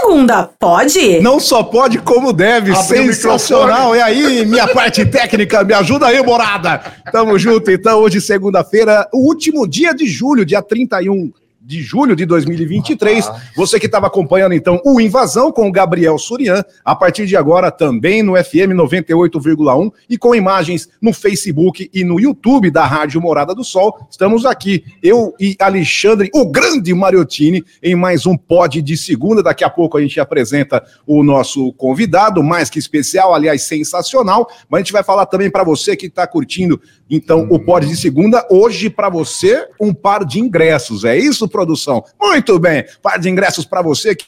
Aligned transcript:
segunda, 0.00 0.48
pode? 0.58 1.20
Não 1.20 1.40
só 1.40 1.62
pode, 1.62 1.98
como 1.98 2.32
deve. 2.32 2.72
Abre 2.72 2.82
Sensacional. 2.84 3.94
E 3.94 4.00
aí, 4.00 4.46
minha 4.46 4.66
parte 4.68 5.04
técnica, 5.04 5.64
me 5.64 5.74
ajuda 5.74 6.06
aí, 6.06 6.22
morada. 6.22 6.80
Tamo 7.12 7.38
junto, 7.38 7.70
então. 7.70 8.00
Hoje, 8.00 8.20
segunda-feira, 8.20 9.08
o 9.12 9.26
último 9.26 9.66
dia 9.66 9.94
de 9.94 10.06
julho, 10.06 10.44
dia 10.44 10.62
31 10.62 11.32
de 11.68 11.82
julho 11.82 12.16
de 12.16 12.24
2023. 12.24 13.30
Você 13.54 13.78
que 13.78 13.84
estava 13.84 14.06
acompanhando 14.06 14.54
então 14.54 14.80
o 14.86 14.98
Invasão 14.98 15.52
com 15.52 15.68
o 15.68 15.70
Gabriel 15.70 16.16
Surian, 16.16 16.64
a 16.82 16.96
partir 16.96 17.26
de 17.26 17.36
agora 17.36 17.70
também 17.70 18.22
no 18.22 18.42
FM 18.42 18.72
98,1 18.74 19.92
e 20.08 20.16
com 20.16 20.34
imagens 20.34 20.88
no 21.00 21.12
Facebook 21.12 21.90
e 21.92 22.04
no 22.04 22.18
YouTube 22.18 22.70
da 22.70 22.86
Rádio 22.86 23.20
Morada 23.20 23.54
do 23.54 23.62
Sol. 23.62 24.08
Estamos 24.10 24.46
aqui, 24.46 24.82
eu 25.02 25.34
e 25.38 25.54
Alexandre, 25.60 26.30
o 26.32 26.46
grande 26.46 26.94
Mariottini, 26.94 27.62
em 27.82 27.94
mais 27.94 28.24
um 28.24 28.34
pod 28.34 28.80
de 28.80 28.96
segunda. 28.96 29.42
Daqui 29.42 29.62
a 29.62 29.68
pouco 29.68 29.98
a 29.98 30.00
gente 30.00 30.18
apresenta 30.18 30.82
o 31.06 31.22
nosso 31.22 31.70
convidado, 31.74 32.42
mais 32.42 32.70
que 32.70 32.78
especial, 32.78 33.34
aliás, 33.34 33.64
sensacional. 33.64 34.48
Mas 34.70 34.78
a 34.78 34.82
gente 34.84 34.92
vai 34.94 35.04
falar 35.04 35.26
também 35.26 35.50
para 35.50 35.64
você 35.64 35.94
que 35.94 36.06
está 36.06 36.26
curtindo 36.26 36.80
então 37.10 37.46
o 37.50 37.58
pod 37.58 37.86
de 37.86 37.96
segunda. 37.96 38.46
Hoje, 38.50 38.88
para 38.88 39.10
você, 39.10 39.66
um 39.78 39.92
par 39.92 40.24
de 40.24 40.40
ingressos. 40.40 41.04
É 41.04 41.16
isso, 41.16 41.46
produção? 41.58 42.04
Muito 42.20 42.58
bem. 42.58 42.84
Par 43.02 43.18
de 43.18 43.28
ingressos 43.28 43.64
para 43.64 43.82
você 43.82 44.14
que, 44.14 44.26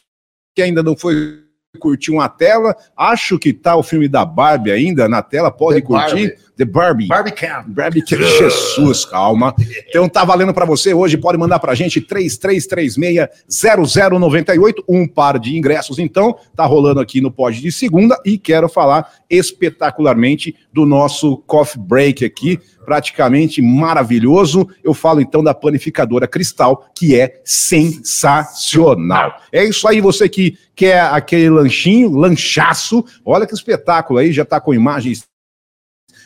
ainda 0.60 0.82
não 0.82 0.96
foi 0.96 1.44
curtir 1.78 2.10
uma 2.10 2.28
tela. 2.28 2.76
Acho 2.96 3.38
que 3.38 3.52
tá 3.52 3.76
o 3.76 3.82
filme 3.82 4.08
da 4.08 4.24
Barbie 4.24 4.72
ainda 4.72 5.06
na 5.08 5.22
tela. 5.22 5.52
Pode 5.52 5.80
The 5.80 5.86
curtir. 5.86 6.26
Barbie. 6.26 6.50
The 6.56 6.64
Barbie. 6.64 7.06
Barbie 7.06 7.32
Camp. 7.32 7.68
Barbie 7.68 8.02
Camp. 8.02 8.20
Jesus, 8.20 9.04
calma. 9.06 9.54
Então 9.88 10.08
tá 10.08 10.24
valendo 10.24 10.52
para 10.52 10.66
você 10.66 10.92
hoje. 10.92 11.16
Pode 11.16 11.38
mandar 11.38 11.60
pra 11.60 11.74
gente 11.74 12.02
3336-0098. 12.02 14.84
Um 14.88 15.06
par 15.06 15.38
de 15.38 15.56
ingressos. 15.56 15.98
Então, 15.98 16.36
tá 16.54 16.66
rolando 16.66 17.00
aqui 17.00 17.20
no 17.20 17.30
Pod 17.30 17.58
de 17.58 17.72
segunda. 17.72 18.20
E 18.26 18.36
quero 18.36 18.68
falar 18.68 19.10
espetacularmente 19.30 20.54
do 20.72 20.84
nosso 20.84 21.38
coffee 21.38 21.80
break 21.80 22.24
aqui 22.24 22.58
praticamente 22.90 23.62
maravilhoso. 23.62 24.68
Eu 24.82 24.92
falo 24.92 25.20
então 25.20 25.44
da 25.44 25.54
panificadora 25.54 26.26
Cristal, 26.26 26.90
que 26.92 27.14
é 27.14 27.40
sensacional. 27.44 29.32
É 29.52 29.64
isso 29.64 29.86
aí, 29.86 30.00
você 30.00 30.28
que 30.28 30.58
quer 30.74 31.02
aquele 31.02 31.48
lanchinho, 31.50 32.10
lanchaço, 32.10 33.04
olha 33.24 33.46
que 33.46 33.54
espetáculo 33.54 34.18
aí, 34.18 34.32
já 34.32 34.42
está 34.42 34.60
com 34.60 34.74
imagens 34.74 35.22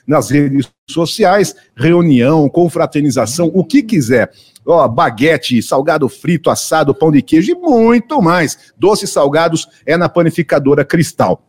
nas 0.06 0.30
redes 0.30 0.70
sociais, 0.88 1.54
reunião, 1.76 2.48
confraternização, 2.48 3.50
o 3.52 3.62
que 3.62 3.82
quiser. 3.82 4.32
Ó, 4.64 4.88
baguete, 4.88 5.60
salgado 5.62 6.08
frito, 6.08 6.48
assado, 6.48 6.94
pão 6.94 7.12
de 7.12 7.20
queijo 7.20 7.52
e 7.52 7.54
muito 7.54 8.22
mais. 8.22 8.72
Doces 8.78 9.10
salgados 9.10 9.68
é 9.84 9.98
na 9.98 10.08
panificadora 10.08 10.82
Cristal. 10.82 11.42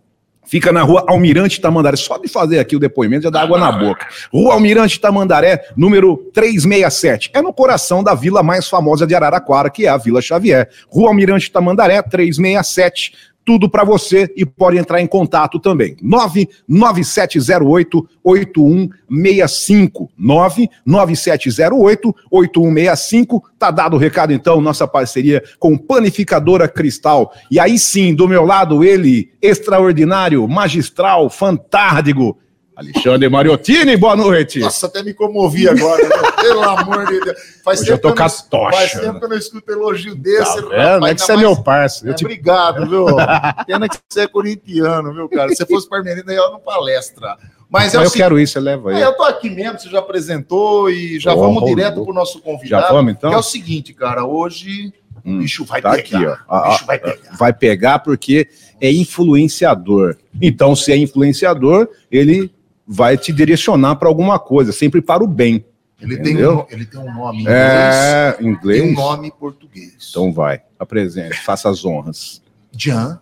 Fica 0.45 0.71
na 0.71 0.83
rua 0.83 1.05
Almirante 1.07 1.59
Tamandaré. 1.59 1.97
Só 1.97 2.17
de 2.17 2.27
fazer 2.27 2.59
aqui 2.59 2.75
o 2.75 2.79
depoimento 2.79 3.23
já 3.23 3.29
dá 3.29 3.41
água 3.41 3.59
na 3.59 3.71
boca. 3.71 4.07
Rua 4.31 4.53
Almirante 4.53 4.99
Tamandaré, 4.99 5.65
número 5.75 6.17
367. 6.33 7.31
É 7.33 7.41
no 7.41 7.53
coração 7.53 8.03
da 8.03 8.13
vila 8.13 8.43
mais 8.43 8.67
famosa 8.67 9.05
de 9.07 9.15
Araraquara, 9.15 9.69
que 9.69 9.85
é 9.85 9.89
a 9.89 9.97
Vila 9.97 10.21
Xavier. 10.21 10.69
Rua 10.87 11.09
Almirante 11.09 11.51
Tamandaré, 11.51 12.01
367 12.01 13.34
tudo 13.45 13.69
para 13.69 13.83
você 13.83 14.33
e 14.35 14.45
pode 14.45 14.77
entrar 14.77 14.99
em 14.99 15.07
contato 15.07 15.59
também. 15.59 15.95
99708 16.01 18.09
8165. 18.23 20.09
99708 20.17 22.15
8165. 22.31 23.43
Tá 23.59 23.69
dado 23.69 23.95
o 23.95 23.99
recado 23.99 24.33
então, 24.33 24.59
nossa 24.59 24.87
parceria 24.87 25.43
com 25.59 25.77
Panificadora 25.77 26.67
Cristal. 26.67 27.31
E 27.51 27.59
aí 27.59 27.77
sim, 27.77 28.15
do 28.15 28.27
meu 28.27 28.43
lado 28.43 28.83
ele, 28.83 29.31
extraordinário, 29.41 30.47
magistral, 30.47 31.29
fantástico, 31.29 32.39
Alexandre 32.75 33.29
Mariottini, 33.29 33.95
boa 33.95 34.15
noite. 34.17 34.59
Nossa, 34.59 34.87
até 34.87 35.01
me 35.01 35.13
comovi 35.13 35.67
agora. 35.69 36.03
né? 36.03 36.15
Pelo 36.41 36.61
amor 36.61 37.05
de 37.07 37.19
Deus. 37.21 37.37
Faz 37.63 37.79
Hoje 37.81 37.91
eu 37.91 37.97
tô 37.97 38.09
com 38.13 38.19
não- 38.19 38.25
a 38.25 38.29
tocha, 38.29 38.77
Faz 38.77 38.91
tempo 38.91 39.19
que 39.19 39.25
eu 39.25 39.29
não 39.29 39.37
escuto 39.37 39.71
elogio 39.71 40.15
desse. 40.15 40.55
Tá 40.55 40.61
rapaz, 40.61 40.71
vendo? 40.93 41.07
É 41.07 41.15
que 41.15 41.21
você 41.21 41.31
é 41.31 41.35
mais- 41.35 41.47
meu 41.47 41.63
parceiro. 41.63 42.11
É, 42.13 42.15
te- 42.17 42.25
Obrigado, 42.25 42.89
viu? 42.89 43.05
Pena 43.65 43.87
que 43.87 43.97
você 44.09 44.21
é 44.21 44.27
corintiano, 44.27 45.13
viu, 45.13 45.29
cara? 45.29 45.49
Se 45.49 45.55
você 45.55 45.65
fosse 45.65 45.87
parmeirino, 45.87 46.29
eu 46.31 46.43
ia 46.43 46.49
no 46.51 46.59
palestra. 46.59 47.37
Mas 47.69 47.93
é 47.93 47.97
Mas 47.97 48.05
eu 48.05 48.09
seguinte, 48.09 48.17
quero 48.17 48.39
isso, 48.39 48.53
você 48.53 48.59
leva 48.59 48.91
aí. 48.91 49.01
é, 49.01 49.05
eu 49.05 49.13
tô 49.13 49.23
aqui 49.23 49.49
mesmo, 49.49 49.79
você 49.79 49.89
já 49.89 49.99
apresentou 49.99 50.89
e 50.89 51.19
já 51.19 51.33
Oh, 51.33 51.39
vamos 51.39 51.63
oh, 51.63 51.65
direto 51.65 52.01
oh. 52.01 52.03
pro 52.05 52.13
nosso 52.13 52.39
convidado. 52.41 52.83
Já 52.87 52.91
vamos, 52.91 53.13
então? 53.13 53.29
Que 53.29 53.35
é 53.35 53.39
o 53.39 53.43
seguinte, 53.43 53.93
cara, 53.93 54.25
hoje 54.25 54.93
Hum, 55.25 55.37
o 55.37 55.39
bicho 55.39 55.65
vai 55.65 55.81
tá 55.81 55.91
pegar. 55.91 55.99
aqui, 56.33 56.37
ó. 56.47 56.57
O 56.67 56.69
bicho 56.71 56.85
vai 56.85 56.99
pegar. 56.99 57.37
vai 57.37 57.53
pegar 57.53 57.99
porque 57.99 58.47
é 58.79 58.91
influenciador. 58.91 60.15
Então, 60.39 60.75
se 60.75 60.91
é 60.91 60.97
influenciador, 60.97 61.87
ele 62.11 62.51
vai 62.87 63.17
te 63.17 63.31
direcionar 63.33 63.95
para 63.95 64.07
alguma 64.07 64.37
coisa, 64.39 64.71
sempre 64.71 65.01
para 65.01 65.23
o 65.23 65.27
bem. 65.27 65.65
Ele 66.01 66.17
tem, 66.17 66.45
um, 66.45 66.65
ele 66.69 66.85
tem 66.85 66.99
um 66.99 67.13
nome 67.13 67.37
em 67.39 67.41
inglês 67.41 67.57
É, 67.57 68.37
e 68.39 68.43
um 68.45 68.49
inglês. 68.51 68.93
nome 68.93 69.27
em 69.29 69.31
português. 69.31 69.95
Então 70.09 70.31
vai, 70.33 70.61
apresente, 70.77 71.37
faça 71.41 71.69
as 71.69 71.85
honras. 71.85 72.41
Jean. 72.77 73.19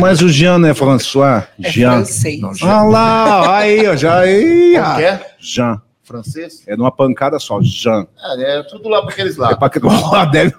Mas 0.00 0.20
o 0.20 0.28
Jean 0.28 0.58
não 0.58 0.68
é 0.68 0.74
François? 0.74 1.44
É 1.62 1.70
Jean. 1.70 1.90
francês. 1.92 2.40
Não, 2.40 2.52
Jean. 2.54 2.68
Ah 2.68 2.82
lá, 2.82 3.58
aí, 3.58 3.86
ó, 3.86 3.94
já 3.96 4.18
aí. 4.20 4.72
Que 4.96 5.02
é? 5.04 5.34
Jean. 5.38 5.80
Francês? 6.02 6.64
É 6.66 6.74
numa 6.76 6.90
pancada 6.90 7.38
só, 7.38 7.60
Jean. 7.62 8.06
É, 8.38 8.58
é 8.58 8.62
tudo 8.64 8.88
lá 8.88 9.02
para 9.02 9.12
aqueles 9.12 9.36
É 9.36 9.40
lados. 9.40 9.58
pra 9.58 9.68
que... 9.70 9.78
Ó, 9.84 10.24
deve- 10.26 10.54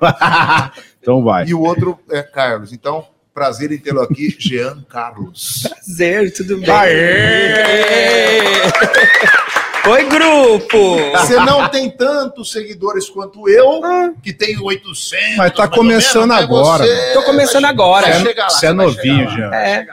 então 1.01 1.23
vai. 1.23 1.45
E 1.47 1.53
o 1.53 1.61
outro 1.61 1.99
é 2.09 2.21
Carlos. 2.21 2.71
Então, 2.71 3.03
prazer 3.39 3.71
em 3.71 3.77
tê-lo 3.77 4.01
aqui, 4.01 4.35
Jean 4.37 4.83
Carlos. 4.89 5.63
Prazer, 5.63 6.33
tudo 6.33 6.57
bem? 6.57 6.69
Aê! 6.69 8.41
Oi, 9.87 10.03
grupo! 10.05 10.97
Você 11.17 11.35
não 11.37 11.67
tem 11.69 11.89
tantos 11.89 12.51
seguidores 12.51 13.09
quanto 13.09 13.47
eu, 13.49 13.81
que 14.21 14.31
tenho 14.33 14.63
800. 14.63 15.37
Mas 15.37 15.51
tá 15.53 15.67
começando 15.67 16.29
menos, 16.29 16.43
agora. 16.43 16.83
você 16.85 17.13
Tô 17.13 17.23
começando 17.23 17.61
vai- 17.63 17.71
agora. 17.71 18.05
Você 18.05 18.11
é- 18.11 18.21
chegar 18.25 18.43
lá, 18.43 18.49
você 18.49 18.65
é 18.67 18.73
novinho, 18.73 19.49
vai 19.49 19.71
É. 19.73 19.87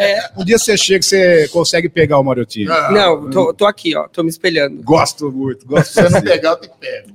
É. 0.00 0.30
Um 0.36 0.44
dia 0.44 0.58
você 0.58 0.76
chega, 0.76 1.02
você 1.02 1.48
consegue 1.48 1.88
pegar 1.88 2.18
o 2.18 2.24
Mariotinho. 2.24 2.70
Ah, 2.72 2.90
Não, 2.90 3.30
tô, 3.30 3.54
tô 3.54 3.66
aqui, 3.66 3.96
ó, 3.96 4.08
tô 4.08 4.22
me 4.22 4.28
espelhando. 4.28 4.82
Gosto 4.82 5.30
muito, 5.30 5.64
gosto 5.66 5.92
Se 5.92 6.02
você 6.02 6.08
não 6.10 6.20
de 6.20 6.26
pegar, 6.28 6.50
eu 6.50 6.56
te 6.60 6.70
pego. 6.80 7.08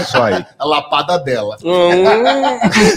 Isso 0.00 0.16
aí. 0.16 0.46
A 0.58 0.64
lapada 0.64 1.18
dela. 1.18 1.56
Hum, 1.64 2.04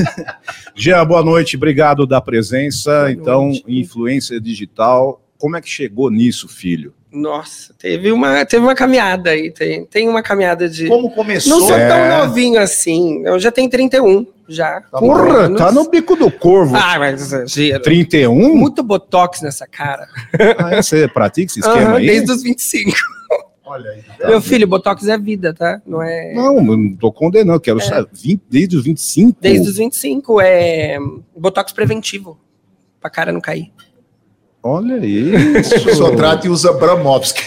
Jean, 0.76 1.06
boa 1.06 1.24
noite, 1.24 1.58
obrigado 1.58 2.06
da 2.06 2.22
presença. 2.22 2.92
Boa 2.92 3.12
então, 3.12 3.46
noite. 3.48 3.64
influência 3.68 4.40
digital, 4.40 5.20
como 5.38 5.58
é 5.58 5.62
que 5.62 5.68
chegou 5.70 6.10
nisso, 6.12 6.48
filho? 6.48 6.94
Nossa, 7.12 7.74
teve 7.78 8.12
uma, 8.12 8.46
teve 8.46 8.64
uma 8.64 8.74
caminhada 8.76 9.32
aí, 9.32 9.52
tem, 9.52 9.86
tem 9.86 10.08
uma 10.08 10.24
caminhada 10.24 10.70
de... 10.70 10.88
Como 10.88 11.12
começou? 11.12 11.60
Não 11.60 11.68
sou 11.68 11.76
É. 11.76 11.88
tão 11.88 12.20
novinho 12.28 12.60
assim, 12.60 13.22
eu 13.26 13.38
já 13.40 13.52
tenho 13.52 13.70
31, 13.70 14.26
já. 14.48 14.82
Tá 14.82 15.00
Porra, 15.00 15.30
anos. 15.46 15.58
tá 15.60 15.72
no 15.72 15.90
bico 15.90 16.16
do 16.16 16.32
corvo. 16.32 16.76
Ah, 16.76 16.98
mas 16.98 17.22
exagero. 17.22 17.84
31? 17.84 18.56
Muito 18.56 18.82
botox 18.82 19.42
nessa 19.42 19.68
cara. 19.68 20.08
Ah, 20.58 20.82
você 20.82 21.08
pratica 21.08 21.52
esse 21.52 21.60
esquema 21.60 21.82
Aham, 21.82 21.96
aí? 21.98 22.06
desde 22.06 22.32
os 22.32 22.42
25. 22.44 22.92
Olha 23.66 23.90
aí. 23.92 24.04
Meu 24.28 24.42
filho, 24.42 24.68
botox 24.68 25.08
é 25.08 25.18
vida, 25.18 25.54
tá? 25.54 25.82
Não 25.86 26.02
é... 26.02 26.34
Não, 26.34 26.56
eu 26.58 26.64
não 26.64 26.96
tô 26.96 27.12
condenando, 27.12 27.54
eu 27.58 27.62
quero 27.62 27.80
saber. 27.80 28.08
20 28.14 28.42
desde 28.50 28.76
os 28.78 28.84
25? 28.84 29.38
Desde 29.40 29.70
os 29.70 29.78
25 29.78 30.42
é 30.42 30.98
botox 31.36 31.72
preventivo, 31.72 32.38
pra 33.00 33.10
cara 33.10 33.32
não 33.32 33.40
cair. 33.40 33.72
Olha 34.64 34.98
isso. 35.06 35.90
O 35.90 35.96
Sotrate 35.96 36.50
usa 36.50 36.74
Bramovski. 36.74 37.44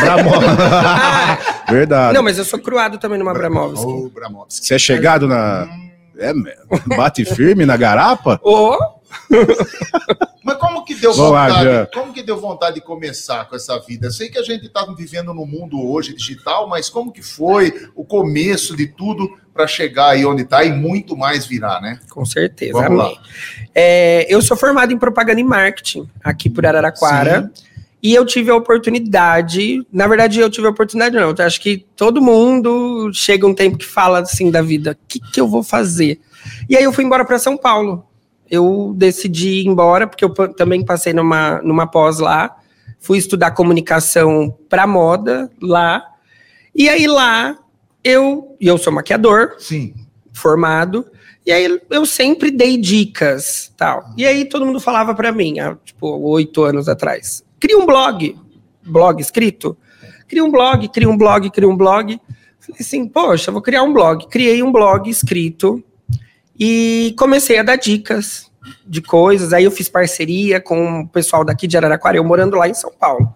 Bramo. 0.00 0.30
Verdade. 1.68 2.14
Não, 2.14 2.22
mas 2.22 2.38
eu 2.38 2.44
sou 2.44 2.58
cruado 2.58 2.98
também 2.98 3.18
numa 3.18 3.30
Abramovski. 3.30 3.86
Ô, 3.86 4.10
Bramovski. 4.10 4.66
Você 4.66 4.74
é 4.74 4.78
chegado 4.78 5.26
na... 5.26 5.66
É, 6.18 6.32
bate 6.94 7.24
firme 7.24 7.64
na 7.64 7.76
garapa? 7.76 8.38
Ô, 8.42 8.76
Mas 10.44 10.56
como 10.56 10.84
que 10.84 10.94
deu 10.94 11.12
Vamos 11.12 11.32
lá, 11.32 11.46
vontade? 11.48 11.64
Jean. 11.64 11.88
como 11.94 12.12
que 12.12 12.22
deu 12.22 12.40
vontade 12.40 12.74
de 12.76 12.80
começar 12.80 13.48
com 13.48 13.54
essa 13.54 13.78
vida? 13.78 14.08
Eu 14.08 14.10
sei 14.10 14.28
que 14.28 14.38
a 14.38 14.42
gente 14.42 14.66
está 14.66 14.84
vivendo 14.96 15.32
no 15.32 15.46
mundo 15.46 15.80
hoje 15.80 16.14
digital, 16.14 16.68
mas 16.68 16.90
como 16.90 17.12
que 17.12 17.22
foi 17.22 17.88
o 17.94 18.04
começo 18.04 18.76
de 18.76 18.88
tudo 18.88 19.38
para 19.54 19.66
chegar 19.66 20.10
aí 20.10 20.26
onde 20.26 20.42
está 20.42 20.64
e 20.64 20.72
muito 20.72 21.16
mais 21.16 21.46
virar, 21.46 21.80
né? 21.80 22.00
com 22.10 22.24
certeza, 22.24 22.72
Vamos 22.72 23.04
amém. 23.04 23.18
É, 23.74 24.26
eu 24.28 24.42
sou 24.42 24.56
formado 24.56 24.92
em 24.92 24.98
propaganda 24.98 25.40
e 25.40 25.44
marketing 25.44 26.08
aqui 26.24 26.50
por 26.50 26.66
Araraquara. 26.66 27.50
E 28.02 28.14
eu 28.14 28.26
tive 28.26 28.50
a 28.50 28.56
oportunidade, 28.56 29.86
na 29.92 30.08
verdade 30.08 30.40
eu 30.40 30.50
tive 30.50 30.66
a 30.66 30.70
oportunidade 30.70 31.14
não, 31.14 31.30
eu 31.30 31.46
acho 31.46 31.60
que 31.60 31.86
todo 31.94 32.20
mundo 32.20 33.12
chega 33.14 33.46
um 33.46 33.54
tempo 33.54 33.78
que 33.78 33.86
fala 33.86 34.18
assim 34.18 34.50
da 34.50 34.60
vida, 34.60 34.98
o 35.00 35.06
que, 35.06 35.20
que 35.20 35.40
eu 35.40 35.46
vou 35.46 35.62
fazer? 35.62 36.20
E 36.68 36.76
aí 36.76 36.82
eu 36.82 36.92
fui 36.92 37.04
embora 37.04 37.24
para 37.24 37.38
São 37.38 37.56
Paulo. 37.56 38.04
Eu 38.52 38.92
decidi 38.94 39.62
ir 39.62 39.66
embora, 39.66 40.06
porque 40.06 40.22
eu 40.22 40.30
também 40.54 40.84
passei 40.84 41.14
numa, 41.14 41.62
numa 41.62 41.86
pós 41.86 42.18
lá, 42.18 42.54
fui 43.00 43.16
estudar 43.16 43.52
comunicação 43.52 44.54
para 44.68 44.86
moda 44.86 45.50
lá, 45.58 46.04
e 46.74 46.86
aí 46.86 47.06
lá 47.06 47.58
eu, 48.04 48.54
e 48.60 48.66
eu 48.66 48.76
sou 48.76 48.92
maquiador, 48.92 49.54
Sim. 49.58 49.94
formado, 50.34 51.06
E 51.46 51.50
aí 51.50 51.80
eu 51.90 52.06
sempre 52.06 52.50
dei 52.50 52.76
dicas, 52.76 53.72
tal. 53.76 54.04
E 54.16 54.26
aí 54.26 54.44
todo 54.44 54.66
mundo 54.66 54.78
falava 54.78 55.14
para 55.14 55.32
mim, 55.32 55.58
há, 55.58 55.74
tipo, 55.76 56.06
oito 56.28 56.62
anos 56.62 56.88
atrás, 56.88 57.42
cria 57.58 57.78
um 57.78 57.86
blog, 57.86 58.36
blog 58.84 59.20
escrito, 59.20 59.76
cria 60.28 60.44
um 60.44 60.50
blog, 60.50 60.88
cria 60.88 61.08
um 61.08 61.16
blog, 61.16 61.50
cria 61.50 61.68
um 61.68 61.76
blog. 61.76 62.20
Falei 62.60 62.80
assim, 62.80 63.08
poxa, 63.08 63.50
vou 63.50 63.60
criar 63.60 63.82
um 63.82 63.92
blog. 63.92 64.28
Criei 64.28 64.62
um 64.62 64.70
blog 64.70 65.10
escrito 65.10 65.82
e 66.64 67.12
comecei 67.18 67.58
a 67.58 67.64
dar 67.64 67.74
dicas 67.74 68.48
de 68.86 69.02
coisas. 69.02 69.52
Aí 69.52 69.64
eu 69.64 69.70
fiz 69.72 69.88
parceria 69.88 70.60
com 70.60 71.00
o 71.00 71.08
pessoal 71.08 71.44
daqui 71.44 71.66
de 71.66 71.76
Araraquara, 71.76 72.16
eu 72.16 72.22
morando 72.22 72.54
lá 72.54 72.68
em 72.68 72.74
São 72.74 72.92
Paulo. 72.96 73.34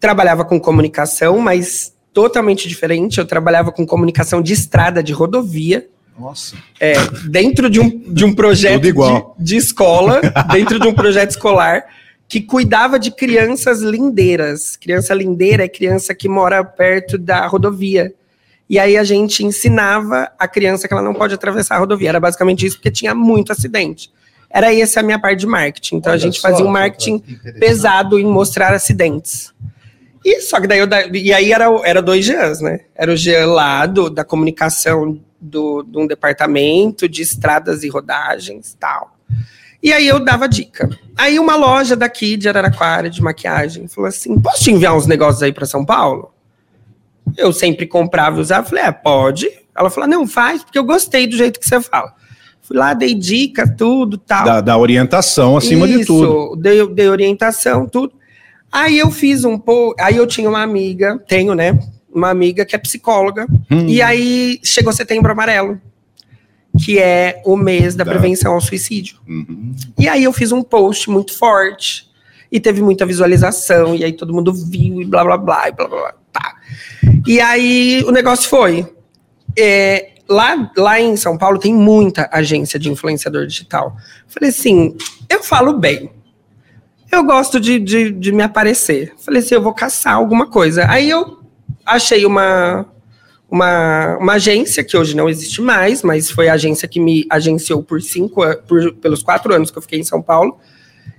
Trabalhava 0.00 0.46
com 0.46 0.58
comunicação, 0.58 1.38
mas 1.40 1.92
totalmente 2.10 2.66
diferente. 2.66 3.18
Eu 3.18 3.26
trabalhava 3.26 3.70
com 3.70 3.84
comunicação 3.84 4.40
de 4.40 4.54
estrada, 4.54 5.02
de 5.02 5.12
rodovia. 5.12 5.86
Nossa. 6.18 6.56
É, 6.80 6.94
dentro 7.28 7.68
de 7.68 7.80
um, 7.80 7.90
de 8.14 8.24
um 8.24 8.34
projeto 8.34 8.80
de, 8.80 8.94
de 9.44 9.56
escola, 9.56 10.22
dentro 10.50 10.80
de 10.80 10.88
um 10.88 10.94
projeto 10.94 11.32
escolar, 11.32 11.84
que 12.26 12.40
cuidava 12.40 12.98
de 12.98 13.10
crianças 13.10 13.82
lindeiras. 13.82 14.74
Criança 14.74 15.12
lindeira 15.12 15.64
é 15.64 15.68
criança 15.68 16.14
que 16.14 16.30
mora 16.30 16.64
perto 16.64 17.18
da 17.18 17.46
rodovia. 17.46 18.14
E 18.68 18.78
aí 18.78 18.96
a 18.96 19.04
gente 19.04 19.44
ensinava 19.44 20.30
a 20.38 20.46
criança 20.46 20.86
que 20.86 20.92
ela 20.92 21.02
não 21.02 21.14
pode 21.14 21.34
atravessar 21.34 21.76
a 21.76 21.78
rodovia. 21.78 22.10
Era 22.10 22.20
basicamente 22.20 22.66
isso, 22.66 22.76
porque 22.76 22.90
tinha 22.90 23.14
muito 23.14 23.50
acidente. 23.50 24.10
Era 24.50 24.74
essa 24.74 25.00
a 25.00 25.02
minha 25.02 25.18
parte 25.18 25.40
de 25.40 25.46
marketing. 25.46 25.96
Então 25.96 26.12
Olha 26.12 26.18
a 26.18 26.20
gente 26.20 26.40
fazia 26.40 26.64
um 26.64 26.70
marketing 26.70 27.18
pesado 27.58 28.18
em 28.18 28.26
mostrar 28.26 28.74
acidentes. 28.74 29.52
E 30.24 30.40
só 30.40 30.60
que 30.60 30.66
daí 30.66 30.78
eu, 30.78 30.88
e 31.14 31.32
aí 31.32 31.52
era, 31.52 31.66
era 31.84 32.02
dois 32.02 32.24
Jeans, 32.24 32.60
né? 32.60 32.80
Era 32.94 33.12
o 33.12 33.16
Jean 33.16 33.46
lá 33.46 33.86
do, 33.86 34.10
da 34.10 34.24
comunicação 34.24 35.18
do, 35.40 35.82
de 35.82 35.98
um 35.98 36.06
departamento 36.06 37.08
de 37.08 37.22
estradas 37.22 37.82
e 37.84 37.88
rodagens 37.88 38.76
tal. 38.78 39.16
E 39.82 39.92
aí 39.92 40.08
eu 40.08 40.18
dava 40.18 40.48
dica. 40.48 40.90
Aí 41.16 41.38
uma 41.38 41.56
loja 41.56 41.94
daqui 41.94 42.36
de 42.36 42.48
Araraquara 42.48 43.08
de 43.08 43.22
maquiagem 43.22 43.86
falou 43.86 44.08
assim: 44.08 44.38
posso 44.38 44.64
te 44.64 44.72
enviar 44.72 44.96
uns 44.96 45.06
negócios 45.06 45.42
aí 45.42 45.52
para 45.52 45.66
São 45.66 45.84
Paulo? 45.84 46.32
Eu 47.36 47.52
sempre 47.52 47.86
comprava 47.86 48.38
e 48.38 48.40
usava. 48.40 48.68
Falei, 48.68 48.84
é, 48.84 48.92
pode. 48.92 49.50
Ela 49.76 49.90
falou, 49.90 50.08
não, 50.08 50.26
faz, 50.26 50.62
porque 50.62 50.78
eu 50.78 50.84
gostei 50.84 51.26
do 51.26 51.36
jeito 51.36 51.60
que 51.60 51.68
você 51.68 51.80
fala. 51.80 52.12
Fui 52.68 52.76
lá, 52.76 52.92
dei 52.92 53.14
dica, 53.14 53.66
tudo, 53.66 54.18
tal. 54.18 54.44
Da, 54.44 54.60
da 54.60 54.76
orientação 54.76 55.56
acima 55.56 55.86
Isso, 55.88 55.98
de 56.00 56.04
tudo. 56.04 56.56
Dei, 56.56 56.86
dei 56.88 57.08
orientação, 57.08 57.88
tudo. 57.88 58.12
Aí 58.70 58.98
eu 58.98 59.10
fiz 59.10 59.44
um 59.44 59.58
pouco. 59.58 59.96
Aí 59.98 60.16
eu 60.16 60.26
tinha 60.26 60.48
uma 60.48 60.62
amiga, 60.62 61.18
tenho, 61.26 61.54
né? 61.54 61.78
Uma 62.12 62.28
amiga 62.28 62.66
que 62.66 62.76
é 62.76 62.78
psicóloga. 62.78 63.46
Hum. 63.70 63.86
E 63.86 64.02
aí 64.02 64.60
chegou 64.62 64.92
setembro 64.92 65.32
amarelo, 65.32 65.80
que 66.84 66.98
é 66.98 67.40
o 67.46 67.56
mês 67.56 67.94
da, 67.94 68.04
da. 68.04 68.10
prevenção 68.10 68.52
ao 68.52 68.60
suicídio. 68.60 69.18
Uhum. 69.26 69.74
E 69.98 70.06
aí 70.06 70.24
eu 70.24 70.32
fiz 70.32 70.52
um 70.52 70.62
post 70.62 71.08
muito 71.08 71.36
forte. 71.36 72.06
E 72.50 72.58
teve 72.60 72.82
muita 72.82 73.06
visualização. 73.06 73.94
E 73.94 74.04
aí 74.04 74.12
todo 74.12 74.34
mundo 74.34 74.52
viu 74.52 75.00
e 75.00 75.06
blá 75.06 75.24
blá 75.24 75.38
blá 75.38 75.68
e 75.68 75.72
blá 75.72 75.88
blá 75.88 75.98
blá. 75.98 76.14
E 77.26 77.40
aí 77.40 78.02
o 78.06 78.10
negócio 78.10 78.48
foi. 78.48 78.86
É, 79.56 80.10
lá, 80.28 80.70
lá 80.76 81.00
em 81.00 81.16
São 81.16 81.36
Paulo 81.36 81.58
tem 81.58 81.74
muita 81.74 82.28
agência 82.32 82.78
de 82.78 82.90
influenciador 82.90 83.46
digital. 83.46 83.96
Falei 84.26 84.50
assim, 84.50 84.96
eu 85.28 85.42
falo 85.42 85.72
bem. 85.72 86.10
Eu 87.10 87.24
gosto 87.24 87.58
de, 87.58 87.78
de, 87.78 88.10
de 88.10 88.32
me 88.32 88.42
aparecer. 88.42 89.14
Falei 89.18 89.40
assim, 89.40 89.54
eu 89.54 89.62
vou 89.62 89.72
caçar 89.72 90.14
alguma 90.14 90.46
coisa. 90.46 90.86
Aí 90.88 91.08
eu 91.08 91.38
achei 91.84 92.26
uma, 92.26 92.86
uma, 93.50 94.18
uma 94.18 94.32
agência 94.34 94.84
que 94.84 94.96
hoje 94.96 95.16
não 95.16 95.28
existe 95.28 95.62
mais, 95.62 96.02
mas 96.02 96.30
foi 96.30 96.48
a 96.48 96.54
agência 96.54 96.86
que 96.86 97.00
me 97.00 97.26
agenciou 97.30 97.82
por 97.82 98.02
cinco 98.02 98.42
por, 98.66 98.92
pelos 98.96 99.22
quatro 99.22 99.54
anos 99.54 99.70
que 99.70 99.78
eu 99.78 99.82
fiquei 99.82 99.98
em 99.98 100.04
São 100.04 100.20
Paulo. 100.20 100.58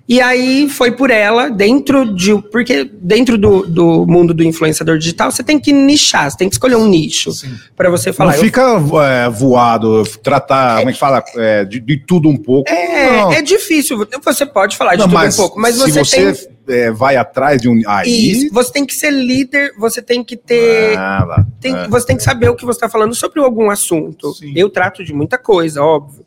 E 0.09 0.19
aí 0.19 0.67
foi 0.67 0.89
por 0.89 1.11
ela, 1.11 1.51
dentro 1.51 2.15
de. 2.15 2.35
Porque 2.51 2.83
dentro 2.83 3.37
do, 3.37 3.63
do 3.67 4.07
mundo 4.07 4.33
do 4.33 4.43
influenciador 4.43 4.97
digital, 4.97 5.31
você 5.31 5.43
tem 5.43 5.59
que 5.59 5.71
nichar, 5.71 6.31
você 6.31 6.35
tem 6.35 6.49
que 6.49 6.55
escolher 6.55 6.77
um 6.77 6.87
nicho 6.87 7.29
para 7.75 7.91
você 7.91 8.11
falar. 8.11 8.31
Não 8.31 8.39
fica 8.39 8.81
é, 9.03 9.29
voado, 9.29 10.01
tratar, 10.23 10.77
é, 10.77 10.79
como 10.79 10.89
é 10.89 10.93
que 10.93 10.99
fala? 10.99 11.23
É, 11.35 11.63
de, 11.63 11.79
de, 11.79 11.97
tudo 11.97 12.27
um 12.27 12.35
pouco. 12.35 12.71
É, 12.71 13.21
não. 13.21 13.31
é 13.31 13.43
difícil. 13.43 14.03
Você 14.25 14.47
pode 14.47 14.75
falar 14.77 14.95
de 14.95 15.01
não, 15.01 15.07
tudo 15.07 15.23
um 15.23 15.35
pouco, 15.35 15.59
mas 15.59 15.77
você, 15.77 16.03
você 16.03 16.33
tem. 16.33 16.75
É, 16.75 16.91
vai 16.91 17.15
atrás 17.15 17.61
de 17.61 17.69
um. 17.69 17.79
Aí... 17.85 18.31
Isso, 18.31 18.51
você 18.51 18.71
tem 18.71 18.87
que 18.87 18.95
ser 18.95 19.11
líder, 19.11 19.73
você 19.77 20.01
tem 20.01 20.23
que 20.23 20.35
ter. 20.35 20.97
Ah, 20.97 21.45
tem, 21.61 21.75
é. 21.75 21.87
Você 21.87 22.07
tem 22.07 22.17
que 22.17 22.23
saber 22.23 22.49
o 22.49 22.55
que 22.55 22.65
você 22.65 22.77
está 22.77 22.89
falando 22.89 23.13
sobre 23.13 23.39
algum 23.41 23.69
assunto. 23.69 24.33
Sim. 24.33 24.53
Eu 24.55 24.71
trato 24.71 25.03
de 25.03 25.13
muita 25.13 25.37
coisa, 25.37 25.83
óbvio. 25.83 26.25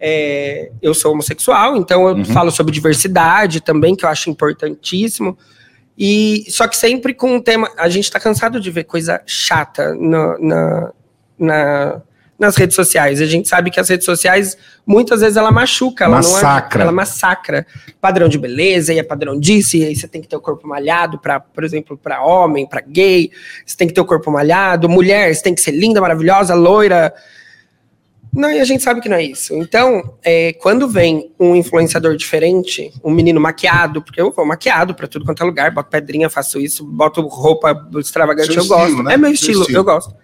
É, 0.00 0.70
eu 0.80 0.94
sou 0.94 1.12
homossexual, 1.12 1.76
então 1.76 2.08
eu 2.08 2.16
uhum. 2.16 2.24
falo 2.24 2.50
sobre 2.50 2.72
diversidade 2.72 3.60
também, 3.60 3.94
que 3.94 4.04
eu 4.04 4.08
acho 4.08 4.30
importantíssimo. 4.30 5.36
E 5.98 6.46
só 6.48 6.66
que 6.66 6.76
sempre 6.76 7.12
com 7.12 7.34
um 7.34 7.40
tema. 7.42 7.70
A 7.76 7.90
gente 7.90 8.04
está 8.04 8.18
cansado 8.18 8.58
de 8.58 8.70
ver 8.70 8.84
coisa 8.84 9.20
chata 9.26 9.94
no, 9.94 10.38
na, 10.38 10.92
na, 11.38 12.02
nas 12.38 12.56
redes 12.56 12.74
sociais. 12.74 13.20
A 13.20 13.26
gente 13.26 13.46
sabe 13.46 13.70
que 13.70 13.78
as 13.78 13.86
redes 13.86 14.06
sociais, 14.06 14.56
muitas 14.86 15.20
vezes, 15.20 15.36
ela 15.36 15.52
machuca, 15.52 16.06
ela 16.06 16.16
massacra. 16.16 16.78
não 16.78 16.84
ela 16.84 16.92
massacra. 16.92 17.66
Padrão 18.00 18.30
de 18.30 18.38
beleza, 18.38 18.94
e 18.94 18.98
é 18.98 19.02
padrão 19.02 19.38
disso, 19.38 19.76
e 19.76 19.84
aí 19.84 19.94
você 19.94 20.08
tem 20.08 20.22
que 20.22 20.28
ter 20.28 20.36
o 20.36 20.40
corpo 20.40 20.66
malhado, 20.66 21.18
para, 21.18 21.38
por 21.38 21.62
exemplo, 21.62 21.98
para 21.98 22.22
homem, 22.22 22.66
para 22.66 22.80
gay, 22.80 23.30
você 23.66 23.76
tem 23.76 23.86
que 23.86 23.92
ter 23.92 24.00
o 24.00 24.06
corpo 24.06 24.30
malhado, 24.30 24.88
mulher, 24.88 25.34
você 25.34 25.42
tem 25.42 25.54
que 25.54 25.60
ser 25.60 25.72
linda, 25.72 26.00
maravilhosa, 26.00 26.54
loira. 26.54 27.12
Não, 28.40 28.50
e 28.50 28.58
a 28.58 28.64
gente 28.64 28.82
sabe 28.82 29.02
que 29.02 29.08
não 29.08 29.18
é 29.18 29.22
isso. 29.22 29.54
Então, 29.54 30.14
é, 30.24 30.54
quando 30.54 30.88
vem 30.88 31.30
um 31.38 31.54
influenciador 31.54 32.16
diferente, 32.16 32.90
um 33.04 33.10
menino 33.10 33.38
maquiado, 33.38 34.00
porque 34.00 34.18
eu 34.18 34.32
vou 34.32 34.46
maquiado 34.46 34.94
para 34.94 35.06
tudo 35.06 35.26
quanto 35.26 35.42
é 35.42 35.46
lugar, 35.46 35.70
boto 35.70 35.90
pedrinha, 35.90 36.30
faço 36.30 36.58
isso, 36.58 36.82
boto 36.82 37.20
roupa 37.26 37.86
extravagante, 37.98 38.46
Seu 38.46 38.56
eu 38.56 38.62
estilo, 38.62 38.78
gosto. 38.78 39.02
Né? 39.02 39.12
É 39.12 39.16
meu 39.18 39.30
estilo, 39.30 39.60
estilo, 39.60 39.78
eu 39.78 39.84
gosto. 39.84 40.14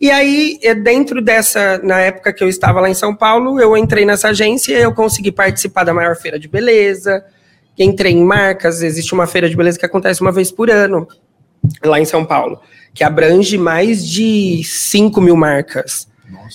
E 0.00 0.10
aí, 0.10 0.58
é, 0.60 0.74
dentro 0.74 1.22
dessa, 1.22 1.78
na 1.84 2.00
época 2.00 2.32
que 2.32 2.42
eu 2.42 2.48
estava 2.48 2.80
lá 2.80 2.90
em 2.90 2.94
São 2.94 3.14
Paulo, 3.14 3.60
eu 3.60 3.76
entrei 3.76 4.04
nessa 4.04 4.30
agência, 4.30 4.76
eu 4.76 4.92
consegui 4.92 5.30
participar 5.30 5.84
da 5.84 5.94
maior 5.94 6.16
feira 6.16 6.40
de 6.40 6.48
beleza, 6.48 7.24
entrei 7.78 8.12
em 8.12 8.24
marcas, 8.24 8.82
existe 8.82 9.14
uma 9.14 9.28
feira 9.28 9.48
de 9.48 9.56
beleza 9.56 9.78
que 9.78 9.86
acontece 9.86 10.20
uma 10.20 10.32
vez 10.32 10.50
por 10.50 10.68
ano, 10.68 11.06
lá 11.84 12.00
em 12.00 12.04
São 12.04 12.24
Paulo, 12.24 12.60
que 12.92 13.04
abrange 13.04 13.56
mais 13.56 14.04
de 14.04 14.64
5 14.64 15.20
mil 15.20 15.36
marcas. 15.36 16.10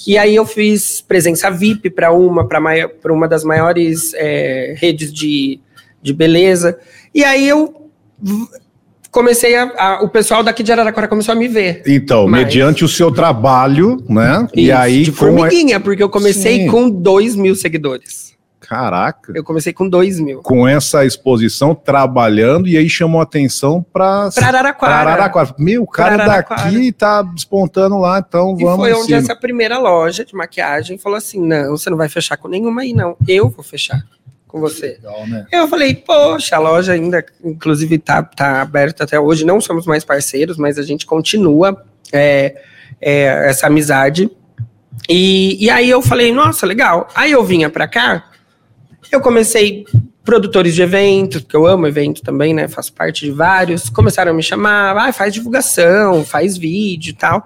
E 0.06 0.18
aí 0.18 0.36
eu 0.36 0.46
fiz 0.46 1.02
presença 1.02 1.50
VIP 1.50 1.90
para 1.90 2.12
uma, 2.12 2.48
para 2.48 3.14
uma 3.14 3.28
das 3.28 3.44
maiores 3.44 4.14
é, 4.16 4.76
redes 4.78 5.12
de, 5.14 5.60
de 6.02 6.14
beleza. 6.14 6.78
E 7.14 7.24
aí 7.24 7.48
eu 7.48 7.90
comecei 9.12 9.56
a, 9.56 9.64
a, 9.78 10.04
O 10.04 10.10
pessoal 10.10 10.44
daqui 10.44 10.62
de 10.64 10.72
Araraquara 10.72 11.08
começou 11.08 11.32
a 11.32 11.36
me 11.36 11.48
ver. 11.48 11.82
Então, 11.88 12.28
mais. 12.28 12.46
mediante 12.46 12.86
o 12.86 12.88
seu 12.88 13.12
trabalho, 13.12 14.04
né? 14.08 14.48
Isso, 14.54 14.68
e 14.68 14.72
aí. 14.72 15.04
De 15.04 15.12
formiguinha, 15.12 15.80
porque 15.80 16.04
eu 16.04 16.10
comecei 16.10 16.62
Sim. 16.62 16.68
com 16.68 16.90
2 16.90 17.36
mil 17.36 17.56
seguidores. 17.56 18.37
Caraca. 18.68 19.32
Eu 19.34 19.46
comecei 19.46 19.72
com 19.72 19.88
2 19.88 20.20
mil. 20.20 20.42
Com 20.42 20.68
essa 20.68 21.06
exposição, 21.06 21.74
trabalhando, 21.74 22.68
e 22.68 22.78
aí 22.78 22.90
chamou 22.90 23.22
atenção 23.22 23.82
para 23.82 24.30
Araraquara. 24.36 24.94
Araraquara. 24.94 25.56
Meu, 25.58 25.84
o 25.84 25.88
cara 25.88 26.18
daqui 26.18 26.92
tá 26.92 27.22
despontando 27.22 27.98
lá, 27.98 28.20
então 28.20 28.58
vamos. 28.58 28.86
E 28.86 28.92
foi 28.92 28.94
onde 28.94 29.14
essa 29.14 29.34
primeira 29.36 29.80
loja 29.80 30.26
de 30.26 30.36
maquiagem 30.36 30.98
falou 30.98 31.18
assim: 31.18 31.40
não, 31.40 31.78
você 31.78 31.90
não 31.90 31.98
vai 31.98 32.10
fechar 32.10 32.36
com 32.36 32.50
nenhuma 32.50 32.82
aí, 32.82 32.92
não. 32.92 33.16
Eu 33.26 33.48
vou 33.48 33.64
fechar 33.64 34.04
com 34.46 34.60
você. 34.60 35.00
Legal, 35.02 35.26
né? 35.28 35.46
Eu 35.50 35.70
falei, 35.70 35.96
poxa, 35.96 36.58
a 36.58 36.60
loja 36.60 36.92
ainda, 36.92 37.26
inclusive, 37.42 37.98
tá, 37.98 38.22
tá 38.22 38.62
aberta 38.62 39.06
até 39.06 39.18
hoje. 39.18 39.46
Não 39.46 39.62
somos 39.62 39.86
mais 39.86 40.04
parceiros, 40.04 40.58
mas 40.58 40.78
a 40.78 40.84
gente 40.84 41.06
continua 41.06 41.86
é, 42.12 42.54
é, 43.00 43.50
essa 43.50 43.68
amizade. 43.68 44.30
E, 45.08 45.64
e 45.64 45.70
aí 45.70 45.90
eu 45.90 46.02
falei, 46.02 46.34
nossa, 46.34 46.66
legal. 46.66 47.08
Aí 47.16 47.32
eu 47.32 47.46
vinha 47.46 47.70
para 47.70 47.88
cá 47.88 48.26
eu 49.12 49.22
comecei 49.22 49.86
produtores 50.24 50.76
de 50.76 50.82
eventos, 50.82 51.42
porque 51.42 51.56
eu 51.56 51.66
amo 51.66 51.88
evento 51.88 52.22
também, 52.22 52.54
né? 52.54 52.68
Faço 52.68 52.92
parte 52.92 53.26
de 53.26 53.32
vários. 53.32 53.90
Começaram 53.90 54.34
a 54.34 54.36
me 54.36 54.44
chamar, 54.44 54.98
ah, 54.98 55.14
faz 55.14 55.34
divulgação, 55.34 56.26
faz 56.26 56.58
vídeo 56.58 57.12
e 57.12 57.14
tal. 57.14 57.42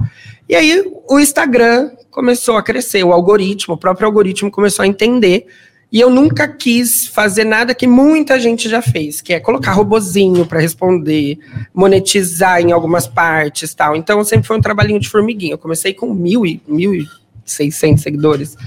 E 0.49 0.55
aí 0.55 0.83
o 1.07 1.19
Instagram 1.19 1.91
começou 2.09 2.57
a 2.57 2.63
crescer, 2.63 3.03
o 3.03 3.13
algoritmo, 3.13 3.75
o 3.75 3.77
próprio 3.77 4.07
algoritmo 4.07 4.49
começou 4.49 4.81
a 4.83 4.87
entender. 4.87 5.45
E 5.91 5.99
eu 5.99 6.09
nunca 6.09 6.47
quis 6.47 7.05
fazer 7.05 7.43
nada 7.43 7.75
que 7.75 7.85
muita 7.85 8.39
gente 8.39 8.67
já 8.69 8.81
fez, 8.81 9.21
que 9.21 9.33
é 9.33 9.39
colocar 9.39 9.73
robozinho 9.73 10.45
para 10.45 10.59
responder, 10.59 11.37
monetizar 11.73 12.61
em 12.61 12.71
algumas 12.71 13.07
partes 13.07 13.73
tal. 13.73 13.95
Então 13.95 14.23
sempre 14.23 14.47
foi 14.47 14.57
um 14.57 14.61
trabalhinho 14.61 14.99
de 14.99 15.09
formiguinha. 15.09 15.53
Eu 15.53 15.57
comecei 15.57 15.93
com 15.93 16.13
mil 16.13 16.45
e, 16.45 16.61
mil 16.65 16.95
e 16.95 17.05
600 17.51 18.03
seguidores, 18.03 18.57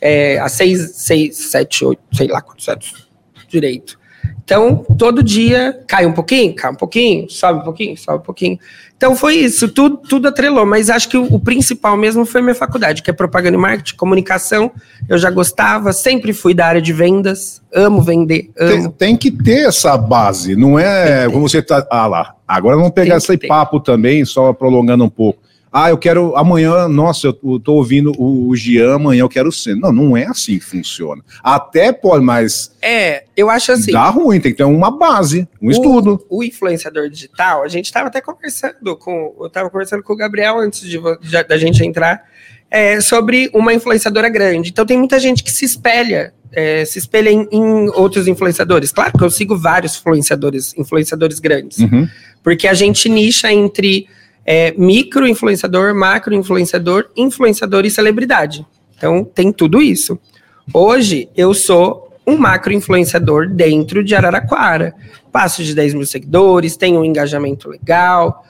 é, 0.00 0.38
a 0.38 0.48
6, 0.48 0.92
6, 0.94 1.36
7, 1.36 1.84
8, 1.84 2.00
sei 2.12 2.28
lá 2.28 2.40
quantos 2.40 2.68
anos 2.68 3.08
direito. 3.48 4.00
Então, 4.44 4.84
todo 4.98 5.22
dia 5.22 5.80
cai 5.86 6.04
um 6.04 6.12
pouquinho, 6.12 6.54
cai 6.54 6.70
um 6.70 6.74
pouquinho, 6.74 7.30
sobe 7.30 7.60
um 7.60 7.62
pouquinho, 7.62 7.96
sobe 7.96 8.18
um 8.18 8.22
pouquinho. 8.22 8.58
Então, 8.96 9.16
foi 9.16 9.36
isso, 9.36 9.68
tudo, 9.68 9.96
tudo 9.96 10.28
atrelou. 10.28 10.66
Mas 10.66 10.90
acho 10.90 11.08
que 11.08 11.16
o, 11.16 11.24
o 11.34 11.40
principal 11.40 11.96
mesmo 11.96 12.26
foi 12.26 12.40
a 12.40 12.44
minha 12.44 12.54
faculdade, 12.54 13.02
que 13.02 13.10
é 13.10 13.12
propaganda 13.12 13.56
e 13.56 13.60
marketing, 13.60 13.96
comunicação. 13.96 14.70
Eu 15.08 15.16
já 15.16 15.30
gostava, 15.30 15.92
sempre 15.92 16.32
fui 16.32 16.54
da 16.54 16.66
área 16.66 16.82
de 16.82 16.92
vendas, 16.92 17.62
amo 17.72 18.02
vender, 18.02 18.50
amo. 18.58 18.90
Tem, 18.90 18.90
tem 18.90 19.16
que 19.16 19.30
ter 19.30 19.68
essa 19.68 19.96
base, 19.96 20.56
não 20.56 20.78
é 20.78 21.28
como 21.30 21.48
você 21.48 21.62
tá. 21.62 21.86
Ah 21.90 22.06
lá, 22.06 22.34
agora 22.46 22.76
vamos 22.76 22.92
pegar 22.92 23.16
esse 23.16 23.38
papo 23.38 23.80
também, 23.80 24.24
só 24.24 24.52
prolongando 24.52 25.04
um 25.04 25.10
pouco. 25.10 25.40
Ah, 25.72 25.88
eu 25.88 25.96
quero 25.96 26.36
amanhã, 26.36 26.86
nossa, 26.86 27.28
eu 27.28 27.58
tô 27.58 27.74
ouvindo 27.76 28.12
o, 28.18 28.48
o 28.48 28.54
Gian, 28.54 28.96
amanhã 28.96 29.22
eu 29.22 29.28
quero 29.28 29.50
ser. 29.50 29.74
Não, 29.74 29.90
não 29.90 30.14
é 30.14 30.26
assim 30.26 30.58
que 30.58 30.64
funciona. 30.64 31.22
Até 31.42 31.90
pode, 31.90 32.22
mas. 32.22 32.76
É, 32.82 33.24
eu 33.34 33.48
acho 33.48 33.72
assim. 33.72 33.90
Dá 33.90 34.10
ruim, 34.10 34.38
tem 34.38 34.52
que 34.52 34.58
ter 34.58 34.64
uma 34.64 34.90
base, 34.90 35.48
um 35.62 35.68
o, 35.68 35.70
estudo. 35.70 36.26
O 36.28 36.44
influenciador 36.44 37.08
digital, 37.08 37.62
a 37.62 37.68
gente 37.68 37.86
estava 37.86 38.08
até 38.08 38.20
conversando 38.20 38.94
com. 38.98 39.34
Eu 39.40 39.46
estava 39.46 39.70
conversando 39.70 40.02
com 40.02 40.12
o 40.12 40.16
Gabriel 40.16 40.58
antes 40.58 40.82
de, 40.82 40.98
de, 40.98 41.42
da 41.44 41.56
gente 41.56 41.82
entrar. 41.82 42.22
É, 42.70 43.02
sobre 43.02 43.50
uma 43.52 43.74
influenciadora 43.74 44.30
grande. 44.30 44.70
Então 44.70 44.86
tem 44.86 44.96
muita 44.96 45.20
gente 45.20 45.44
que 45.44 45.52
se 45.52 45.62
espelha, 45.62 46.32
é, 46.50 46.86
se 46.86 46.98
espelha 46.98 47.28
em, 47.28 47.46
em, 47.52 47.90
outros 47.90 48.26
influenciadores. 48.26 48.90
Claro 48.90 49.12
que 49.12 49.22
eu 49.22 49.30
sigo 49.30 49.58
vários 49.58 49.98
influenciadores, 49.98 50.74
influenciadores 50.78 51.38
grandes, 51.38 51.80
uhum. 51.80 52.08
porque 52.42 52.66
a 52.66 52.72
gente 52.72 53.10
nicha 53.10 53.52
entre 53.52 54.06
é, 54.44 54.72
micro 54.72 55.26
influenciador, 55.26 55.94
macro 55.94 56.34
influenciador, 56.34 57.08
influenciador 57.16 57.84
e 57.84 57.90
celebridade. 57.90 58.66
Então 58.96 59.24
tem 59.24 59.52
tudo 59.52 59.80
isso. 59.80 60.18
Hoje 60.72 61.28
eu 61.36 61.52
sou 61.54 62.12
um 62.26 62.36
macro 62.36 62.72
influenciador 62.72 63.48
dentro 63.48 64.02
de 64.04 64.14
Araraquara. 64.14 64.94
Passo 65.30 65.64
de 65.64 65.74
10 65.74 65.94
mil 65.94 66.06
seguidores, 66.06 66.76
tenho 66.76 67.00
um 67.00 67.04
engajamento 67.04 67.68
legal. 67.68 68.44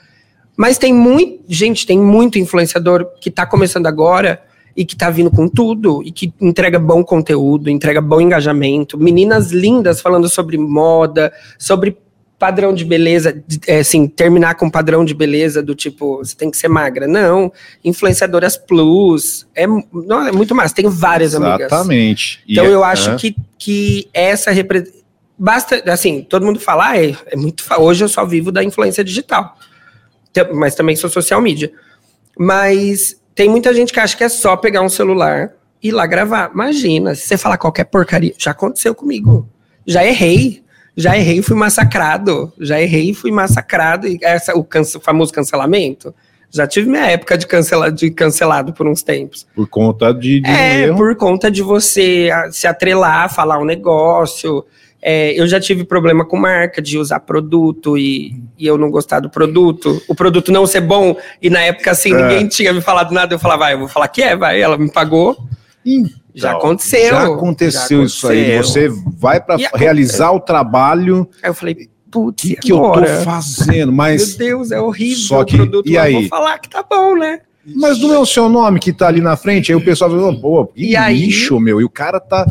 Mas 0.55 0.77
tem 0.77 0.93
muito, 0.93 1.43
gente, 1.47 1.85
tem 1.85 1.99
muito 1.99 2.37
influenciador 2.37 3.07
que 3.19 3.29
está 3.29 3.45
começando 3.45 3.87
agora 3.87 4.41
e 4.75 4.85
que 4.85 4.93
está 4.93 5.09
vindo 5.09 5.31
com 5.31 5.47
tudo 5.47 6.01
e 6.03 6.11
que 6.11 6.33
entrega 6.39 6.79
bom 6.79 7.03
conteúdo, 7.03 7.69
entrega 7.69 8.01
bom 8.01 8.21
engajamento. 8.21 8.97
Meninas 8.97 9.51
lindas 9.51 10.01
falando 10.01 10.29
sobre 10.29 10.57
moda, 10.57 11.31
sobre 11.57 11.97
padrão 12.43 12.73
de 12.73 12.83
beleza, 12.83 13.41
é, 13.65 13.79
assim, 13.79 14.05
terminar 14.05 14.55
com 14.55 14.69
padrão 14.69 15.05
de 15.05 15.13
beleza 15.13 15.63
do 15.63 15.73
tipo, 15.73 16.17
você 16.17 16.35
tem 16.35 16.51
que 16.51 16.57
ser 16.57 16.67
magra. 16.67 17.07
Não, 17.07 17.49
influenciadoras 17.85 18.57
plus, 18.57 19.47
é, 19.55 19.65
não, 19.65 20.27
é 20.27 20.31
muito 20.33 20.53
mais, 20.53 20.73
tenho 20.73 20.89
várias 20.89 21.31
Exatamente. 21.31 21.53
amigas. 21.53 21.71
Exatamente. 21.71 22.43
Então 22.45 22.65
eu 22.65 22.83
é, 22.83 22.87
acho 22.89 23.11
é. 23.11 23.15
que, 23.15 23.33
que 23.57 24.09
essa 24.13 24.51
basta, 25.39 25.81
assim, 25.89 26.21
todo 26.21 26.45
mundo 26.45 26.59
fala, 26.59 26.89
ah, 26.89 27.01
é, 27.01 27.15
é 27.27 27.37
muito, 27.37 27.63
hoje 27.79 28.03
eu 28.03 28.09
só 28.09 28.25
vivo 28.25 28.51
da 28.51 28.61
influência 28.61 29.05
digital, 29.05 29.57
mas 30.53 30.75
também 30.75 30.97
sou 30.97 31.09
social 31.09 31.41
media. 31.41 31.71
Mas 32.37 33.15
tem 33.33 33.47
muita 33.47 33.73
gente 33.73 33.93
que 33.93 34.01
acha 34.01 34.17
que 34.17 34.23
é 34.25 34.27
só 34.27 34.57
pegar 34.57 34.81
um 34.81 34.89
celular 34.89 35.53
e 35.81 35.87
ir 35.87 35.91
lá 35.93 36.05
gravar. 36.05 36.51
Imagina, 36.53 37.15
se 37.15 37.21
você 37.25 37.37
falar 37.37 37.57
qualquer 37.57 37.85
porcaria, 37.85 38.33
já 38.37 38.51
aconteceu 38.51 38.93
comigo. 38.93 39.47
Já 39.87 40.05
errei 40.05 40.62
já 40.95 41.17
errei 41.17 41.39
e 41.39 41.41
fui 41.41 41.55
massacrado. 41.55 42.51
Já 42.59 42.79
errei 42.81 43.09
e 43.09 43.13
fui 43.13 43.31
massacrado. 43.31 44.07
E 44.07 44.19
essa, 44.21 44.55
o, 44.55 44.61
o 44.61 44.99
famoso 44.99 45.33
cancelamento. 45.33 46.13
Já 46.51 46.67
tive 46.67 46.87
minha 46.87 47.07
época 47.07 47.35
de, 47.35 47.47
cancela, 47.47 47.91
de 47.91 48.11
cancelado 48.11 48.73
por 48.73 48.87
uns 48.87 49.01
tempos. 49.01 49.47
Por 49.55 49.67
conta 49.67 50.13
de, 50.13 50.39
de 50.39 50.49
É, 50.49 50.83
erro. 50.83 50.97
por 50.97 51.15
conta 51.15 51.49
de 51.49 51.63
você 51.63 52.29
se 52.51 52.67
atrelar, 52.67 53.33
falar 53.33 53.57
um 53.57 53.65
negócio. 53.65 54.63
É, 55.01 55.33
eu 55.37 55.47
já 55.47 55.59
tive 55.59 55.83
problema 55.83 56.23
com 56.23 56.37
marca, 56.37 56.79
de 56.79 56.97
usar 56.97 57.19
produto 57.21 57.97
e, 57.97 58.39
e, 58.57 58.67
eu 58.67 58.77
não 58.77 58.91
gostar 58.91 59.19
do 59.19 59.31
produto. 59.31 59.99
O 60.07 60.13
produto 60.13 60.51
não 60.51 60.67
ser 60.67 60.81
bom, 60.81 61.17
e 61.41 61.49
na 61.49 61.59
época 61.61 61.91
assim, 61.91 62.13
é. 62.13 62.21
ninguém 62.21 62.47
tinha 62.47 62.71
me 62.71 62.81
falado 62.81 63.11
nada. 63.11 63.33
Eu 63.33 63.39
falava, 63.39 63.63
vai, 63.63 63.73
eu 63.73 63.79
vou 63.79 63.87
falar 63.87 64.07
que 64.07 64.21
é, 64.21 64.35
vai. 64.35 64.61
Ela 64.61 64.77
me 64.77 64.91
pagou. 64.91 65.35
Então, 65.83 66.22
já 66.33 66.53
aconteceu. 66.53 67.09
Já 67.09 67.25
aconteceu 67.25 67.99
já 67.99 68.05
isso 68.05 68.27
aí. 68.27 68.57
Você 68.57 68.89
vai 69.17 69.39
para 69.39 69.57
realizar 69.75 70.31
o 70.31 70.39
trabalho. 70.39 71.29
Aí 71.41 71.49
eu 71.49 71.53
falei, 71.53 71.89
putz, 72.11 72.41
que, 72.41 72.55
que 72.55 72.71
eu 72.71 72.77
tô 72.77 73.05
fazendo? 73.23 73.91
Mas 73.91 74.37
meu 74.37 74.47
Deus, 74.47 74.71
é 74.71 74.79
horrível 74.79 75.23
só 75.23 75.43
que, 75.43 75.55
o 75.55 75.57
produto. 75.57 75.89
E 75.89 75.97
aí? 75.97 76.13
vou 76.13 76.27
falar 76.27 76.59
que 76.59 76.69
tá 76.69 76.83
bom, 76.87 77.15
né? 77.15 77.41
Mas 77.65 77.99
não 77.99 78.13
é 78.13 78.19
o 78.19 78.25
seu 78.25 78.49
nome 78.49 78.79
que 78.79 78.91
tá 78.91 79.07
ali 79.07 79.21
na 79.21 79.37
frente, 79.37 79.71
aí 79.71 79.75
o 79.75 79.83
pessoal 79.83 80.11
fala, 80.11 80.39
pô, 80.39 80.67
que 80.67 80.83
e 80.83 81.11
lixo, 81.13 81.55
aí? 81.55 81.61
meu. 81.61 81.79
E 81.79 81.83
o 81.83 81.89
cara 81.89 82.19
tá. 82.19 82.45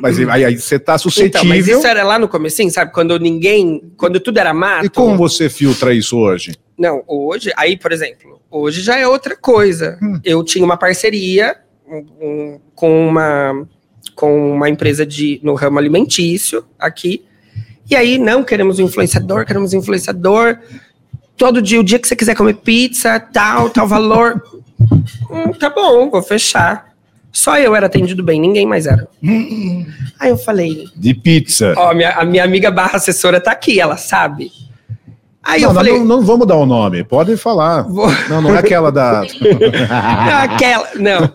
Mas 0.00 0.18
aí, 0.18 0.44
aí 0.44 0.56
você 0.56 0.78
tá 0.78 0.98
suscetível. 0.98 1.40
Então, 1.40 1.44
mas 1.44 1.68
isso 1.68 1.86
era 1.86 2.02
lá 2.02 2.18
no 2.18 2.28
comecinho, 2.28 2.70
sabe? 2.70 2.92
Quando 2.92 3.18
ninguém. 3.18 3.92
Quando 3.96 4.20
tudo 4.20 4.38
era 4.38 4.54
mato. 4.54 4.86
E 4.86 4.88
como 4.88 5.16
você 5.16 5.48
filtra 5.48 5.92
isso 5.92 6.16
hoje? 6.16 6.52
Não, 6.78 7.02
hoje. 7.06 7.52
Aí, 7.56 7.76
por 7.76 7.92
exemplo, 7.92 8.40
hoje 8.50 8.80
já 8.80 8.98
é 8.98 9.06
outra 9.06 9.36
coisa. 9.36 9.98
Hum. 10.02 10.20
Eu 10.24 10.42
tinha 10.42 10.64
uma 10.64 10.76
parceria 10.76 11.56
um, 11.88 12.58
com 12.74 13.08
uma 13.08 13.66
com 14.14 14.52
uma 14.52 14.68
empresa 14.68 15.04
de 15.04 15.40
no 15.42 15.54
ramo 15.54 15.78
alimentício 15.78 16.64
aqui. 16.78 17.24
E 17.90 17.94
aí, 17.96 18.16
não 18.16 18.42
queremos 18.42 18.78
um 18.78 18.84
influenciador, 18.84 19.44
queremos 19.44 19.74
um 19.74 19.78
influenciador. 19.78 20.58
Todo 21.36 21.60
dia, 21.60 21.80
o 21.80 21.84
dia 21.84 21.98
que 21.98 22.06
você 22.06 22.16
quiser 22.16 22.34
comer 22.34 22.54
pizza, 22.54 23.18
tal, 23.18 23.68
tal 23.68 23.86
valor. 23.86 24.42
hum, 25.30 25.52
tá 25.58 25.68
bom, 25.68 26.08
vou 26.08 26.22
fechar. 26.22 26.94
Só 27.32 27.58
eu 27.58 27.74
era 27.74 27.86
atendido 27.86 28.22
bem, 28.22 28.40
ninguém 28.40 28.64
mais 28.64 28.86
era. 28.86 29.08
Aí 30.20 30.30
eu 30.30 30.36
falei. 30.38 30.84
De 30.94 31.12
pizza. 31.12 31.74
Ó, 31.76 31.92
minha, 31.92 32.12
a 32.12 32.24
minha 32.24 32.44
amiga 32.44 32.70
barra 32.70 32.96
assessora 32.96 33.40
tá 33.40 33.50
aqui, 33.50 33.80
ela 33.80 33.96
sabe. 33.96 34.52
Aí 35.44 35.60
não, 35.60 35.68
eu 35.68 35.74
falei, 35.74 35.98
não, 35.98 36.04
não, 36.04 36.22
vamos 36.22 36.46
dar 36.46 36.56
o 36.56 36.64
nome, 36.64 37.04
pode 37.04 37.36
falar. 37.36 37.82
Vou... 37.82 38.08
Não, 38.30 38.40
não 38.40 38.54
é 38.56 38.58
aquela 38.58 38.90
da. 38.90 39.20
não, 40.26 40.54
aquela, 40.54 40.88
não. 40.94 41.30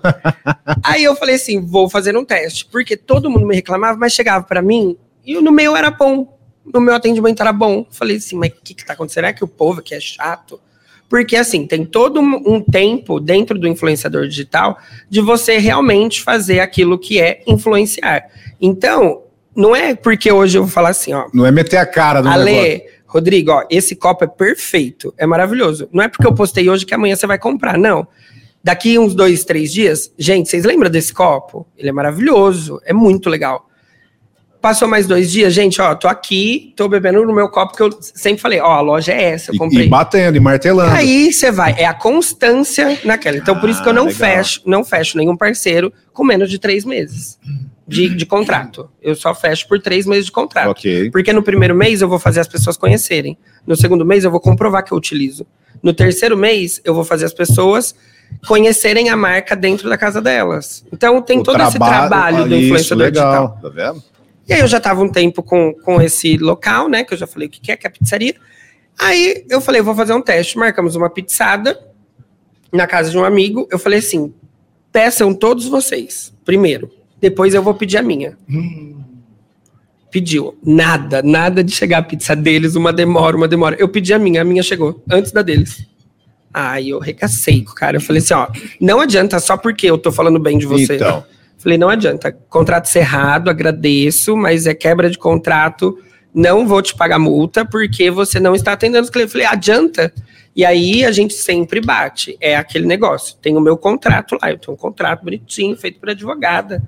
Aí 0.83 1.03
eu 1.03 1.15
falei 1.15 1.35
assim, 1.35 1.63
vou 1.63 1.87
fazer 1.87 2.17
um 2.17 2.25
teste, 2.25 2.65
porque 2.65 2.97
todo 2.97 3.29
mundo 3.29 3.45
me 3.45 3.55
reclamava, 3.55 3.97
mas 3.99 4.13
chegava 4.13 4.43
para 4.43 4.63
mim 4.63 4.97
e 5.23 5.39
no 5.39 5.51
meu 5.51 5.75
era 5.75 5.91
bom, 5.91 6.39
no 6.65 6.81
meu 6.81 6.95
atendimento 6.95 7.39
era 7.39 7.53
bom. 7.53 7.85
Falei 7.91 8.17
assim, 8.17 8.35
mas 8.35 8.49
o 8.49 8.55
que 8.63 8.73
que 8.73 8.83
tá 8.83 8.93
acontecendo? 8.93 9.25
É 9.25 9.33
que 9.33 9.43
o 9.43 9.47
povo 9.47 9.79
aqui 9.79 9.93
é 9.93 9.99
chato? 9.99 10.59
Porque 11.07 11.35
assim, 11.35 11.67
tem 11.67 11.85
todo 11.85 12.19
um 12.19 12.61
tempo 12.61 13.19
dentro 13.19 13.59
do 13.59 13.67
influenciador 13.67 14.27
digital 14.27 14.79
de 15.07 15.21
você 15.21 15.59
realmente 15.59 16.21
fazer 16.21 16.61
aquilo 16.61 16.97
que 16.97 17.21
é 17.21 17.43
influenciar. 17.45 18.25
Então, 18.59 19.23
não 19.55 19.75
é 19.75 19.93
porque 19.93 20.31
hoje 20.31 20.57
eu 20.57 20.63
vou 20.63 20.71
falar 20.71 20.89
assim, 20.89 21.13
ó. 21.13 21.27
Não 21.31 21.45
é 21.45 21.51
meter 21.51 21.77
a 21.77 21.85
cara 21.85 22.23
no 22.23 22.29
Ale, 22.29 22.45
negócio 22.45 22.98
Rodrigo, 23.09 23.51
ó, 23.51 23.63
esse 23.71 23.95
copo 23.95 24.23
é 24.23 24.27
perfeito, 24.27 25.11
é 25.17 25.25
maravilhoso. 25.25 25.89
Não 25.91 26.03
é 26.03 26.07
porque 26.07 26.27
eu 26.27 26.33
postei 26.33 26.69
hoje 26.69 26.85
que 26.85 26.93
amanhã 26.93 27.15
você 27.15 27.25
vai 27.25 27.39
comprar, 27.39 27.75
não. 27.75 28.07
Daqui 28.63 28.99
uns 28.99 29.15
dois, 29.15 29.43
três 29.43 29.73
dias, 29.73 30.13
gente, 30.15 30.47
vocês 30.47 30.63
lembram 30.63 30.91
desse 30.91 31.11
copo? 31.11 31.65
Ele 31.75 31.89
é 31.89 31.91
maravilhoso, 31.91 32.79
é 32.85 32.93
muito 32.93 33.27
legal. 33.27 33.67
Passou 34.61 34.87
mais 34.87 35.07
dois 35.07 35.31
dias, 35.31 35.53
gente, 35.53 35.81
ó, 35.81 35.95
tô 35.95 36.07
aqui, 36.07 36.71
tô 36.75 36.87
bebendo 36.87 37.25
no 37.25 37.33
meu 37.33 37.49
copo 37.49 37.75
que 37.75 37.81
eu 37.81 37.89
sempre 37.99 38.41
falei, 38.41 38.59
ó, 38.59 38.73
a 38.73 38.81
loja 38.81 39.11
é 39.11 39.23
essa, 39.31 39.51
eu 39.51 39.57
comprei. 39.57 39.85
E, 39.85 39.87
e 39.87 39.89
batendo, 39.89 40.35
e 40.35 40.39
martelando. 40.39 40.93
Aí 40.93 41.33
você 41.33 41.49
vai, 41.49 41.73
é 41.79 41.85
a 41.85 41.93
constância 41.95 42.99
naquela. 43.03 43.37
Então, 43.37 43.55
ah, 43.55 43.59
por 43.59 43.69
isso 43.69 43.81
que 43.81 43.89
eu 43.89 43.93
não 43.93 44.05
legal. 44.05 44.19
fecho, 44.19 44.61
não 44.65 44.83
fecho 44.83 45.17
nenhum 45.17 45.35
parceiro 45.35 45.91
com 46.13 46.23
menos 46.23 46.47
de 46.47 46.59
três 46.59 46.85
meses 46.85 47.39
de, 47.89 48.15
de 48.15 48.25
contrato. 48.25 48.89
Eu 49.01 49.15
só 49.15 49.33
fecho 49.33 49.67
por 49.67 49.81
três 49.81 50.05
meses 50.05 50.25
de 50.25 50.31
contrato. 50.31 50.69
Okay. 50.71 51.09
Porque 51.09 51.33
no 51.33 51.43
primeiro 51.43 51.75
mês 51.75 52.01
eu 52.01 52.07
vou 52.07 52.19
fazer 52.19 52.39
as 52.39 52.47
pessoas 52.47 52.77
conhecerem. 52.77 53.37
No 53.65 53.75
segundo 53.75 54.05
mês 54.05 54.23
eu 54.23 54.31
vou 54.31 54.39
comprovar 54.39 54.83
que 54.85 54.91
eu 54.91 54.97
utilizo. 54.97 55.45
No 55.81 55.93
terceiro 55.93 56.37
mês 56.37 56.79
eu 56.83 56.93
vou 56.93 57.03
fazer 57.03 57.25
as 57.25 57.33
pessoas 57.33 57.95
conhecerem 58.47 59.09
a 59.09 59.17
marca 59.17 59.55
dentro 59.55 59.89
da 59.89 59.97
casa 59.97 60.21
delas. 60.21 60.85
Então 60.93 61.21
tem 61.21 61.39
o 61.39 61.43
todo 61.43 61.55
trabalho, 61.55 61.69
esse 61.69 61.77
trabalho 61.77 62.47
do 62.47 62.55
influenciador 62.55 63.05
legal, 63.05 63.47
digital. 63.47 63.59
Tá 63.61 63.69
vendo? 63.69 64.03
E 64.47 64.53
aí 64.53 64.59
eu 64.61 64.67
já 64.67 64.77
estava 64.77 65.01
um 65.01 65.09
tempo 65.09 65.43
com, 65.43 65.73
com 65.73 66.01
esse 66.01 66.37
local, 66.37 66.87
né? 66.87 67.03
Que 67.03 67.13
eu 67.13 67.17
já 67.17 67.27
falei 67.27 67.47
o 67.47 67.51
que 67.51 67.71
é, 67.71 67.77
que 67.77 67.85
é 67.85 67.89
a 67.89 67.91
pizzaria. 67.91 68.35
Aí 68.97 69.45
eu 69.49 69.61
falei, 69.61 69.81
vou 69.81 69.95
fazer 69.95 70.13
um 70.13 70.21
teste. 70.21 70.57
Marcamos 70.57 70.95
uma 70.95 71.09
pizzada 71.09 71.79
na 72.71 72.85
casa 72.85 73.09
de 73.09 73.17
um 73.17 73.23
amigo. 73.23 73.67
Eu 73.71 73.79
falei 73.79 73.99
assim: 73.99 74.33
peçam 74.91 75.33
todos 75.33 75.67
vocês, 75.67 76.33
primeiro. 76.43 76.98
Depois 77.21 77.53
eu 77.53 77.61
vou 77.61 77.73
pedir 77.73 77.97
a 77.97 78.01
minha. 78.01 78.37
Hum. 78.49 79.01
Pediu. 80.11 80.57
Nada, 80.63 81.21
nada 81.21 81.63
de 81.63 81.71
chegar 81.71 81.99
a 81.99 82.03
pizza 82.03 82.35
deles, 82.35 82.75
uma 82.75 82.91
demora, 82.91 83.37
uma 83.37 83.47
demora. 83.47 83.75
Eu 83.79 83.89
pedi 83.89 84.13
a 84.13 84.19
minha, 84.19 84.41
a 84.41 84.45
minha 84.45 84.63
chegou 84.63 85.03
antes 85.09 85.31
da 85.31 85.41
deles. 85.41 85.85
Aí 86.53 86.89
eu 86.89 86.99
recacei 86.99 87.63
com 87.63 87.71
o 87.71 87.75
cara. 87.75 87.97
Eu 87.97 88.01
falei 88.01 88.21
assim: 88.21 88.33
ó, 88.33 88.47
não 88.81 88.99
adianta 88.99 89.39
só 89.39 89.55
porque 89.55 89.87
eu 89.87 89.97
tô 89.97 90.11
falando 90.11 90.39
bem 90.39 90.57
de 90.57 90.65
você. 90.65 90.95
Então. 90.95 91.23
Falei, 91.59 91.77
não 91.77 91.89
adianta. 91.89 92.31
Contrato 92.31 92.85
cerrado, 92.87 93.49
agradeço, 93.49 94.35
mas 94.35 94.65
é 94.65 94.73
quebra 94.73 95.09
de 95.09 95.17
contrato. 95.17 95.99
Não 96.33 96.67
vou 96.67 96.81
te 96.81 96.95
pagar 96.95 97.17
multa 97.19 97.65
porque 97.65 98.09
você 98.11 98.39
não 98.39 98.53
está 98.55 98.73
atendendo 98.73 99.03
os 99.03 99.09
clientes. 99.09 99.31
Falei, 99.31 99.47
adianta. 99.47 100.13
E 100.55 100.63
aí 100.65 101.03
a 101.05 101.11
gente 101.11 101.33
sempre 101.33 101.79
bate. 101.81 102.37
É 102.39 102.55
aquele 102.55 102.85
negócio. 102.85 103.35
Tem 103.41 103.55
o 103.55 103.61
meu 103.61 103.77
contrato 103.77 104.37
lá, 104.41 104.51
eu 104.51 104.57
tenho 104.57 104.73
um 104.73 104.77
contrato 104.79 105.23
bonitinho, 105.23 105.75
feito 105.77 105.99
por 105.99 106.09
advogada. 106.09 106.83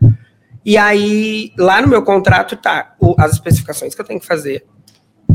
E 0.63 0.77
aí, 0.77 1.51
lá 1.57 1.81
no 1.81 1.87
meu 1.87 2.03
contrato 2.03 2.55
tá 2.55 2.93
o- 2.99 3.15
as 3.17 3.31
especificações 3.33 3.95
que 3.95 4.01
eu 4.01 4.05
tenho 4.05 4.19
que 4.19 4.25
fazer 4.27 4.63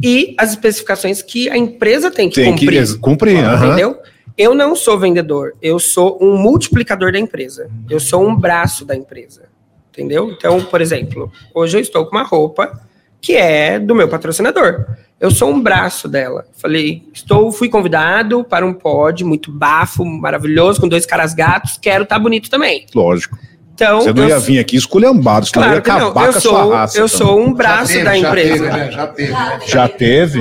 e 0.03 0.37
as 0.39 0.51
especificações 0.51 1.21
que 1.23 1.51
a 1.51 1.57
empresa 1.57 2.11
tem 2.11 2.29
que 2.29 2.37
Tem 2.37 2.53
cumprir. 2.53 2.87
que 2.87 2.99
cumprir. 2.99 3.39
Entendeu? 3.39 3.99
Eu 4.39 4.55
não 4.55 4.77
sou 4.77 4.99
vendedor, 4.99 5.55
eu 5.63 5.79
sou 5.81 6.19
um 6.23 6.37
multiplicador 6.37 7.11
da 7.11 7.19
empresa. 7.19 7.69
Eu 7.91 7.99
sou 7.99 8.25
um 8.25 8.37
braço 8.37 8.85
da 8.85 8.95
empresa. 8.95 9.49
Entendeu? 9.91 10.31
Então, 10.31 10.63
por 10.63 10.81
exemplo, 10.83 11.33
hoje 11.55 11.79
eu 11.79 11.81
estou 11.81 12.05
com 12.07 12.15
uma 12.15 12.23
roupa 12.23 12.81
que 13.27 13.35
é 13.37 13.81
do 13.81 13.93
meu 13.93 14.07
patrocinador. 14.09 14.85
Eu 15.19 15.33
sou 15.33 15.51
um 15.51 15.61
braço 15.61 16.07
dela. 16.07 16.45
Falei, 16.63 17.03
estou, 17.13 17.51
fui 17.51 17.69
convidado 17.69 18.45
para 18.45 18.65
um 18.65 18.73
pod 18.73 19.25
muito 19.25 19.51
bafo, 19.51 20.05
maravilhoso, 20.05 20.81
com 20.81 20.87
dois 20.87 21.05
caras 21.05 21.35
gatos, 21.35 21.77
quero 21.83 22.05
estar 22.05 22.21
bonito 22.21 22.49
também. 22.49 22.87
Lógico. 22.95 23.37
Então, 23.75 24.01
Você 24.01 24.13
não 24.13 24.29
ia 24.29 24.39
vir 24.39 24.61
aqui 24.61 24.77
esculhambado, 24.77 25.45
ia 25.47 25.53
Claro 25.53 25.71
não. 25.73 25.79
acabar 25.79 26.27
Eu 26.27 26.33
com 26.33 26.39
a 26.39 26.41
sou, 26.41 26.53
sua 26.53 26.77
raça. 26.77 26.99
eu 26.99 27.07
então. 27.07 27.19
sou 27.19 27.41
um 27.41 27.53
braço 27.53 27.93
Já 27.93 27.99
teve, 27.99 28.05
da 28.05 28.13
já 28.17 28.29
empresa. 28.29 28.53
teve, 28.53 28.67
né? 28.79 28.91
Já 28.93 29.07
teve. 29.09 29.33
Já 29.67 29.89
teve? 29.89 30.41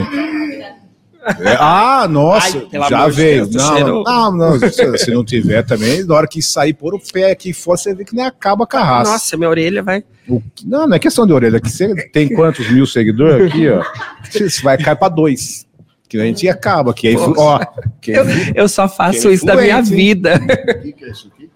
É, 1.25 1.57
ah, 1.59 2.07
nossa, 2.07 2.57
Ai, 2.59 2.67
pelo 2.69 2.87
já 2.87 3.07
veio. 3.07 3.47
Deus, 3.47 3.55
não, 3.55 4.03
não, 4.03 4.31
não, 4.37 4.59
se, 4.59 4.97
se 4.99 5.11
não 5.11 5.25
tiver 5.25 5.63
também, 5.63 6.03
na 6.03 6.13
hora 6.13 6.27
que 6.27 6.39
sair, 6.39 6.73
pôr 6.73 6.93
o 6.93 6.99
pé 6.99 7.31
aqui 7.31 7.51
fora, 7.51 7.77
você 7.77 7.95
vê 7.95 8.05
que 8.05 8.15
nem 8.15 8.23
acaba 8.23 8.67
a 8.71 8.83
raça. 8.83 9.11
Nossa, 9.11 9.37
minha 9.37 9.49
orelha 9.49 9.81
vai. 9.81 10.03
O- 10.29 10.41
não, 10.63 10.87
não 10.87 10.95
é 10.95 10.99
questão 10.99 11.25
de 11.25 11.33
orelha, 11.33 11.59
que 11.59 11.69
você 11.69 11.95
tem 12.09 12.29
quantos 12.29 12.69
mil 12.69 12.85
seguidores 12.85 13.47
aqui, 13.47 13.67
ó. 13.69 13.83
Você 14.31 14.61
vai 14.61 14.77
cair 14.77 14.95
pra 14.95 15.09
dois. 15.09 15.65
Que 16.07 16.19
a 16.19 16.25
gente 16.25 16.47
acaba, 16.47 16.93
que 16.93 17.07
aí, 17.07 17.15
ó. 17.17 17.59
Que 17.99 18.11
Eu, 18.11 18.25
eu 18.53 18.69
só 18.69 18.87
faço 18.87 19.31
isso 19.31 19.45
da 19.45 19.55
minha 19.55 19.81
vida. 19.81 20.35
O 20.35 20.93
que, 20.93 21.05
é 21.05 21.09
isso 21.09 21.31
aqui? 21.33 21.49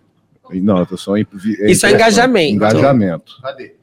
Não, 0.61 0.79
eu 0.89 0.97
só 0.97 1.15
Isso 1.15 1.85
é 1.85 1.91
engajamento. 1.91 2.55
Engajamento. 2.55 3.33
Cadê? 3.43 3.78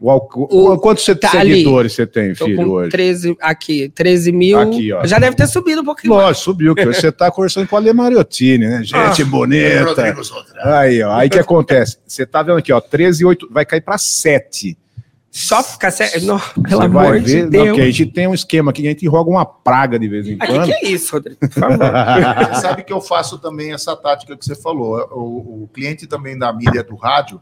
O, 0.00 0.72
o, 0.72 0.78
quantos 0.78 1.04
tá 1.20 1.28
seguidores 1.30 1.92
você 1.92 2.06
tem, 2.06 2.34
Tô 2.34 2.46
filho, 2.46 2.56
com 2.56 2.70
hoje? 2.70 2.90
13, 2.90 3.36
aqui, 3.40 3.90
13 3.94 4.32
mil. 4.32 4.58
Aqui, 4.58 4.92
ó. 4.92 5.04
Já 5.06 5.18
deve 5.18 5.36
ter 5.36 5.46
subido 5.46 5.82
um 5.82 5.84
pouquinho. 5.84 6.14
mais. 6.14 6.26
Lógico, 6.28 6.44
subiu, 6.44 6.74
que 6.74 6.86
você 6.86 7.12
tá 7.12 7.30
conversando 7.30 7.68
com 7.68 7.76
a 7.76 7.80
Lê 7.80 7.92
Mariottini, 7.92 8.66
né? 8.66 8.82
Gente 8.82 9.22
Ah. 9.22 9.24
bonita. 9.26 10.16
Aí, 10.64 11.02
ó. 11.02 11.12
Aí 11.12 11.28
que 11.28 11.38
acontece? 11.38 11.98
Você 12.06 12.24
tá 12.24 12.42
vendo 12.42 12.56
aqui, 12.58 12.72
ó, 12.72 12.80
13 12.80 13.22
e 13.22 13.26
8, 13.26 13.48
vai 13.50 13.66
cair 13.66 13.82
pra 13.82 13.98
7. 13.98 14.76
Só 15.32 15.62
ficar 15.62 15.92
sério. 15.92 16.26
Não, 16.26 16.40
pelo 16.40 16.80
Você 16.80 16.86
amor 16.86 17.02
vai 17.04 17.20
de 17.20 17.32
ver, 17.32 17.42
não, 17.44 17.50
Deus. 17.50 17.68
porque 17.68 17.80
a 17.82 17.84
gente 17.84 18.06
tem 18.06 18.26
um 18.26 18.34
esquema 18.34 18.70
aqui, 18.72 18.84
a 18.86 18.90
gente 18.90 19.06
roga 19.06 19.30
uma 19.30 19.46
praga 19.46 19.96
de 19.96 20.08
vez 20.08 20.26
em 20.26 20.34
Aqui 20.40 20.46
quando. 20.46 20.64
que 20.64 20.72
é 20.72 20.88
isso, 20.88 21.12
Rodrigo? 21.12 21.38
Por 21.38 21.50
favor. 21.50 21.78
Você 22.54 22.60
sabe 22.60 22.82
que 22.82 22.92
eu 22.92 23.00
faço 23.00 23.38
também 23.38 23.72
essa 23.72 23.94
tática 23.94 24.36
que 24.36 24.44
você 24.44 24.56
falou. 24.56 24.96
O, 25.12 25.64
o 25.64 25.68
cliente 25.72 26.06
também 26.08 26.36
da 26.36 26.52
mídia 26.52 26.82
do 26.82 26.96
rádio, 26.96 27.40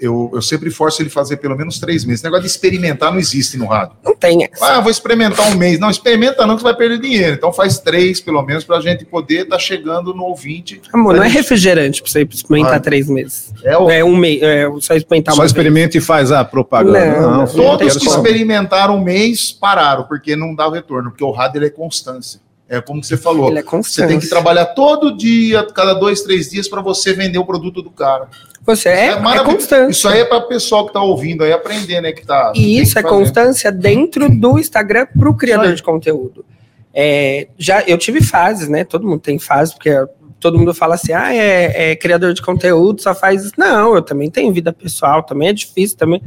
eu, 0.00 0.30
eu 0.34 0.42
sempre 0.42 0.70
forço 0.70 1.02
ele 1.02 1.10
fazer 1.10 1.36
pelo 1.38 1.56
menos 1.56 1.78
três 1.78 2.04
meses. 2.04 2.20
Esse 2.20 2.24
negócio 2.24 2.42
de 2.44 2.48
experimentar 2.48 3.10
não 3.12 3.18
existe 3.18 3.56
no 3.56 3.66
rádio. 3.66 3.96
Não 4.04 4.14
tem 4.16 4.44
essa. 4.44 4.64
Ah, 4.76 4.80
vou 4.80 4.90
experimentar 4.90 5.46
um 5.48 5.54
mês. 5.56 5.78
Não, 5.78 5.90
experimenta 5.90 6.46
não, 6.46 6.54
que 6.56 6.62
você 6.62 6.68
vai 6.68 6.76
perder 6.76 6.98
dinheiro. 6.98 7.34
Então 7.34 7.52
faz 7.52 7.78
três, 7.78 8.20
pelo 8.20 8.42
menos, 8.42 8.64
para 8.64 8.76
a 8.78 8.80
gente 8.80 9.04
poder 9.04 9.42
estar 9.44 9.58
chegando 9.58 10.12
no 10.14 10.24
ouvinte. 10.24 10.80
Amor, 10.92 11.14
não 11.14 11.22
é 11.22 11.26
Mas- 11.26 11.34
refrigerante 11.34 12.02
pra 12.02 12.10
você 12.10 12.22
experimentar 12.22 12.76
Ah. 12.76 12.80
três 12.80 13.08
meses. 13.08 13.52
É 13.64 13.76
o, 13.78 13.90
É 13.90 14.04
um 14.04 14.16
mês. 14.16 14.42
É 14.42 14.66
só 14.80 14.94
experimentar 14.94 15.34
Só 15.34 15.44
experimenta 15.44 15.96
e 15.96 16.00
faz 16.00 16.32
a 16.32 16.44
propaganda. 16.44 17.20
Não, 17.20 17.38
Não, 17.38 17.46
Todos 17.46 17.96
que 17.96 18.06
experimentaram 18.06 18.96
um 18.96 19.02
mês 19.04 19.52
pararam, 19.52 20.04
porque 20.04 20.34
não 20.36 20.54
dá 20.54 20.66
o 20.68 20.70
retorno, 20.70 21.10
porque 21.10 21.24
o 21.24 21.30
rádio 21.30 21.64
é 21.64 21.70
constância. 21.70 22.40
É 22.70 22.82
como 22.82 23.02
você 23.02 23.16
falou. 23.16 23.48
Ele 23.48 23.60
é 23.60 23.62
Você 23.62 24.06
tem 24.06 24.20
que 24.20 24.28
trabalhar 24.28 24.66
todo 24.66 25.16
dia, 25.16 25.66
cada 25.74 25.94
dois, 25.94 26.20
três 26.20 26.50
dias, 26.50 26.68
para 26.68 26.82
você 26.82 27.14
vender 27.14 27.38
o 27.38 27.44
produto 27.46 27.80
do 27.80 27.90
cara. 27.90 28.28
Você 28.68 28.90
é, 28.90 29.06
é, 29.06 29.18
maravilhoso. 29.18 29.56
constante. 29.56 29.92
Isso 29.92 30.08
aí 30.08 30.20
é 30.20 30.24
para 30.26 30.36
o 30.36 30.46
pessoal 30.46 30.84
que 30.84 30.90
está 30.90 31.00
ouvindo 31.00 31.42
aí 31.42 31.52
aprender, 31.52 32.02
né? 32.02 32.12
Que 32.12 32.26
tá, 32.26 32.52
E 32.54 32.78
isso 32.78 32.92
que 32.92 32.98
é 32.98 33.02
fazer. 33.02 33.14
constância 33.14 33.72
dentro 33.72 34.28
do 34.28 34.58
Instagram 34.58 35.06
para 35.18 35.30
o 35.30 35.34
criador 35.34 35.74
de 35.74 35.82
conteúdo. 35.82 36.44
É, 36.92 37.48
já 37.56 37.82
eu 37.86 37.96
tive 37.96 38.22
fases, 38.22 38.68
né? 38.68 38.84
Todo 38.84 39.06
mundo 39.06 39.20
tem 39.20 39.38
fases, 39.38 39.72
porque 39.72 39.90
todo 40.38 40.58
mundo 40.58 40.74
fala 40.74 40.96
assim: 40.96 41.14
ah, 41.14 41.34
é, 41.34 41.92
é 41.92 41.96
criador 41.96 42.34
de 42.34 42.42
conteúdo, 42.42 43.00
só 43.00 43.14
faz 43.14 43.42
isso. 43.42 43.54
Não, 43.56 43.94
eu 43.94 44.02
também 44.02 44.30
tenho 44.30 44.52
vida 44.52 44.70
pessoal, 44.70 45.22
também 45.22 45.48
é 45.48 45.52
difícil 45.54 45.96
também. 45.96 46.22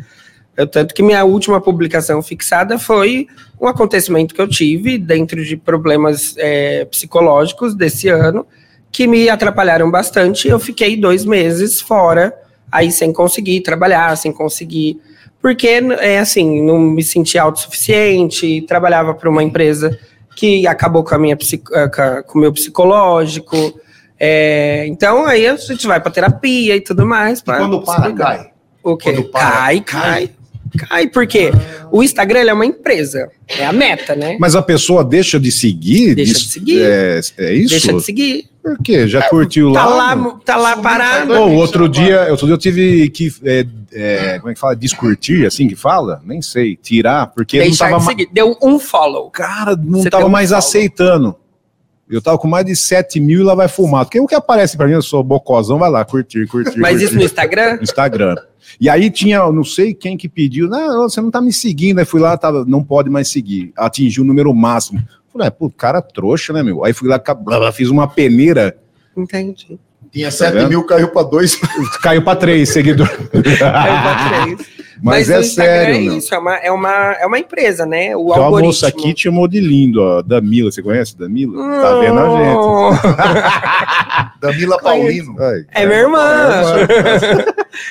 Eu, 0.57 0.65
tanto 0.65 0.95
que 0.95 1.03
minha 1.03 1.23
última 1.23 1.61
publicação 1.61 2.23
fixada 2.23 2.79
foi 2.79 3.27
um 3.59 3.67
acontecimento 3.67 4.33
que 4.33 4.41
eu 4.41 4.47
tive 4.47 4.97
dentro 4.97 5.45
de 5.45 5.55
problemas 5.55 6.33
é, 6.39 6.85
psicológicos 6.85 7.75
desse 7.75 8.09
ano 8.09 8.47
que 8.91 9.07
me 9.07 9.29
atrapalharam 9.29 9.89
bastante. 9.89 10.47
Eu 10.47 10.59
fiquei 10.59 10.97
dois 10.97 11.25
meses 11.25 11.79
fora, 11.79 12.33
aí 12.71 12.91
sem 12.91 13.13
conseguir 13.13 13.61
trabalhar, 13.61 14.15
sem 14.17 14.31
conseguir 14.31 14.99
porque 15.41 15.67
é 15.99 16.19
assim, 16.19 16.61
não 16.61 16.79
me 16.79 17.03
sentia 17.03 17.41
autossuficiente, 17.41 18.61
trabalhava 18.61 19.13
para 19.15 19.27
uma 19.27 19.41
empresa 19.41 19.97
que 20.35 20.67
acabou 20.67 21.03
com 21.03 21.15
a 21.15 21.17
minha 21.17 21.35
eh, 21.35 22.21
com 22.27 22.37
o 22.37 22.41
meu 22.41 22.53
psicológico. 22.53 23.57
é, 24.19 24.85
então 24.87 25.25
aí 25.25 25.47
a 25.47 25.55
gente 25.55 25.87
vai 25.87 25.99
para 25.99 26.11
terapia 26.11 26.75
e 26.75 26.81
tudo 26.81 27.05
mais. 27.07 27.39
E 27.39 27.43
quando 27.43 27.81
para, 27.83 28.13
cai. 28.13 28.51
O 28.83 28.95
quê? 28.95 29.11
Quando 29.11 29.23
para, 29.31 29.51
cai, 29.51 29.81
cai, 29.81 30.29
cai. 30.77 31.07
porque 31.07 31.51
o 31.91 32.03
Instagram 32.03 32.41
é 32.41 32.53
uma 32.53 32.65
empresa, 32.65 33.29
é 33.47 33.65
a 33.65 33.73
meta, 33.73 34.15
né? 34.15 34.37
Mas 34.39 34.55
a 34.55 34.61
pessoa 34.61 35.03
deixa 35.03 35.39
de 35.39 35.51
seguir? 35.51 36.13
Deixa 36.13 36.33
de 36.33 36.45
seguir. 36.45 36.81
É, 36.83 37.19
é 37.39 37.53
isso? 37.53 37.69
Deixa 37.69 37.93
de 37.93 38.01
seguir. 38.03 38.50
Por 38.63 38.77
quê? 38.83 39.07
Já 39.07 39.27
curtiu 39.27 39.73
Tá 39.73 39.85
lá? 39.85 40.13
lá, 40.13 40.31
tá 40.45 40.55
lá 40.57 40.77
parado. 40.77 41.33
Pô, 41.33 41.49
outro 41.49 41.89
dia, 41.89 42.27
outro 42.29 42.45
dia 42.45 42.53
eu 42.53 42.57
tive 42.59 43.09
que, 43.09 43.33
é, 43.43 43.65
é, 43.91 44.39
como 44.39 44.51
é 44.51 44.53
que 44.53 44.59
fala? 44.59 44.75
Descurtir, 44.75 45.45
assim 45.47 45.67
que 45.67 45.75
fala? 45.75 46.21
Nem 46.23 46.41
sei. 46.41 46.75
Tirar, 46.75 47.27
porque 47.27 47.57
não 47.57 47.65
Deixar 47.65 47.85
tava 47.89 47.99
de 47.99 48.05
mais. 48.05 48.17
seguir. 48.17 48.29
Deu 48.33 48.55
um 48.61 48.77
follow. 48.79 49.29
Cara, 49.31 49.75
não 49.75 50.01
Você 50.03 50.09
tava 50.09 50.25
um 50.25 50.29
mais 50.29 50.49
follow. 50.49 50.59
aceitando. 50.59 51.35
Eu 52.09 52.21
tava 52.21 52.37
com 52.37 52.47
mais 52.47 52.65
de 52.65 52.75
7 52.75 53.21
mil 53.21 53.39
e 53.39 53.43
lá 53.43 53.55
vai 53.55 53.69
fumar. 53.69 54.03
Porque 54.05 54.19
o 54.19 54.27
que 54.27 54.35
aparece 54.35 54.75
pra 54.75 54.85
mim, 54.85 54.93
eu 54.93 55.01
sou 55.01 55.23
bocozão, 55.23 55.79
vai 55.79 55.89
lá, 55.89 56.03
curtir, 56.03 56.45
curtir. 56.45 56.77
Mas 56.77 56.91
curtir. 56.91 57.05
isso 57.05 57.15
no 57.15 57.23
Instagram? 57.23 57.77
no 57.77 57.83
Instagram. 57.83 58.35
E 58.79 58.89
aí 58.89 59.09
tinha, 59.09 59.37
eu 59.37 59.51
não 59.53 59.63
sei 59.63 59.93
quem 59.93 60.17
que 60.17 60.27
pediu, 60.29 60.67
não, 60.67 61.09
você 61.09 61.19
não 61.21 61.31
tá 61.31 61.41
me 61.41 61.53
seguindo. 61.53 61.99
Aí 61.99 62.05
fui 62.05 62.19
lá, 62.19 62.35
tava, 62.37 62.65
não 62.65 62.83
pode 62.83 63.09
mais 63.09 63.29
seguir. 63.29 63.71
Atingiu 63.77 64.23
o 64.23 64.27
número 64.27 64.53
máximo. 64.53 65.01
Falei, 65.31 65.47
é, 65.47 65.51
pô, 65.51 65.69
cara 65.69 66.01
trouxa, 66.01 66.51
né, 66.51 66.61
meu? 66.61 66.83
Aí 66.83 66.93
fui 66.93 67.07
lá, 67.07 67.21
fiz 67.71 67.89
uma 67.89 68.07
peneira, 68.07 68.77
Entendi. 69.15 69.79
Tinha 70.11 70.29
7 70.29 70.53
vendo? 70.53 70.69
mil, 70.69 70.83
caiu 70.85 71.07
para 71.09 71.23
2. 71.23 71.55
caiu 72.03 72.21
pra 72.23 72.35
três 72.35 72.69
seguidores. 72.69 73.13
Aí 73.13 74.45
eu 74.51 74.55
botei. 74.55 74.81
Mas, 75.03 75.29
o 75.29 75.33
é 75.33 75.41
sério, 75.41 75.95
é 75.95 75.99
isso, 75.99 76.35
é 76.35 76.37
uma, 76.37 76.55
é, 76.57 76.71
uma, 76.71 76.91
é 77.13 77.25
uma 77.25 77.39
empresa, 77.39 77.87
né? 77.87 78.15
O 78.15 78.19
Tem 78.27 78.35
uma 78.35 78.35
algoritmo. 78.45 78.67
moça 78.67 78.87
aqui 78.87 79.15
te 79.15 79.23
chamou 79.23 79.47
de 79.47 79.59
lindo, 79.59 79.99
ó. 79.99 80.21
Damila, 80.21 80.71
você 80.71 80.83
conhece 80.83 81.17
Damila? 81.17 81.57
Tá 81.81 81.99
vendo 81.99 82.19
a 82.19 82.29
gente? 82.37 82.55
Oh, 82.55 82.91
Damila 84.39 84.77
Paulino. 84.79 85.35
Ai, 85.39 85.65
É 85.71 85.85
minha 85.87 85.99
irmã. 86.01 86.51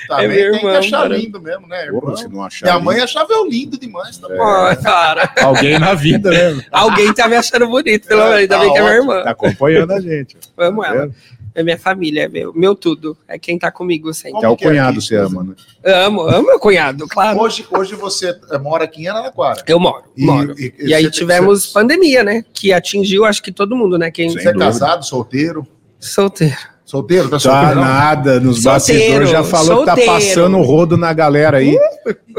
Também 0.06 0.24
É 0.24 0.28
minha 0.28 0.50
tem 0.52 0.60
que 0.60 0.66
irmã, 0.66 0.78
achar 0.78 1.02
cara. 1.02 1.16
lindo 1.16 1.40
mesmo, 1.40 1.66
né, 1.66 1.84
irmão? 1.86 2.00
Porra, 2.00 2.16
se 2.16 2.28
não 2.28 2.44
achar 2.44 2.66
Minha 2.66 2.74
lindo. 2.76 2.84
mãe 2.84 3.00
achava 3.00 3.32
eu 3.32 3.44
lindo 3.48 3.76
demais. 3.76 4.16
Tá 4.18 4.28
bom. 4.28 4.36
Ó, 4.38 4.76
cara, 4.76 5.32
Alguém 5.42 5.80
na 5.80 5.94
vida, 5.94 6.30
né? 6.30 6.62
alguém 6.70 7.12
tá 7.12 7.28
me 7.28 7.34
achando 7.34 7.66
bonito, 7.66 8.06
pelo 8.06 8.20
É, 8.20 8.24
menos. 8.24 8.38
Ainda 8.40 8.54
tá 8.56 8.60
bem 8.62 8.72
que 8.72 8.78
é 8.78 8.82
minha 8.82 8.94
irmã. 8.94 9.22
Tá 9.24 9.30
acompanhando 9.30 9.92
a 9.94 10.00
gente. 10.00 10.36
Amo 10.56 10.82
Tá 10.82 10.88
ela. 10.88 11.00
vendo? 11.06 11.14
É 11.54 11.62
minha 11.62 11.78
família, 11.78 12.22
é 12.24 12.28
meu, 12.28 12.52
meu 12.54 12.74
tudo. 12.74 13.16
É 13.26 13.38
quem 13.38 13.58
tá 13.58 13.70
comigo 13.72 14.12
sempre. 14.14 14.32
Como 14.40 14.46
Até 14.46 14.48
o 14.48 14.54
é 14.68 14.70
cunhado 14.70 15.00
você 15.00 15.16
ama, 15.16 15.42
né? 15.42 15.54
Amo, 15.84 16.22
amo 16.22 16.46
meu 16.46 16.60
cunhado, 16.60 17.08
claro. 17.08 17.40
Hoje, 17.40 17.66
hoje 17.70 17.94
você 17.94 18.34
mora 18.62 18.84
aqui 18.84 19.02
em 19.02 19.08
Araraquara. 19.08 19.62
Eu 19.66 19.80
moro, 19.80 20.04
E- 20.16 20.24
moro. 20.24 20.54
e- 20.58 20.72
E, 20.78 20.94
aí 20.94 21.04
você- 21.04 21.10
tivemos 21.10 21.66
você- 21.66 21.72
pandemia, 21.72 22.22
né? 22.22 22.44
Que 22.52 22.72
atingiu, 22.72 23.24
acho 23.24 23.42
que 23.42 23.50
todo 23.50 23.74
mundo, 23.76 23.98
né? 23.98 24.10
Quem 24.10 24.30
Você 24.30 24.48
é 24.48 24.52
casado, 24.54 25.04
solteiro? 25.04 25.66
solteiro. 25.98 26.56
Solteiro? 26.84 27.24
Tá 27.28 27.36
Tá 27.36 27.38
solteiro? 27.38 27.74
não? 27.76 27.82
nada, 27.82 28.40
nos 28.40 28.62
Solteiro, 28.64 29.00
bastidores 29.20 29.30
já 29.30 29.44
falou 29.44 29.80
que 29.80 29.84
tá 29.86 29.94
solteiro. 29.96 30.12
passando 30.12 30.58
o 30.58 30.62
rodo 30.62 30.96
na 30.96 31.12
galera 31.12 31.58
aí. 31.58 31.78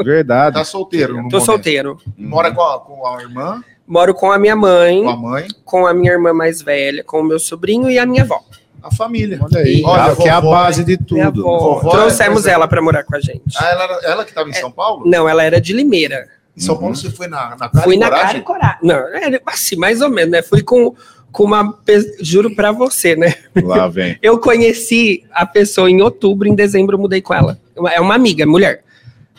Verdade. 0.04 0.56
Tá 0.56 0.64
solteiro. 0.64 1.12
no 1.14 1.28
Tô 1.28 1.36
momento. 1.36 1.44
solteiro. 1.46 1.98
Mora 2.18 2.52
com 2.52 2.60
a, 2.62 2.80
com 2.80 3.06
a 3.06 3.22
irmã, 3.22 3.62
Moro 3.86 4.14
com 4.14 4.30
a 4.30 4.38
minha 4.38 4.54
mãe, 4.56 5.02
com 5.02 5.08
a 5.10 5.16
mãe, 5.16 5.46
com 5.64 5.86
a 5.86 5.92
minha 5.92 6.12
irmã 6.12 6.32
mais 6.32 6.62
velha, 6.62 7.02
com 7.04 7.20
o 7.20 7.24
meu 7.24 7.38
sobrinho 7.38 7.90
e 7.90 7.98
a 7.98 8.06
minha 8.06 8.22
avó. 8.22 8.40
A 8.82 8.94
família. 8.94 9.38
Olha 9.40 9.62
aí, 9.62 9.82
Olha, 9.84 10.16
que 10.16 10.28
é 10.28 10.30
a 10.30 10.40
base 10.40 10.84
de 10.84 10.98
Minha 11.10 11.26
tudo. 11.30 11.42
Vovó 11.44 11.88
é 11.88 11.92
Trouxemos 11.92 12.46
ela 12.46 12.66
pra 12.66 12.82
morar 12.82 13.04
com 13.04 13.14
a 13.16 13.20
gente. 13.20 13.42
Ah, 13.56 13.66
ela, 13.70 13.84
era- 13.84 14.00
ela 14.04 14.24
que 14.24 14.30
estava 14.30 14.48
em 14.48 14.52
São 14.52 14.70
Paulo? 14.70 15.04
Não, 15.06 15.28
ela 15.28 15.42
era 15.42 15.60
de 15.60 15.72
Limeira. 15.72 16.26
Em 16.56 16.60
São 16.60 16.76
Paulo 16.76 16.94
você 16.94 17.10
foi 17.10 17.28
na, 17.28 17.50
na 17.50 17.68
cara 17.68 17.82
Fui 17.84 17.94
e 17.94 17.98
na 17.98 18.06
coragem? 18.06 18.26
cara 18.26 18.38
e 18.38 18.42
coragem. 18.42 18.78
Não, 18.82 18.96
é, 18.96 19.40
assim, 19.46 19.76
mais 19.76 20.00
ou 20.02 20.10
menos, 20.10 20.30
né? 20.30 20.42
Fui 20.42 20.62
com, 20.62 20.94
com 21.30 21.44
uma. 21.44 21.78
Juro 22.20 22.54
pra 22.54 22.72
você, 22.72 23.16
né? 23.16 23.34
Lá 23.62 23.88
vem. 23.88 24.18
Eu 24.22 24.38
conheci 24.38 25.24
a 25.32 25.46
pessoa 25.46 25.90
em 25.90 26.02
outubro, 26.02 26.46
em 26.48 26.54
dezembro 26.54 26.96
eu 26.96 27.00
mudei 27.00 27.22
com 27.22 27.32
ela. 27.32 27.58
É 27.92 28.00
uma 28.00 28.14
amiga, 28.14 28.44
mulher. 28.44 28.82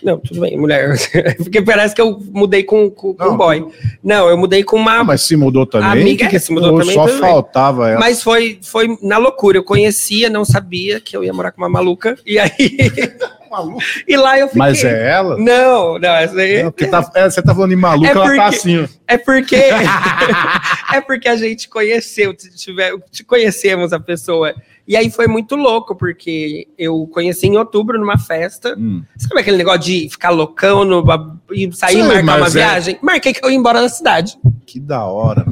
Não, 0.03 0.17
tudo 0.17 0.41
bem, 0.41 0.57
mulher. 0.57 0.95
Porque 1.37 1.61
parece 1.61 1.95
que 1.95 2.01
eu 2.01 2.19
mudei 2.31 2.63
com, 2.63 2.89
com, 2.89 3.15
Não, 3.17 3.33
um 3.33 3.37
boy. 3.37 3.65
Não, 4.03 4.27
eu 4.27 4.37
mudei 4.37 4.63
com 4.63 4.77
uma. 4.77 4.99
Ah, 4.99 5.03
mas 5.03 5.21
se 5.21 5.35
mudou 5.35 5.65
também. 5.65 5.89
Amiga, 5.89 6.27
que 6.27 6.39
se 6.39 6.51
mudou 6.51 6.77
também, 6.79 6.93
Só 6.93 7.07
faltava 7.07 7.89
ela. 7.89 7.99
Mas 7.99 8.21
foi, 8.21 8.59
foi 8.61 8.97
na 9.01 9.17
loucura. 9.17 9.57
Eu 9.57 9.63
conhecia, 9.63 10.29
não 10.29 10.43
sabia 10.43 10.99
que 10.99 11.15
eu 11.15 11.23
ia 11.23 11.33
morar 11.33 11.51
com 11.51 11.61
uma 11.61 11.69
maluca. 11.69 12.15
E 12.25 12.37
aí. 12.37 12.51
maluca. 13.49 13.85
E 14.07 14.17
lá 14.17 14.37
eu 14.37 14.47
fiquei. 14.47 14.59
Mas 14.59 14.83
é 14.83 15.11
ela? 15.11 15.37
Não, 15.37 15.99
não, 15.99 16.09
essa 16.15 16.35
aí. 16.39 16.63
Não, 16.63 16.71
porque 16.71 16.87
tá- 16.87 17.11
é, 17.15 17.29
você 17.29 17.41
tá 17.41 17.53
falando 17.53 17.69
de 17.69 17.75
maluca, 17.75 18.07
É 18.07 18.11
ela 18.11 18.25
tá 18.25 18.43
porque- 18.43 18.55
assim. 18.57 18.89
É 19.07 19.17
porque. 19.17 19.55
é 20.93 21.01
porque 21.01 21.27
a 21.29 21.35
gente 21.35 21.69
conheceu, 21.69 22.33
tiver, 22.33 22.93
te 23.11 23.23
conhecemos 23.23 23.93
a 23.93 23.99
pessoa. 23.99 24.53
E 24.85 24.97
aí 24.97 25.09
foi 25.09 25.27
muito 25.27 25.55
louco, 25.55 25.95
porque 25.95 26.67
eu 26.77 27.07
conheci 27.07 27.47
em 27.47 27.57
outubro 27.57 27.97
numa 27.97 28.17
festa. 28.17 28.75
Hum. 28.77 29.01
Sabe 29.17 29.39
aquele 29.39 29.57
negócio 29.57 29.81
de 29.81 30.09
ficar 30.09 30.29
loucão 30.29 30.83
no, 30.83 31.03
e 31.51 31.71
sair 31.73 31.99
e 31.99 32.03
marcar 32.03 32.37
uma 32.37 32.47
é- 32.47 32.49
viagem? 32.49 32.99
Marquei 33.01 33.33
que 33.33 33.43
eu 33.43 33.49
ia 33.49 33.55
embora 33.55 33.81
da 33.81 33.89
cidade. 33.89 34.37
Que 34.65 34.79
da 34.79 35.05
hora. 35.05 35.45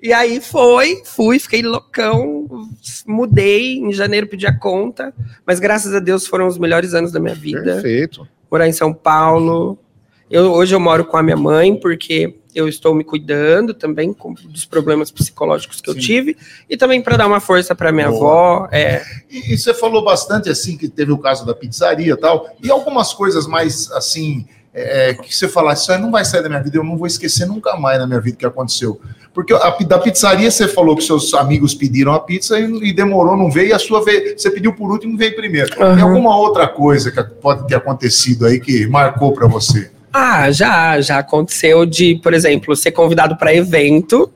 E 0.00 0.12
aí 0.12 0.40
foi, 0.40 1.02
fui, 1.04 1.38
fiquei 1.38 1.62
loucão, 1.62 2.68
mudei, 3.08 3.78
em 3.78 3.92
janeiro 3.92 4.28
pedi 4.28 4.46
a 4.46 4.56
conta, 4.56 5.12
mas 5.44 5.58
graças 5.58 5.92
a 5.94 5.98
Deus 5.98 6.28
foram 6.28 6.46
os 6.46 6.58
melhores 6.58 6.94
anos 6.94 7.10
da 7.10 7.18
minha 7.18 7.34
vida. 7.34 7.62
Perfeito. 7.62 8.28
Morar 8.48 8.68
em 8.68 8.72
São 8.72 8.92
Paulo. 8.92 9.76
Eu, 10.30 10.52
hoje 10.52 10.74
eu 10.74 10.80
moro 10.80 11.04
com 11.04 11.16
a 11.16 11.22
minha 11.22 11.36
mãe, 11.36 11.76
porque 11.76 12.34
eu 12.54 12.66
estou 12.66 12.94
me 12.94 13.04
cuidando 13.04 13.74
também 13.74 14.12
com, 14.12 14.32
dos 14.32 14.64
problemas 14.64 15.10
psicológicos 15.10 15.80
que 15.80 15.90
eu 15.90 15.94
Sim. 15.94 16.00
tive, 16.00 16.36
e 16.68 16.76
também 16.76 17.02
para 17.02 17.16
dar 17.16 17.26
uma 17.26 17.38
força 17.38 17.74
para 17.74 17.92
minha 17.92 18.08
Boa. 18.10 18.16
avó. 18.16 18.68
É, 18.72 19.02
E, 19.30 19.52
e 19.52 19.58
você 19.58 19.74
falou 19.74 20.02
bastante 20.02 20.48
assim 20.48 20.76
que 20.76 20.88
teve 20.88 21.12
o 21.12 21.18
caso 21.18 21.44
da 21.44 21.54
pizzaria 21.54 22.14
e 22.14 22.16
tal, 22.16 22.48
e 22.62 22.70
algumas 22.70 23.12
coisas 23.12 23.46
mais 23.46 23.90
assim 23.92 24.46
é, 24.72 25.14
que 25.14 25.34
você 25.34 25.48
fala, 25.48 25.72
isso 25.72 25.90
aí 25.92 25.98
não 26.00 26.10
vai 26.10 26.24
sair 26.24 26.42
da 26.42 26.48
minha 26.48 26.62
vida, 26.62 26.76
eu 26.76 26.84
não 26.84 26.98
vou 26.98 27.06
esquecer 27.06 27.46
nunca 27.46 27.76
mais 27.76 27.98
na 27.98 28.06
minha 28.06 28.20
vida 28.20 28.36
o 28.36 28.38
que 28.38 28.46
aconteceu. 28.46 29.00
Porque 29.32 29.52
a, 29.52 29.70
da 29.70 29.98
pizzaria 29.98 30.50
você 30.50 30.66
falou 30.66 30.96
que 30.96 31.02
seus 31.02 31.32
amigos 31.34 31.74
pediram 31.74 32.12
a 32.12 32.20
pizza 32.20 32.58
e, 32.58 32.88
e 32.88 32.92
demorou, 32.92 33.36
não 33.36 33.50
veio, 33.50 33.68
e 33.68 33.72
a 33.72 33.78
sua 33.78 34.02
veio, 34.04 34.38
você 34.38 34.50
pediu 34.50 34.74
por 34.74 34.90
último 34.90 35.14
e 35.14 35.16
veio 35.16 35.36
primeiro. 35.36 35.70
Tem 35.74 35.82
Aham. 35.82 36.02
alguma 36.02 36.36
outra 36.36 36.66
coisa 36.66 37.10
que 37.10 37.22
pode 37.22 37.66
ter 37.66 37.74
acontecido 37.74 38.46
aí 38.46 38.58
que 38.58 38.86
marcou 38.86 39.32
para 39.32 39.46
você? 39.46 39.90
Ah, 40.16 40.50
já, 40.50 41.00
já 41.00 41.18
aconteceu 41.18 41.84
de, 41.84 42.16
por 42.22 42.32
exemplo, 42.32 42.74
ser 42.74 42.92
convidado 42.92 43.36
para 43.36 43.54
evento. 43.54 44.30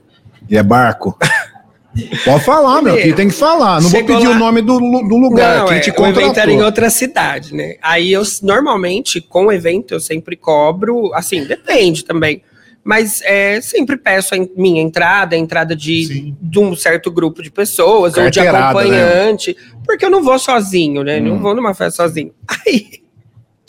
E 0.48 0.56
é 0.56 0.62
barco? 0.62 1.16
Pode 2.24 2.44
falar, 2.44 2.82
meu. 2.82 2.94
Aqui 2.94 3.12
tem 3.12 3.28
que 3.28 3.34
falar. 3.34 3.80
Não 3.80 3.90
Chegou 3.90 4.08
vou 4.08 4.16
pedir 4.18 4.28
lá- 4.28 4.36
o 4.36 4.38
nome 4.38 4.62
do, 4.62 4.78
do 4.78 5.16
lugar. 5.16 5.58
Não, 5.58 5.66
Quem 5.66 5.78
é, 5.78 5.80
te 5.80 5.90
o 5.90 6.06
evento 6.06 6.38
era 6.38 6.50
em 6.52 6.62
outra 6.62 6.88
cidade, 6.88 7.54
né? 7.54 7.74
Aí 7.82 8.12
eu, 8.12 8.22
normalmente, 8.42 9.20
com 9.20 9.46
o 9.46 9.52
evento, 9.52 9.94
eu 9.94 10.00
sempre 10.00 10.36
cobro, 10.36 11.10
assim, 11.14 11.44
depende 11.44 12.04
também. 12.04 12.42
Mas 12.84 13.20
é, 13.22 13.60
sempre 13.60 13.96
peço 13.96 14.34
a 14.34 14.38
minha 14.56 14.80
entrada, 14.80 15.34
a 15.34 15.38
entrada 15.38 15.74
de, 15.76 16.04
Sim. 16.06 16.36
de 16.40 16.58
um 16.58 16.74
certo 16.76 17.10
grupo 17.10 17.42
de 17.42 17.50
pessoas, 17.50 18.16
ou 18.16 18.30
de 18.30 18.38
Carteirada, 18.38 18.58
acompanhante, 18.68 19.56
porque 19.84 20.04
eu 20.04 20.10
não 20.10 20.22
vou 20.22 20.38
sozinho, 20.38 21.02
né? 21.02 21.20
Não 21.20 21.32
Hum. 21.34 21.40
vou 21.40 21.54
numa 21.54 21.74
festa 21.74 22.02
sozinho. 22.04 22.32
Aí, 22.66 22.99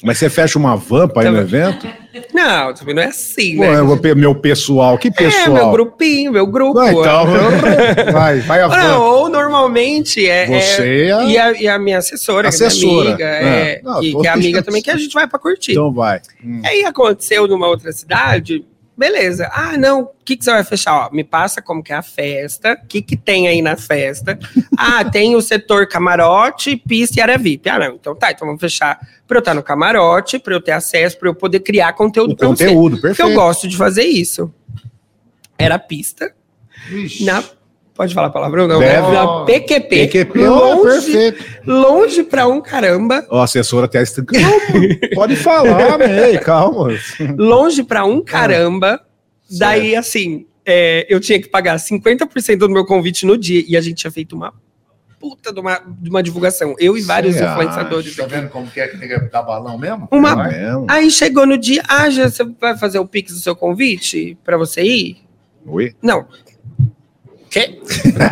Mas 0.04 0.18
você 0.18 0.30
fecha 0.30 0.58
uma 0.58 0.76
van 0.76 1.08
pra 1.08 1.24
ir 1.26 1.32
no 1.32 1.40
evento? 1.40 1.88
não, 2.34 2.74
também 2.74 2.96
não 2.96 3.04
é 3.04 3.08
assim, 3.08 3.56
Pô, 3.58 3.64
né? 3.64 3.80
eu 3.80 3.86
vou 3.86 4.00
meu 4.16 4.34
pessoal. 4.36 4.98
Que 4.98 5.10
É, 5.10 5.12
pessoal? 5.12 5.54
meu 5.54 5.72
grupinho, 5.72 6.32
meu 6.32 6.48
grupo. 6.48 6.80
Ah, 6.80 6.92
então, 6.92 7.26
vai, 8.12 8.40
vai 8.40 8.62
a 8.62 8.68
van. 8.68 8.78
Não, 8.78 9.02
ou 9.02 9.30
normalmente 9.30 10.28
é, 10.28 10.52
é- 10.52 10.62
Você 10.62 11.06
e 11.06 11.12
a- 11.12 11.24
e, 11.24 11.38
a, 11.38 11.62
e 11.62 11.68
a 11.68 11.80
minha 11.80 12.00
assessora, 12.00 12.50
que 12.50 12.64
é 12.64 12.68
Assessora. 12.68 12.92
minha 12.94 13.10
amiga, 13.10 13.26
é, 13.26 13.72
É. 13.74 13.82
Não, 13.84 14.00
que, 14.00 14.16
que 14.16 14.28
é 14.28 14.30
amiga 14.30 14.64
também, 14.64 14.82
que 14.82 14.90
a 14.92 14.98
gente 14.98 15.14
vai 15.14 15.28
pra 15.28 15.38
curtir. 15.40 15.72
Então 15.72 15.94
vai. 15.94 16.20
Hum. 16.44 16.62
Aí 16.66 16.84
aconteceu 16.84 17.48
numa 17.48 17.68
outra 17.68 17.92
cidade, 17.92 18.66
beleza. 19.02 19.50
Ah, 19.52 19.76
não, 19.78 20.02
o 20.02 20.10
que, 20.24 20.38
que 20.38 20.46
você 20.46 20.52
vai 20.52 20.64
fechar? 20.64 20.94
Ó, 20.94 21.10
me 21.12 21.24
passa 21.24 21.60
como 21.60 21.82
que 21.82 21.92
é 21.92 21.96
a 21.96 22.04
festa, 22.04 22.80
o 22.84 22.88
que, 22.88 23.02
que 23.02 23.18
tem 23.18 23.48
aí 23.48 23.60
na 23.60 23.76
festa. 23.76 24.38
ah, 24.78 25.04
tem 25.04 25.36
o 25.36 25.42
setor 25.42 25.88
camarote, 25.88 26.78
pista 26.78 27.20
e 27.20 27.22
área 27.22 27.36
VIP. 27.38 27.68
Ah, 27.68 27.80
não, 27.80 27.96
então 27.96 28.16
tá, 28.16 28.30
então 28.32 28.46
vamos 28.48 28.62
fechar 28.62 29.00
para 29.28 29.38
eu 29.38 29.40
estar 29.40 29.56
no 29.56 29.64
camarote, 29.64 30.38
para 30.38 30.54
eu 30.54 30.62
ter 30.62 30.74
acesso, 30.74 31.18
para 31.18 31.30
eu 31.30 31.34
poder 31.34 31.62
criar 31.62 31.94
conteúdo 31.94 32.36
para 32.36 32.48
você. 32.48 32.66
conteúdo, 32.68 33.02
Porque 33.02 33.08
eu 33.08 33.16
perfeito. 33.16 33.36
gosto 33.36 33.68
de 33.68 33.76
fazer 33.76 34.04
isso. 34.04 34.54
Era 35.58 35.80
pista, 35.80 36.32
Ixi. 36.92 37.26
na... 37.26 37.44
Pode 38.02 38.16
falar 38.16 38.32
palavrão? 38.32 38.68
Não, 38.68 38.80
Deve. 38.80 38.96
né? 39.10 39.14
na 39.14 39.46
PQP. 39.46 40.08
PQP, 40.08 40.40
longe, 40.48 40.82
perfeito. 41.12 41.44
longe 41.68 42.24
pra 42.24 42.48
um 42.48 42.60
caramba. 42.60 43.24
Ó, 43.30 43.42
a 43.42 43.44
assessora 43.44 43.86
até 43.86 44.02
está... 44.02 44.24
Calma, 44.26 44.50
pode 45.14 45.36
falar, 45.36 46.00
né? 46.02 46.36
Calma. 46.40 46.88
longe 47.38 47.84
pra 47.84 48.04
um 48.04 48.18
Ah, 48.18 48.24
caramba. 48.26 49.00
Daí, 49.52 49.96
assim, 49.96 50.48
é, 50.66 51.06
eu 51.14 51.20
tinha 51.20 51.40
que 51.40 51.48
pagar 51.48 51.76
50% 51.78 52.56
do 52.58 52.70
meu 52.72 52.86
convite 52.88 53.24
no 53.24 53.38
dia 53.38 53.64
e 53.68 53.78
a 53.78 53.82
gente 53.82 53.98
tinha 53.98 54.10
feito 54.10 54.36
uma 54.36 54.52
puta 55.20 55.54
de 55.54 55.60
uma, 55.60 55.80
de 56.00 56.10
uma 56.10 56.24
divulgação. 56.24 56.74
Eu 56.80 56.98
e 56.98 57.02
vários 57.02 57.36
Cê 57.36 57.46
influenciadores. 57.46 58.16
Tá 58.16 58.26
vendo 58.26 58.50
como 58.50 58.66
que 58.66 58.80
é 58.80 58.88
que 58.88 58.98
tem 58.98 59.08
que 59.08 59.20
dar 59.30 59.44
balão 59.44 59.78
mesmo? 59.78 60.08
Uma- 60.12 60.34
Vai. 60.34 60.58
Mesmo. 60.60 60.88
Aí 60.90 61.12
chegou 61.12 61.46
no 61.46 61.56
dia, 61.56 61.84
ah, 61.88 62.10
já 62.10 62.28
você 62.32 62.44
vai 62.60 62.76
fazer 62.76 62.98
o 62.98 63.06
pix 63.06 63.32
do 63.32 63.40
seu 63.40 63.56
convite 63.56 64.36
pra 64.44 64.58
você 64.58 64.82
ir? 64.82 65.18
Oi? 65.68 65.94
Não. 66.02 66.26
Quê? 67.52 67.78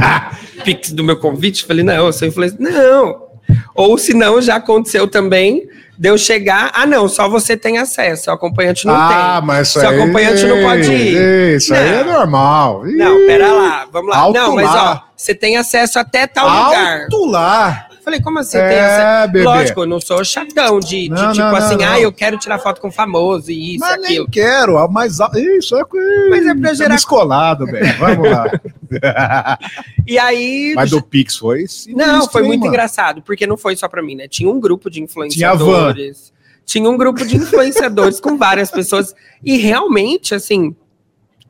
pix 0.64 0.92
do 0.92 1.04
meu 1.04 1.18
convite? 1.18 1.66
Falei, 1.66 1.84
não, 1.84 2.08
eu 2.08 2.14
sou 2.14 2.28
influenciador. 2.28 2.72
Não. 2.72 3.30
Ou 3.76 3.98
se 3.98 4.14
não, 4.14 4.42
já 4.42 4.56
aconteceu 4.56 5.08
também, 5.08 5.68
de 5.98 6.08
eu 6.08 6.18
chegar, 6.18 6.72
ah, 6.74 6.86
não, 6.86 7.10
só 7.10 7.28
você 7.28 7.58
tem 7.58 7.78
acesso, 7.78 8.30
o 8.30 8.34
acompanhante 8.34 8.88
não 8.88 8.96
ah, 8.96 9.38
tem. 9.38 9.48
mas 9.48 9.68
isso 9.68 9.80
Seu 9.82 9.90
aí... 9.90 10.02
acompanhante 10.02 10.46
não 10.46 10.62
pode 10.62 10.92
ir. 10.92 11.58
Isso 11.58 11.74
aí 11.74 11.90
é 11.90 12.04
Não. 12.04 12.14
normal. 12.14 12.84
Não, 12.86 13.26
pera 13.28 13.52
lá, 13.52 13.88
vamos 13.92 14.10
lá. 14.10 14.18
Alto 14.18 14.40
não, 14.40 14.56
mas 14.56 14.66
lá. 14.66 14.94
ó, 14.94 15.10
você 15.16 15.36
tem 15.36 15.58
acesso 15.58 16.00
até 16.00 16.26
tal 16.26 16.46
lugar. 16.48 17.02
Alto 17.02 17.26
lá. 17.26 17.89
Falei, 18.10 18.22
como 18.22 18.40
assim 18.40 18.58
É, 18.58 18.70
tem 18.70 18.80
acesso? 18.80 19.32
bebê. 19.32 19.46
Lógico, 19.46 19.82
eu 19.82 19.86
não 19.86 20.02
sou 20.02 20.24
chatão 20.26 20.80
de, 20.80 21.04
de 21.04 21.10
Não, 21.10 21.32
tipo 21.32 21.46
não, 21.46 21.56
assim, 21.56 21.76
não, 21.76 21.86
ah, 21.92 22.00
eu 22.00 22.12
quero 22.12 22.40
tirar 22.40 22.58
foto 22.58 22.82
com 22.82 22.90
famoso 22.92 23.52
e 23.52 23.76
isso, 23.76 23.80
Mas 23.82 23.98
nem 24.02 24.06
aquilo. 24.14 24.30
quero. 24.32 24.78
a 24.80 24.88
Mais 24.88 25.20
alto. 25.20 25.38
Isso 25.38 25.76
é 25.78 25.86
coisa. 25.86 26.30
Mas 26.32 26.46
é 26.48 26.56
pra 26.56 26.74
gerar- 26.74 26.96
descolado, 26.96 27.66
velho. 27.68 27.86
Vamos 28.00 28.32
lá. 28.32 29.60
E 30.08 30.18
aí. 30.18 30.74
Mas 30.76 30.90
do 30.90 31.04
Pix 31.04 31.38
foi. 31.38 31.66
Não, 31.90 32.28
foi 32.28 32.42
hein, 32.42 32.48
muito 32.48 32.62
mano? 32.62 32.72
engraçado, 32.72 33.22
porque 33.22 33.46
não 33.46 33.58
foi 33.58 33.76
só 33.76 33.88
pra 33.88 34.02
mim, 34.02 34.16
né? 34.16 34.28
Tinha 34.28 34.50
um 34.50 34.60
grupo 34.60 34.90
de 34.90 35.02
influenciadores. 35.04 36.34
Tinha 36.66 36.90
um 36.90 36.98
grupo 36.98 37.24
de 37.26 37.36
influenciadores 37.38 38.20
com 38.20 38.38
várias 38.38 38.72
pessoas. 38.72 39.14
E 39.44 39.58
realmente, 39.58 40.34
assim, 40.34 40.76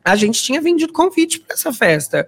a 0.04 0.15
gente 0.17 0.43
tinha 0.43 0.60
vendido 0.62 0.91
convite 0.91 1.39
pra 1.39 1.54
essa 1.56 1.72
festa 1.72 2.28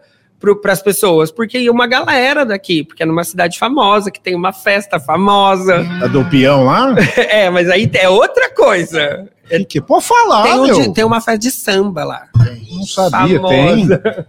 para 0.62 0.73
as 0.73 0.82
pessoas, 0.82 1.32
porque 1.32 1.60
ia 1.60 1.71
uma 1.71 1.88
galera 1.88 2.45
daqui, 2.45 2.84
porque 2.84 3.04
é 3.04 3.06
numa 3.06 3.23
cidade 3.23 3.58
famosa, 3.60 4.10
que 4.12 4.19
tem 4.19 4.36
uma 4.36 4.51
festa 4.51 4.99
famosa. 4.99 5.86
A 6.04 6.08
do 6.08 6.25
peão 6.25 6.65
lá? 6.65 6.95
é, 7.30 7.49
mas 7.49 7.69
aí 7.69 7.89
é 7.93 8.10
outra 8.10 8.54
coisa. 8.54 9.30
Que, 9.47 9.65
que, 9.65 9.82
pode 9.82 10.06
falar, 10.06 10.43
tem, 10.43 10.60
um 10.60 10.65
de- 10.82 10.93
tem 10.93 11.04
uma 11.04 11.21
festa 11.21 11.38
de 11.38 11.51
samba 11.51 12.04
lá. 12.04 12.27
Não 12.71 12.84
sabia, 12.84 13.39
famosa. 13.39 13.97
tem. 13.97 14.25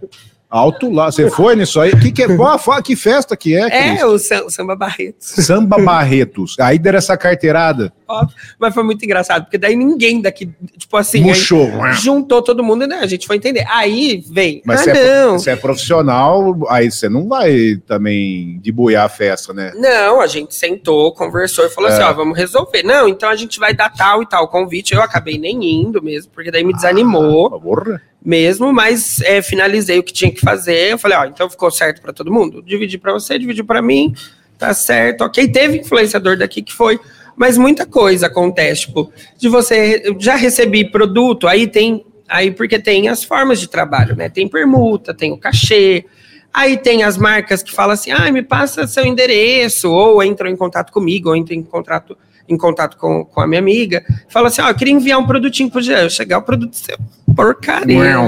Alto 0.53 0.91
lá. 0.91 1.11
Você 1.11 1.31
foi 1.31 1.55
nisso 1.55 1.79
aí? 1.81 1.91
Que, 1.99 2.11
que, 2.11 2.27
fala, 2.37 2.59
fala 2.59 2.81
que 2.83 2.95
festa 2.95 3.35
que 3.35 3.55
é, 3.55 3.97
É, 3.97 4.05
o 4.05 4.19
sam- 4.19 4.47
Samba 4.49 4.75
Barretos. 4.75 5.27
Samba 5.43 5.77
Barretos. 5.79 6.55
Aí 6.59 6.77
deram 6.77 6.99
essa 6.99 7.17
carteirada. 7.17 7.91
Ó, 8.07 8.27
Mas 8.59 8.71
foi 8.73 8.83
muito 8.83 9.03
engraçado, 9.03 9.45
porque 9.45 9.57
daí 9.57 9.75
ninguém 9.75 10.21
daqui, 10.21 10.51
tipo 10.77 10.95
assim, 10.95 11.21
Murchou. 11.21 11.67
juntou 11.93 12.39
todo 12.43 12.63
mundo, 12.63 12.85
né? 12.85 12.99
A 13.01 13.07
gente 13.07 13.25
foi 13.25 13.37
entender. 13.37 13.65
Aí 13.67 14.23
vem, 14.31 14.61
Mas 14.63 14.81
ah, 14.81 14.83
você 14.83 14.89
é, 14.91 15.21
não. 15.25 15.39
você 15.39 15.49
é 15.49 15.55
profissional, 15.55 16.55
aí 16.69 16.91
você 16.91 17.09
não 17.09 17.27
vai 17.27 17.77
também 17.87 18.59
debuiar 18.61 19.05
a 19.05 19.09
festa, 19.09 19.53
né? 19.53 19.71
Não, 19.75 20.21
a 20.21 20.27
gente 20.27 20.53
sentou, 20.53 21.11
conversou 21.13 21.65
e 21.65 21.69
falou 21.69 21.89
É. 21.89 21.93
assim: 21.93 22.03
ó, 22.03 22.13
vamos 22.13 22.37
resolver. 22.37 22.83
Não, 22.83 23.07
então 23.07 23.27
a 23.29 23.35
gente 23.35 23.59
vai 23.59 23.73
dar 23.73 23.89
tal 23.89 24.21
e 24.21 24.27
tal 24.27 24.47
convite. 24.47 24.93
Eu 24.93 25.01
acabei 25.01 25.39
nem 25.39 25.81
indo 25.81 25.99
mesmo, 26.03 26.31
porque 26.31 26.51
daí 26.51 26.63
me 26.63 26.73
desanimou 26.73 27.47
Ah, 27.47 27.59
porra. 27.59 28.01
Mesmo, 28.25 28.71
mas 28.71 29.21
é, 29.21 29.41
finalizei 29.41 29.99
o 29.99 30.03
que 30.03 30.13
tinha 30.13 30.31
que 30.31 30.41
fazer. 30.41 30.91
Eu 30.91 30.97
falei: 30.97 31.17
ó, 31.17 31.25
então 31.25 31.49
ficou 31.49 31.69
certo 31.69 32.01
pra 32.01 32.13
todo 32.13 32.31
mundo? 32.31 32.61
Dividi 32.61 32.97
pra 32.97 33.13
você, 33.13 33.37
dividi 33.37 33.63
pra 33.63 33.81
mim, 33.81 34.13
tá 34.57 34.73
certo, 34.73 35.23
ok. 35.23 35.47
Teve 35.47 35.79
influenciador 35.79 36.37
daqui 36.37 36.61
que 36.61 36.73
foi, 36.73 36.99
mas 37.35 37.57
muita 37.57 37.85
coisa 37.85 38.27
acontece, 38.27 38.87
tipo, 38.87 39.11
de 39.37 39.49
você. 39.49 40.15
Já 40.19 40.35
recebi 40.35 40.89
produto, 40.89 41.47
aí 41.47 41.67
tem. 41.67 42.05
Aí 42.27 42.49
porque 42.51 42.79
tem 42.79 43.09
as 43.09 43.23
formas 43.23 43.59
de 43.59 43.67
trabalho, 43.67 44.15
né? 44.15 44.29
Tem 44.29 44.47
permuta, 44.47 45.13
tem 45.13 45.31
o 45.31 45.37
cachê. 45.37 46.05
Aí 46.53 46.77
tem 46.77 47.03
as 47.03 47.17
marcas 47.17 47.61
que 47.63 47.71
falam 47.71 47.93
assim: 47.93 48.11
ah, 48.11 48.31
me 48.31 48.43
passa 48.43 48.87
seu 48.87 49.05
endereço, 49.05 49.91
ou 49.91 50.23
entram 50.23 50.49
em 50.49 50.55
contato 50.55 50.91
comigo, 50.91 51.29
ou 51.29 51.35
entram 51.35 51.57
em 51.57 51.63
contato, 51.63 52.17
em 52.47 52.55
contato 52.55 52.95
com, 52.97 53.25
com 53.25 53.41
a 53.41 53.47
minha 53.47 53.59
amiga. 53.59 54.05
Fala 54.29 54.47
assim: 54.47 54.61
ó, 54.61 54.69
eu 54.69 54.75
queria 54.75 54.93
enviar 54.93 55.19
um 55.19 55.25
produtinho 55.25 55.69
pro 55.69 55.81
Jean. 55.81 56.07
Chegar 56.09 56.37
o 56.37 56.43
produto 56.43 56.75
seu, 56.75 56.97
porcaria. 57.35 58.27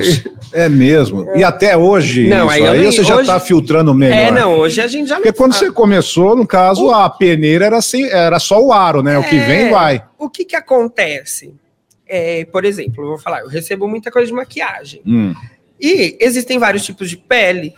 É 0.54 0.70
mesmo. 0.70 1.28
E 1.36 1.44
até 1.44 1.76
hoje, 1.76 2.28
Não, 2.28 2.46
isso 2.46 2.56
aí 2.56 2.68
aí 2.68 2.80
nem- 2.82 2.92
você 2.92 3.04
já 3.04 3.16
hoje- 3.18 3.28
tá 3.28 3.40
filtrando 3.40 3.94
melhor. 3.94 4.18
É, 4.18 4.32
não, 4.32 4.54
hoje 4.58 4.80
a 4.80 4.88
gente 4.88 5.08
já 5.10 5.16
Porque 5.16 5.34
quando 5.34 5.54
fala. 5.54 5.66
você 5.66 5.72
começou, 5.72 6.36
no 6.36 6.48
caso, 6.48 6.92
a 6.92 7.10
peneira 7.10 7.66
era, 7.66 7.78
assim, 7.78 8.06
era 8.06 8.40
só 8.40 8.62
o 8.64 8.72
aro, 8.72 9.04
né? 9.04 9.18
O 9.18 9.24
que 9.24 9.36
É. 9.36 9.46
vem, 9.46 9.70
vai. 9.70 10.04
O 10.18 10.30
que 10.30 10.46
que 10.46 10.56
acontece? 10.56 11.54
É, 12.08 12.46
por 12.46 12.64
exemplo, 12.64 13.04
eu 13.04 13.08
vou 13.10 13.18
falar, 13.18 13.42
eu 13.42 13.48
recebo 13.50 13.88
muita 13.88 14.12
coisa 14.12 14.28
de 14.28 14.34
maquiagem. 14.34 15.02
Hum. 15.06 15.34
E 15.82 16.16
existem 16.22 16.58
vários 16.58 16.86
tipos 16.86 17.10
de 17.10 17.18
pele, 17.18 17.74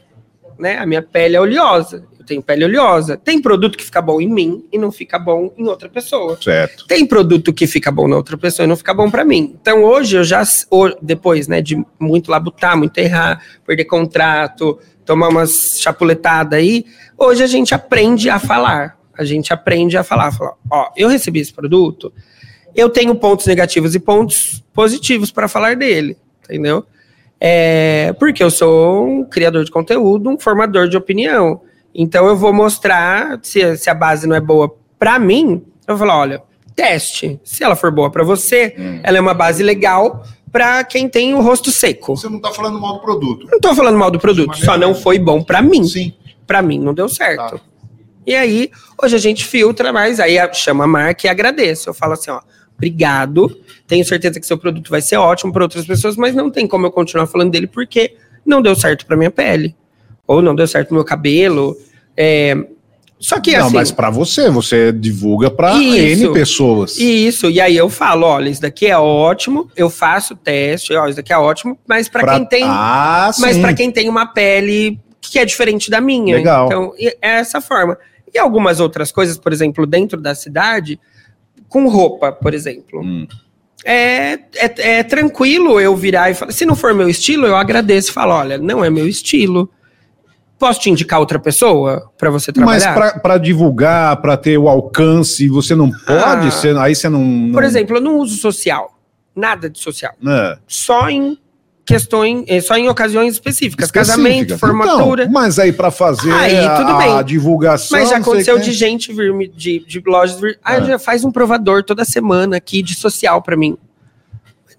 né? 0.60 0.78
A 0.78 0.86
minha 0.86 1.02
pele 1.02 1.36
é 1.36 1.42
oleosa. 1.42 2.04
Eu 2.28 2.36
tenho 2.36 2.44
pele 2.44 2.66
oleosa. 2.66 3.16
Tem 3.16 3.42
produto 3.42 3.78
que 3.78 3.86
fica 3.86 4.02
bom 4.02 4.20
em 4.20 4.28
mim 4.28 4.66
e 4.70 4.78
não 4.78 4.92
fica 4.92 5.18
bom 5.18 5.54
em 5.58 5.66
outra 5.68 5.88
pessoa. 5.88 6.38
Certo. 6.42 6.86
Tem 6.86 7.06
produto 7.06 7.54
que 7.54 7.66
fica 7.66 7.90
bom 7.90 8.06
na 8.06 8.18
outra 8.18 8.38
pessoa 8.38 8.66
e 8.66 8.68
não 8.68 8.76
fica 8.76 8.94
bom 8.94 9.10
para 9.10 9.24
mim. 9.24 9.56
Então 9.62 9.84
hoje 9.84 10.18
eu 10.18 10.24
já, 10.26 10.44
depois, 11.02 11.48
né, 11.48 11.62
de 11.62 11.82
muito 11.98 12.30
labutar, 12.30 12.78
muito 12.78 12.98
errar, 12.98 13.42
perder 13.66 13.86
contrato, 13.86 14.78
tomar 15.06 15.30
umas 15.30 15.80
chapuletadas 15.80 16.60
aí, 16.60 16.86
hoje 17.18 17.42
a 17.44 17.48
gente 17.48 17.74
aprende 17.74 18.30
a 18.30 18.38
falar. 18.40 18.98
A 19.18 19.24
gente 19.24 19.54
aprende 19.54 19.98
a 19.98 20.04
falar, 20.04 20.32
falar, 20.32 20.54
ó, 20.70 20.90
eu 20.96 21.08
recebi 21.08 21.40
esse 21.40 21.54
produto, 21.54 22.14
eu 22.76 22.90
tenho 22.90 23.16
pontos 23.16 23.48
negativos 23.48 23.96
e 23.96 24.00
pontos 24.00 24.64
positivos 24.74 25.32
para 25.32 25.48
falar 25.48 25.76
dele, 25.76 26.18
entendeu? 26.44 26.86
É, 27.40 28.14
porque 28.20 28.44
eu 28.44 28.52
sou 28.52 29.08
um 29.08 29.24
criador 29.24 29.64
de 29.64 29.72
conteúdo, 29.72 30.30
um 30.30 30.38
formador 30.38 30.88
de 30.88 30.98
opinião. 30.98 31.62
Então 31.98 32.28
eu 32.28 32.38
vou 32.38 32.54
mostrar 32.54 33.40
se, 33.42 33.76
se 33.76 33.90
a 33.90 33.94
base 33.96 34.28
não 34.28 34.36
é 34.36 34.40
boa 34.40 34.72
para 35.00 35.18
mim, 35.18 35.64
eu 35.88 35.98
vou 35.98 36.08
falar, 36.08 36.20
olha, 36.20 36.44
teste. 36.76 37.42
Se 37.44 37.64
ela 37.64 37.76
for 37.76 37.92
boa 37.92 38.12
para 38.12 38.24
você, 38.24 38.76
hum. 38.78 39.00
ela 39.02 39.18
é 39.18 39.22
uma 39.22 39.34
base 39.34 39.64
legal 39.64 40.24
para 40.52 40.84
quem 40.84 41.10
tem 41.10 41.34
o 41.34 41.42
rosto 41.42 41.72
seco. 41.72 42.16
Você 42.16 42.30
não 42.30 42.40
tá 42.40 42.52
falando 42.52 42.80
mal 42.80 42.94
do 42.94 43.00
produto. 43.00 43.48
Não 43.52 43.60
tô 43.60 43.74
falando 43.74 43.98
mal 43.98 44.12
do 44.12 44.20
produto, 44.20 44.56
só 44.58 44.78
não 44.78 44.94
foi 44.94 45.18
bom 45.18 45.42
para 45.42 45.60
mim. 45.60 45.84
Sim. 45.84 46.14
Para 46.46 46.62
mim 46.62 46.80
não 46.80 46.94
deu 46.94 47.10
certo. 47.10 47.58
Tá. 47.58 47.62
E 48.28 48.36
aí, 48.36 48.70
hoje 49.02 49.16
a 49.16 49.20
gente 49.20 49.44
filtra 49.44 49.92
mais, 49.92 50.20
aí 50.20 50.38
chama 50.54 50.84
a 50.84 50.88
marca 50.88 51.26
e 51.26 51.30
agradeço. 51.30 51.90
Eu 51.90 51.94
falo 51.96 52.14
assim, 52.14 52.30
ó, 52.30 52.42
obrigado. 52.76 53.58
Tenho 53.88 54.06
certeza 54.06 54.40
que 54.40 54.46
seu 54.46 54.58
produto 54.58 54.90
vai 54.90 55.02
ser 55.02 55.18
ótimo 55.18 55.52
para 55.52 55.64
outras 55.64 55.86
pessoas, 55.86 56.16
mas 56.16 56.36
não 56.36 56.52
tem 56.52 56.68
como 56.68 56.86
eu 56.86 56.92
continuar 56.92 57.26
falando 57.26 57.52
dele 57.52 57.68
porque 57.68 58.16
não 58.46 58.62
deu 58.62 58.76
certo 58.76 59.06
para 59.06 59.18
minha 59.18 59.32
pele. 59.32 59.76
Ou 60.28 60.42
não 60.42 60.54
deu 60.54 60.68
certo 60.68 60.90
no 60.90 60.96
meu 60.96 61.06
cabelo. 61.06 61.76
É... 62.16 62.56
Só 63.20 63.40
que 63.40 63.58
não, 63.58 63.66
assim. 63.66 63.76
mas 63.76 63.92
para 63.92 64.12
você, 64.12 64.48
você 64.50 64.92
divulga 64.92 65.50
para 65.50 65.76
N 65.82 66.32
pessoas. 66.34 66.98
Isso, 66.98 67.50
e 67.50 67.60
aí 67.60 67.76
eu 67.76 67.90
falo: 67.90 68.28
olha, 68.28 68.50
isso 68.50 68.62
daqui 68.62 68.86
é 68.86 68.98
ótimo, 68.98 69.72
eu 69.76 69.90
faço 69.90 70.36
teste, 70.36 70.94
ó, 70.94 71.08
isso 71.08 71.16
daqui 71.16 71.34
é 71.34 71.38
ótimo, 71.38 71.80
mas 71.88 72.08
para 72.08 72.36
quem 72.36 72.46
tem. 72.46 72.64
Ah, 72.66 73.32
mas 73.40 73.58
para 73.58 73.74
quem 73.74 73.90
tem 73.90 74.08
uma 74.08 74.28
pele 74.28 75.00
que 75.20 75.40
é 75.40 75.46
diferente 75.46 75.90
da 75.90 76.00
minha. 76.00 76.36
Legal. 76.36 76.68
Então, 76.68 76.94
é 77.00 77.16
essa 77.22 77.60
forma. 77.60 77.98
E 78.32 78.38
algumas 78.38 78.80
outras 78.80 79.12
coisas, 79.12 79.38
por 79.38 79.52
exemplo, 79.52 79.88
dentro 79.88 80.22
da 80.22 80.36
cidade, 80.36 81.00
com 81.68 81.88
roupa, 81.88 82.32
por 82.32 82.54
exemplo. 82.54 83.02
Hum. 83.02 83.28
É, 83.86 84.34
é, 84.56 84.98
é, 84.98 85.04
tranquilo 85.04 85.80
eu 85.80 85.96
virar 85.96 86.30
e 86.30 86.34
falar. 86.34 86.52
Se 86.52 86.66
não 86.66 86.76
for 86.76 86.94
meu 86.94 87.08
estilo, 87.08 87.46
eu 87.46 87.56
agradeço 87.56 88.10
e 88.10 88.14
falo: 88.14 88.34
olha, 88.34 88.58
não 88.58 88.84
é 88.84 88.90
meu 88.90 89.08
estilo. 89.08 89.70
Posso 90.60 90.80
te 90.80 90.90
indicar 90.90 91.20
outra 91.20 91.38
pessoa 91.38 92.12
para 92.18 92.30
você 92.32 92.52
trabalhar? 92.52 92.96
Mas 92.96 93.22
para 93.22 93.38
divulgar, 93.38 94.18
para 94.18 94.36
ter 94.36 94.58
o 94.58 94.68
alcance, 94.68 95.48
você 95.48 95.76
não 95.76 95.92
pode? 95.92 96.48
Ah, 96.48 96.52
você, 96.52 96.70
aí 96.70 96.96
você 96.96 97.08
não, 97.08 97.24
não, 97.24 97.54
Por 97.54 97.64
exemplo, 97.64 97.98
eu 97.98 98.02
não 98.02 98.18
uso 98.18 98.38
social. 98.38 98.98
Nada 99.36 99.70
de 99.70 99.80
social. 99.80 100.14
É. 100.26 100.58
Só 100.68 101.10
em 101.10 101.38
questões, 101.86 102.44
é, 102.48 102.60
só 102.60 102.76
em 102.76 102.90
ocasiões 102.90 103.34
específicas, 103.34 103.92
casamento, 103.92 104.58
formatura. 104.58 105.24
Então, 105.24 105.34
mas 105.34 105.60
aí 105.60 105.72
para 105.72 105.92
fazer 105.92 106.34
aí, 106.34 106.58
a, 106.58 107.20
a, 107.20 107.22
divulgação. 107.22 107.98
Mas 107.98 108.10
já 108.10 108.18
aconteceu 108.18 108.60
de 108.60 108.74
gente 108.74 109.14
vir 109.14 109.32
de, 109.56 109.80
de 109.80 110.04
lojas 110.06 110.40
vir. 110.40 110.60
Ah, 110.64 110.82
já 110.82 111.00
faz 111.00 111.24
um 111.24 111.32
provador 111.32 111.84
toda 111.84 112.04
semana 112.04 112.58
aqui 112.58 112.82
de 112.82 112.96
social 112.96 113.42
para 113.42 113.56
mim. 113.56 113.78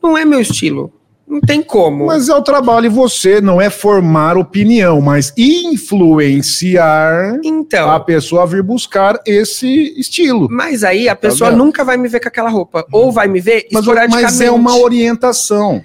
Não 0.03 0.19
é 0.19 0.25
meu 0.25 0.41
estilo. 0.41 0.93
Não 1.29 1.41
tem 1.41 1.62
como. 1.62 2.07
Mas 2.07 2.31
é 2.31 2.35
o 2.35 2.41
trabalho 2.41 2.87
e 2.87 2.88
você 2.88 3.41
não 3.41 3.61
é 3.61 3.69
formar 3.69 4.38
opinião, 4.38 5.01
mas 5.01 5.33
influenciar 5.37 7.38
então, 7.45 7.91
a 7.91 8.01
pessoa 8.01 8.45
a 8.45 8.47
vir 8.47 8.62
buscar 8.62 9.21
esse 9.27 9.95
estilo. 9.99 10.49
Mas 10.51 10.83
aí 10.83 11.09
a 11.09 11.14
pessoa 11.14 11.51
tá 11.51 11.57
nunca 11.57 11.85
vai 11.85 11.99
me 11.99 12.09
ver 12.09 12.21
com 12.21 12.29
aquela 12.29 12.49
roupa. 12.49 12.87
Ou 12.91 13.12
vai 13.12 13.29
me 13.29 13.41
ver 13.41 13.67
mas, 13.71 13.87
Mas 13.87 14.41
é 14.41 14.51
uma 14.51 14.77
orientação. 14.79 15.85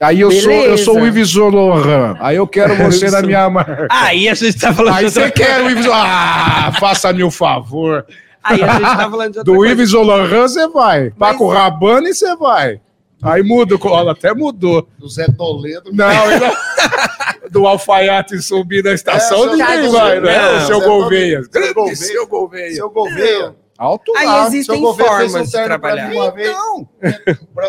Aí 0.00 0.20
eu 0.20 0.30
sou, 0.32 0.52
eu 0.52 0.76
sou 0.76 0.98
o 0.98 1.06
Yves 1.06 1.34
Laurent. 1.34 2.16
Aí 2.18 2.36
eu 2.36 2.46
quero 2.46 2.74
você 2.84 3.10
na 3.10 3.22
minha 3.22 3.48
marca. 3.48 3.86
Aí 3.90 4.28
a 4.28 4.34
gente 4.34 4.58
tá 4.58 4.74
falando 4.74 4.96
Aí 4.96 5.08
você 5.08 5.30
quer 5.30 5.62
o 5.62 5.70
Yves 5.70 5.86
Ah, 5.90 6.72
faça-me 6.80 7.22
o 7.22 7.28
um 7.28 7.30
favor. 7.30 8.04
Aí 8.42 8.62
a 8.62 8.72
gente 8.72 8.82
tá 8.82 9.08
falando 9.10 9.32
de 9.32 9.38
outra 9.38 9.54
Do 9.54 9.64
Yves 9.64 9.92
Laurent 9.92 10.48
você 10.48 10.68
vai. 10.68 11.12
Mas... 11.16 11.16
Paco 11.16 11.48
Rabanne 11.48 12.12
você 12.12 12.34
vai. 12.36 12.80
Aí 13.24 13.42
muda, 13.42 13.74
o 13.74 14.08
até 14.10 14.34
mudou. 14.34 14.86
Do 14.98 15.08
Zé 15.08 15.26
Toledo. 15.26 15.90
Não, 15.92 16.06
ainda... 16.06 16.52
do 17.50 17.66
alfaiate 17.66 18.40
subir 18.42 18.82
na 18.82 18.92
estação, 18.92 19.44
é, 19.44 19.56
ninguém 19.56 19.90
vai, 19.90 20.20
né? 20.20 20.56
O 20.56 20.66
seu 20.66 20.80
Gouveia. 20.80 21.42
Seu 21.94 22.26
Gouveia. 22.26 22.74
Seu 22.74 22.90
Gouveia. 22.90 23.54
Alto 23.78 24.12
Aí 24.16 24.26
lá. 24.26 24.46
existem 24.46 24.80
formas 24.80 25.50
de 25.50 25.64
trabalhar. 25.64 26.12
Uma 26.12 26.30
vez, 26.30 26.50
não. 26.50 26.88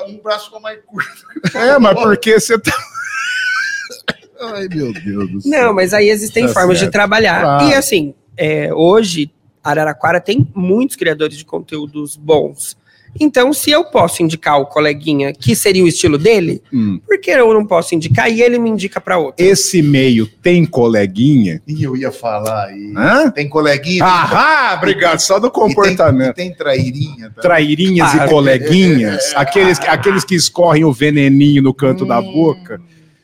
um 0.08 0.18
braço 0.22 0.52
com 0.52 0.60
mais 0.60 0.80
curto. 0.86 1.26
É, 1.56 1.80
mas 1.80 2.00
porque 2.00 2.40
você 2.40 2.60
tá... 2.60 2.72
Ai, 4.54 4.68
meu 4.68 4.94
Deus 4.94 5.32
do 5.32 5.42
céu. 5.42 5.52
Não, 5.52 5.74
mas 5.74 5.94
aí 5.94 6.10
existem 6.10 6.46
tá 6.48 6.54
formas 6.54 6.78
certo. 6.78 6.90
de 6.90 6.92
trabalhar. 6.92 7.62
Ah. 7.62 7.64
E 7.64 7.74
assim, 7.74 8.14
é, 8.38 8.74
hoje, 8.74 9.32
Araraquara 9.64 10.20
tem 10.20 10.48
muitos 10.54 10.96
criadores 10.96 11.38
de 11.38 11.46
conteúdos 11.46 12.16
bons. 12.16 12.78
Então, 13.20 13.54
se 13.54 13.72
eu 13.72 13.86
posso 13.86 14.22
indicar 14.22 14.60
o 14.60 14.66
coleguinha 14.66 15.34
que 15.34 15.56
seria 15.56 15.84
o 15.84 15.88
estilo 15.88 16.18
dele, 16.18 16.62
hum. 16.74 17.00
por 17.06 17.20
que 17.20 17.32
eu 17.32 17.54
não 17.54 17.66
posso 17.66 17.96
indicar 17.96 18.30
e 18.30 18.42
ele 18.42 18.60
me 18.60 18.70
indica 18.70 19.00
para 19.00 19.18
outro? 19.18 19.44
Esse 19.44 19.82
meio 19.82 20.28
tem 20.28 20.66
coleguinha? 20.66 21.62
E 21.68 21.84
eu 21.84 21.96
ia 21.96 22.12
falar 22.12 22.66
aí. 22.66 22.94
Hã? 22.96 23.32
Tem 23.32 23.48
coleguinha. 23.48 24.04
Ah, 24.04 24.70
tem... 24.70 24.78
obrigado. 24.78 25.20
Só 25.20 25.40
do 25.40 25.50
comportamento. 25.50 26.32
E 26.32 26.34
tem, 26.34 26.48
e 26.48 26.50
tem 26.50 26.58
trairinha. 26.58 27.32
Tá? 27.36 27.42
Trairinhas 27.42 28.14
ah, 28.14 28.26
e 28.26 28.30
coleguinhas. 28.30 29.32
É, 29.32 29.36
é, 29.36 29.38
aqueles, 29.38 29.80
ah, 29.80 29.92
aqueles 29.94 30.24
que 30.26 30.36
escorrem 30.36 30.84
o 30.84 30.92
veneninho 30.92 31.62
no 31.62 31.74
canto 31.74 32.04
hum. 32.04 32.08
da 32.08 32.22
boca. 32.22 32.82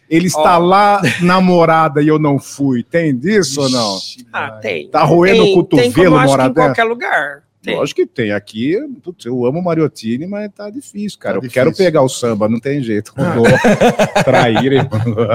Ele 0.09 0.27
está 0.27 0.59
oh. 0.59 0.65
lá, 0.65 1.01
namorada, 1.21 2.01
e 2.01 2.07
eu 2.09 2.19
não 2.19 2.37
fui. 2.37 2.83
Tem 2.83 3.15
disso 3.15 3.51
Ixi, 3.51 3.59
ou 3.61 3.69
não? 3.69 3.97
Ah, 4.33 4.51
tem. 4.51 4.89
Tá 4.89 5.03
roendo 5.03 5.43
tem, 5.43 5.53
o 5.53 5.55
cotovelo, 5.55 5.93
tem 5.93 6.05
como, 6.05 6.41
em 6.41 6.53
qualquer 6.53 6.83
lugar. 6.83 7.43
Tem. 7.61 7.75
Lógico 7.75 8.01
que 8.01 8.07
tem. 8.07 8.31
Aqui, 8.31 8.77
putz, 9.03 9.25
eu 9.25 9.45
amo 9.45 9.61
Mariottini, 9.61 10.25
mas 10.25 10.51
tá 10.51 10.69
difícil, 10.69 11.19
cara. 11.19 11.35
Tá 11.35 11.37
eu 11.37 11.41
difícil. 11.41 11.63
quero 11.63 11.75
pegar 11.75 12.01
o 12.01 12.09
samba, 12.09 12.49
não 12.49 12.59
tem 12.59 12.81
jeito. 12.81 13.13
Não 13.15 13.43
ah. 13.45 14.23
trair. 14.23 14.87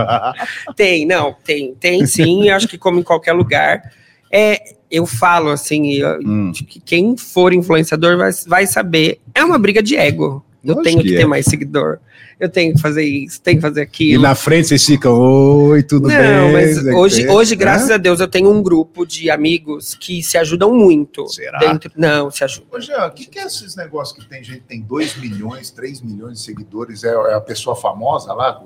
tem, 0.74 1.06
não, 1.06 1.34
tem, 1.44 1.74
tem 1.74 2.04
sim. 2.04 2.50
acho 2.50 2.66
que 2.66 2.76
como 2.76 2.98
em 2.98 3.02
qualquer 3.02 3.32
lugar. 3.32 3.92
É, 4.32 4.60
eu 4.90 5.06
falo 5.06 5.50
assim, 5.50 6.04
hum. 6.04 6.50
que 6.52 6.80
quem 6.80 7.16
for 7.16 7.52
influenciador 7.52 8.16
vai, 8.18 8.30
vai 8.46 8.66
saber. 8.66 9.20
É 9.32 9.44
uma 9.44 9.58
briga 9.58 9.80
de 9.80 9.96
ego. 9.96 10.44
Eu 10.64 10.74
Lógico 10.74 10.82
tenho 10.82 11.02
que, 11.02 11.08
que 11.10 11.14
é. 11.14 11.18
ter 11.18 11.26
mais 11.26 11.44
seguidor 11.46 12.00
eu 12.38 12.48
tenho 12.50 12.74
que 12.74 12.80
fazer 12.80 13.02
isso, 13.02 13.40
tenho 13.40 13.56
que 13.56 13.62
fazer 13.62 13.80
aquilo. 13.80 14.20
E 14.20 14.22
na 14.22 14.34
frente 14.34 14.68
vocês 14.68 14.84
ficam, 14.84 15.18
oi, 15.18 15.82
tudo 15.82 16.08
Não, 16.08 16.16
bem? 16.16 16.26
Não, 16.26 16.52
mas 16.52 16.84
hoje, 16.94 17.28
hoje 17.28 17.56
graças 17.56 17.90
a 17.90 17.96
Deus, 17.96 18.20
eu 18.20 18.28
tenho 18.28 18.50
um 18.50 18.62
grupo 18.62 19.06
de 19.06 19.30
amigos 19.30 19.94
que 19.94 20.22
se 20.22 20.36
ajudam 20.36 20.74
muito. 20.74 21.26
Será? 21.28 21.58
Dentro... 21.58 21.90
Não, 21.96 22.30
se 22.30 22.44
ajudam. 22.44 22.68
Ô, 22.72 22.80
Jean, 22.80 23.06
o 23.06 23.10
que, 23.10 23.26
que 23.26 23.38
é 23.38 23.44
esses 23.44 23.74
negócios 23.74 24.22
que 24.22 24.28
tem 24.28 24.44
gente 24.44 24.60
tem 24.60 24.82
2 24.82 25.16
milhões, 25.16 25.70
3 25.70 26.02
milhões 26.02 26.38
de 26.38 26.44
seguidores? 26.44 27.04
É, 27.04 27.08
é 27.08 27.34
a 27.34 27.40
pessoa 27.40 27.74
famosa 27.74 28.34
lá? 28.34 28.62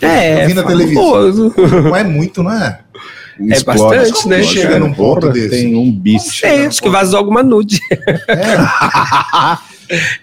É, 0.00 0.42
eu 0.44 0.48
vi 0.48 0.54
na 0.54 0.64
televisão. 0.64 1.52
Não 1.84 1.94
é 1.94 2.02
muito, 2.02 2.42
não 2.42 2.52
é? 2.52 2.80
É 3.38 3.44
Explode. 3.54 3.96
bastante, 3.96 4.28
né? 4.28 4.42
Chega 4.42 4.78
num 4.80 4.92
ponto 4.92 5.30
desse. 5.30 5.50
Tem 5.50 5.76
um 5.76 5.92
bicho. 5.92 6.44
É, 6.44 6.66
acho 6.66 6.82
que 6.82 6.88
vazou 6.88 7.18
alguma 7.18 7.42
nude. 7.42 7.78
É. 8.28 8.56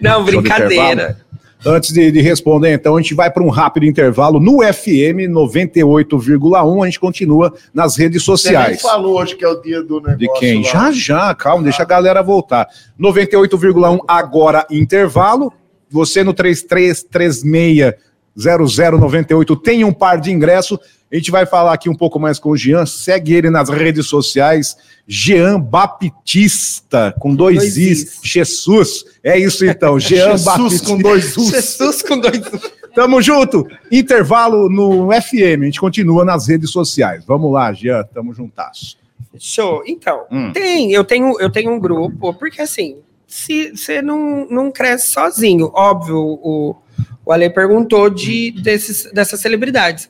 não, 0.00 0.24
brincadeira. 0.24 1.18
Antes 1.64 1.92
de, 1.92 2.10
de, 2.10 2.20
responder, 2.20 2.72
então, 2.72 2.96
a 2.96 3.02
gente 3.02 3.14
vai 3.14 3.30
para 3.30 3.42
um 3.42 3.50
rápido 3.50 3.84
intervalo 3.84 4.40
no 4.40 4.60
FM 4.62 5.28
98,1. 5.30 6.82
A 6.82 6.86
gente 6.86 7.00
continua 7.00 7.52
nas 7.74 7.96
redes 7.96 8.22
sociais. 8.22 8.80
Você 8.80 8.88
falou 8.88 9.20
hoje 9.20 9.36
que 9.36 9.44
é 9.44 9.48
o 9.48 9.60
dia 9.60 9.82
do 9.82 10.00
negócio. 10.00 10.18
De 10.18 10.32
quem? 10.38 10.62
Lá. 10.62 10.70
Já, 10.70 10.92
já, 10.92 11.34
calma, 11.34 11.60
ah. 11.60 11.64
deixa 11.64 11.82
a 11.82 11.86
galera 11.86 12.22
voltar. 12.22 12.66
98,1 12.98 13.98
agora 14.08 14.66
intervalo. 14.70 15.52
Você 15.90 16.24
no 16.24 16.32
3336 16.32 17.94
0098 18.36 19.56
tem 19.56 19.84
um 19.84 19.92
par 19.92 20.20
de 20.20 20.30
ingresso. 20.32 20.78
A 21.12 21.16
gente 21.16 21.30
vai 21.32 21.44
falar 21.44 21.72
aqui 21.72 21.88
um 21.88 21.94
pouco 21.94 22.20
mais 22.20 22.38
com 22.38 22.50
o 22.50 22.56
Jean. 22.56 22.86
Segue 22.86 23.34
ele 23.34 23.50
nas 23.50 23.68
redes 23.68 24.06
sociais. 24.06 24.76
Jean 25.08 25.58
Baptista, 25.58 27.12
com 27.18 27.34
dois, 27.34 27.56
dois 27.56 27.76
Is. 27.76 28.02
is. 28.02 28.20
Jesus. 28.22 29.04
É 29.24 29.36
isso 29.36 29.66
então. 29.66 29.98
Jean 30.00 30.38
Baptista. 30.38 30.86
com 30.86 30.98
dois 30.98 31.36
Us. 31.36 31.50
Jesus 31.50 32.02
com 32.02 32.16
dois 32.16 32.40
Us. 32.40 32.72
Tamo 32.94 33.20
junto. 33.20 33.66
Intervalo 33.90 34.68
no 34.68 35.08
FM. 35.10 35.62
A 35.62 35.64
gente 35.64 35.80
continua 35.80 36.24
nas 36.24 36.46
redes 36.46 36.70
sociais. 36.70 37.24
Vamos 37.24 37.52
lá, 37.52 37.72
Jean. 37.72 38.04
Tamo 38.14 38.32
juntasso. 38.32 38.96
Show. 39.36 39.82
Então, 39.86 40.26
hum. 40.30 40.52
tem. 40.52 40.92
Eu 40.92 41.02
tenho, 41.02 41.40
eu 41.40 41.50
tenho 41.50 41.72
um 41.72 41.80
grupo, 41.80 42.32
porque 42.34 42.62
assim, 42.62 42.98
se 43.26 43.76
você 43.76 44.00
não, 44.00 44.46
não 44.48 44.70
cresce 44.70 45.08
sozinho, 45.08 45.72
óbvio, 45.74 46.18
o, 46.18 46.76
o 47.24 47.32
Ale 47.32 47.50
perguntou 47.50 48.08
de, 48.08 48.52
desses, 48.52 49.10
dessas 49.12 49.40
celebridades 49.40 50.08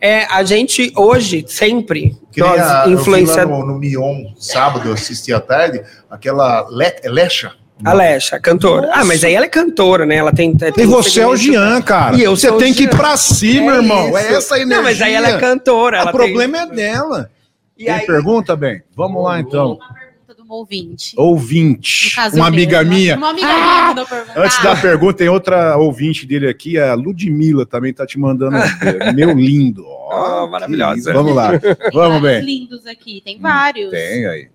É, 0.00 0.24
a 0.26 0.44
gente 0.44 0.92
hoje, 0.96 1.44
sempre, 1.48 2.16
Que 2.32 2.40
nem 2.40 2.50
nós, 2.56 2.88
influenciadores. 2.88 3.48
no, 3.66 3.66
no 3.74 3.78
Mion, 3.78 4.26
sábado, 4.38 4.88
eu 4.88 4.92
assisti 4.94 5.32
à 5.32 5.40
tarde, 5.40 5.82
aquela 6.10 6.66
Le, 6.70 6.92
Lecha. 7.10 7.52
A 7.84 7.92
Lesha, 7.92 8.36
a 8.36 8.40
cantora. 8.40 8.90
Ah, 8.92 9.04
mas 9.04 9.22
aí 9.22 9.34
ela 9.34 9.46
é 9.46 9.48
cantora, 9.48 10.04
né? 10.04 10.16
Ela 10.16 10.32
tem. 10.32 10.52
tem 10.56 10.72
E 10.78 10.86
um 10.86 10.90
você 10.90 11.20
é 11.20 11.26
o 11.26 11.36
Jean, 11.36 11.80
cara. 11.80 12.16
E 12.16 12.22
eu 12.24 12.34
você 12.36 12.48
sou 12.48 12.56
o 12.56 12.60
tem 12.60 12.74
que 12.74 12.84
ir 12.84 12.90
pra 12.90 13.16
cima, 13.16 13.72
É 13.72 13.76
irmão. 13.76 14.08
isso. 14.08 14.16
É 14.18 14.34
essa 14.34 14.56
energia. 14.56 14.76
Não, 14.76 14.82
mas 14.82 15.00
aí 15.00 15.14
ela 15.14 15.28
é 15.28 15.38
cantora. 15.38 16.04
O 16.04 16.10
problema 16.10 16.58
é 16.62 16.66
dela. 16.66 17.30
tem... 17.76 17.86
Tem 17.86 17.86
E 17.86 17.88
aí, 18.00 18.04
pergunta, 18.04 18.56
bem? 18.56 18.82
Vamos 18.96 19.22
lá, 19.22 19.38
então. 19.38 19.74
Uma 19.74 19.78
pergunta 19.78 19.94
um 19.94 20.07
ouvinte. 20.56 21.14
Ouvinte. 21.16 22.14
Caso, 22.14 22.36
Uma 22.36 22.46
amiga 22.48 22.78
mesma. 22.84 22.94
minha. 22.94 23.16
Uma 23.16 23.30
amiga 23.30 23.46
minha 23.46 23.82
mandou 23.88 24.06
perguntar. 24.06 24.40
Antes 24.40 24.62
da 24.62 24.76
pergunta, 24.76 25.18
tem 25.18 25.28
outra 25.28 25.76
ouvinte 25.76 26.26
dele 26.26 26.48
aqui, 26.48 26.78
a 26.78 26.94
Ludmilla, 26.94 27.64
também 27.66 27.92
tá 27.92 28.06
te 28.06 28.18
mandando. 28.18 28.56
Meu 29.14 29.32
lindo. 29.32 29.84
Ó, 29.86 30.44
Oh, 30.44 30.46
maravilhosa. 30.48 31.12
Vamos 31.12 31.34
lá. 31.34 31.58
Tem 31.58 31.76
Vamos 31.92 32.22
bem. 32.22 32.40
lindos 32.40 32.86
aqui, 32.86 33.20
tem 33.24 33.38
vários. 33.38 33.90
Tem 33.90 34.26
aí. 34.26 34.48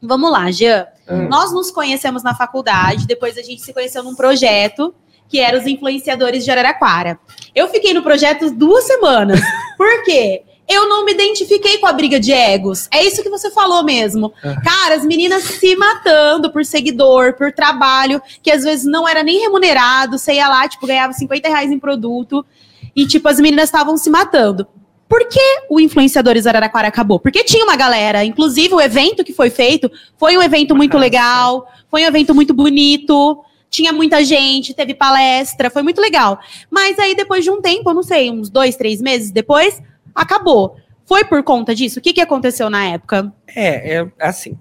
Vamos 0.00 0.30
lá, 0.30 0.50
Jean. 0.50 0.86
Hum. 1.08 1.28
Nós 1.28 1.52
nos 1.52 1.70
conhecemos 1.70 2.22
na 2.22 2.34
faculdade, 2.34 3.06
depois 3.06 3.36
a 3.38 3.42
gente 3.42 3.62
se 3.62 3.72
conheceu 3.72 4.02
num 4.02 4.14
projeto 4.14 4.94
que 5.28 5.38
era 5.40 5.58
os 5.58 5.66
influenciadores 5.66 6.44
de 6.44 6.50
Araraquara. 6.50 7.18
Eu 7.54 7.68
fiquei 7.68 7.94
no 7.94 8.02
projeto 8.02 8.50
duas 8.50 8.84
semanas. 8.84 9.40
Por 9.78 10.04
quê? 10.04 10.42
Eu 10.72 10.88
não 10.88 11.04
me 11.04 11.12
identifiquei 11.12 11.76
com 11.76 11.86
a 11.86 11.92
briga 11.92 12.18
de 12.18 12.32
egos. 12.32 12.88
É 12.90 13.04
isso 13.04 13.22
que 13.22 13.28
você 13.28 13.50
falou 13.50 13.84
mesmo. 13.84 14.32
Cara, 14.64 14.94
as 14.94 15.04
meninas 15.04 15.42
se 15.44 15.76
matando 15.76 16.50
por 16.50 16.64
seguidor, 16.64 17.34
por 17.34 17.52
trabalho, 17.52 18.22
que 18.42 18.50
às 18.50 18.64
vezes 18.64 18.86
não 18.86 19.06
era 19.06 19.22
nem 19.22 19.38
remunerado. 19.38 20.16
Você 20.16 20.32
ia 20.32 20.48
lá, 20.48 20.66
tipo, 20.66 20.86
ganhava 20.86 21.12
50 21.12 21.46
reais 21.46 21.70
em 21.70 21.78
produto. 21.78 22.42
E, 22.96 23.06
tipo, 23.06 23.28
as 23.28 23.38
meninas 23.38 23.64
estavam 23.64 23.98
se 23.98 24.08
matando. 24.08 24.66
Por 25.06 25.28
que 25.28 25.64
o 25.68 25.78
Influenciadores 25.78 26.46
Araraquara 26.46 26.88
acabou? 26.88 27.20
Porque 27.20 27.44
tinha 27.44 27.64
uma 27.64 27.76
galera. 27.76 28.24
Inclusive, 28.24 28.72
o 28.72 28.80
evento 28.80 29.22
que 29.22 29.34
foi 29.34 29.50
feito 29.50 29.92
foi 30.16 30.38
um 30.38 30.42
evento 30.42 30.74
muito 30.74 30.96
legal, 30.96 31.70
foi 31.90 32.02
um 32.02 32.06
evento 32.06 32.34
muito 32.34 32.54
bonito. 32.54 33.44
Tinha 33.68 33.92
muita 33.92 34.24
gente, 34.24 34.72
teve 34.72 34.94
palestra, 34.94 35.68
foi 35.68 35.82
muito 35.82 36.00
legal. 36.00 36.40
Mas 36.70 36.98
aí, 36.98 37.14
depois 37.14 37.44
de 37.44 37.50
um 37.50 37.60
tempo, 37.60 37.90
eu 37.90 37.94
não 37.94 38.02
sei, 38.02 38.30
uns 38.30 38.48
dois, 38.48 38.74
três 38.74 39.02
meses 39.02 39.30
depois, 39.30 39.82
acabou. 40.14 40.76
Foi 41.06 41.24
por 41.24 41.42
conta 41.42 41.74
disso? 41.74 41.98
O 41.98 42.02
que, 42.02 42.12
que 42.12 42.20
aconteceu 42.20 42.70
na 42.70 42.84
época? 42.84 43.32
É, 43.54 43.96
é 43.96 44.06
assim. 44.20 44.56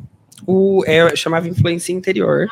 O, 0.45 0.83
é, 0.85 1.15
chamava 1.15 1.47
Influência 1.47 1.93
Interior. 1.93 2.47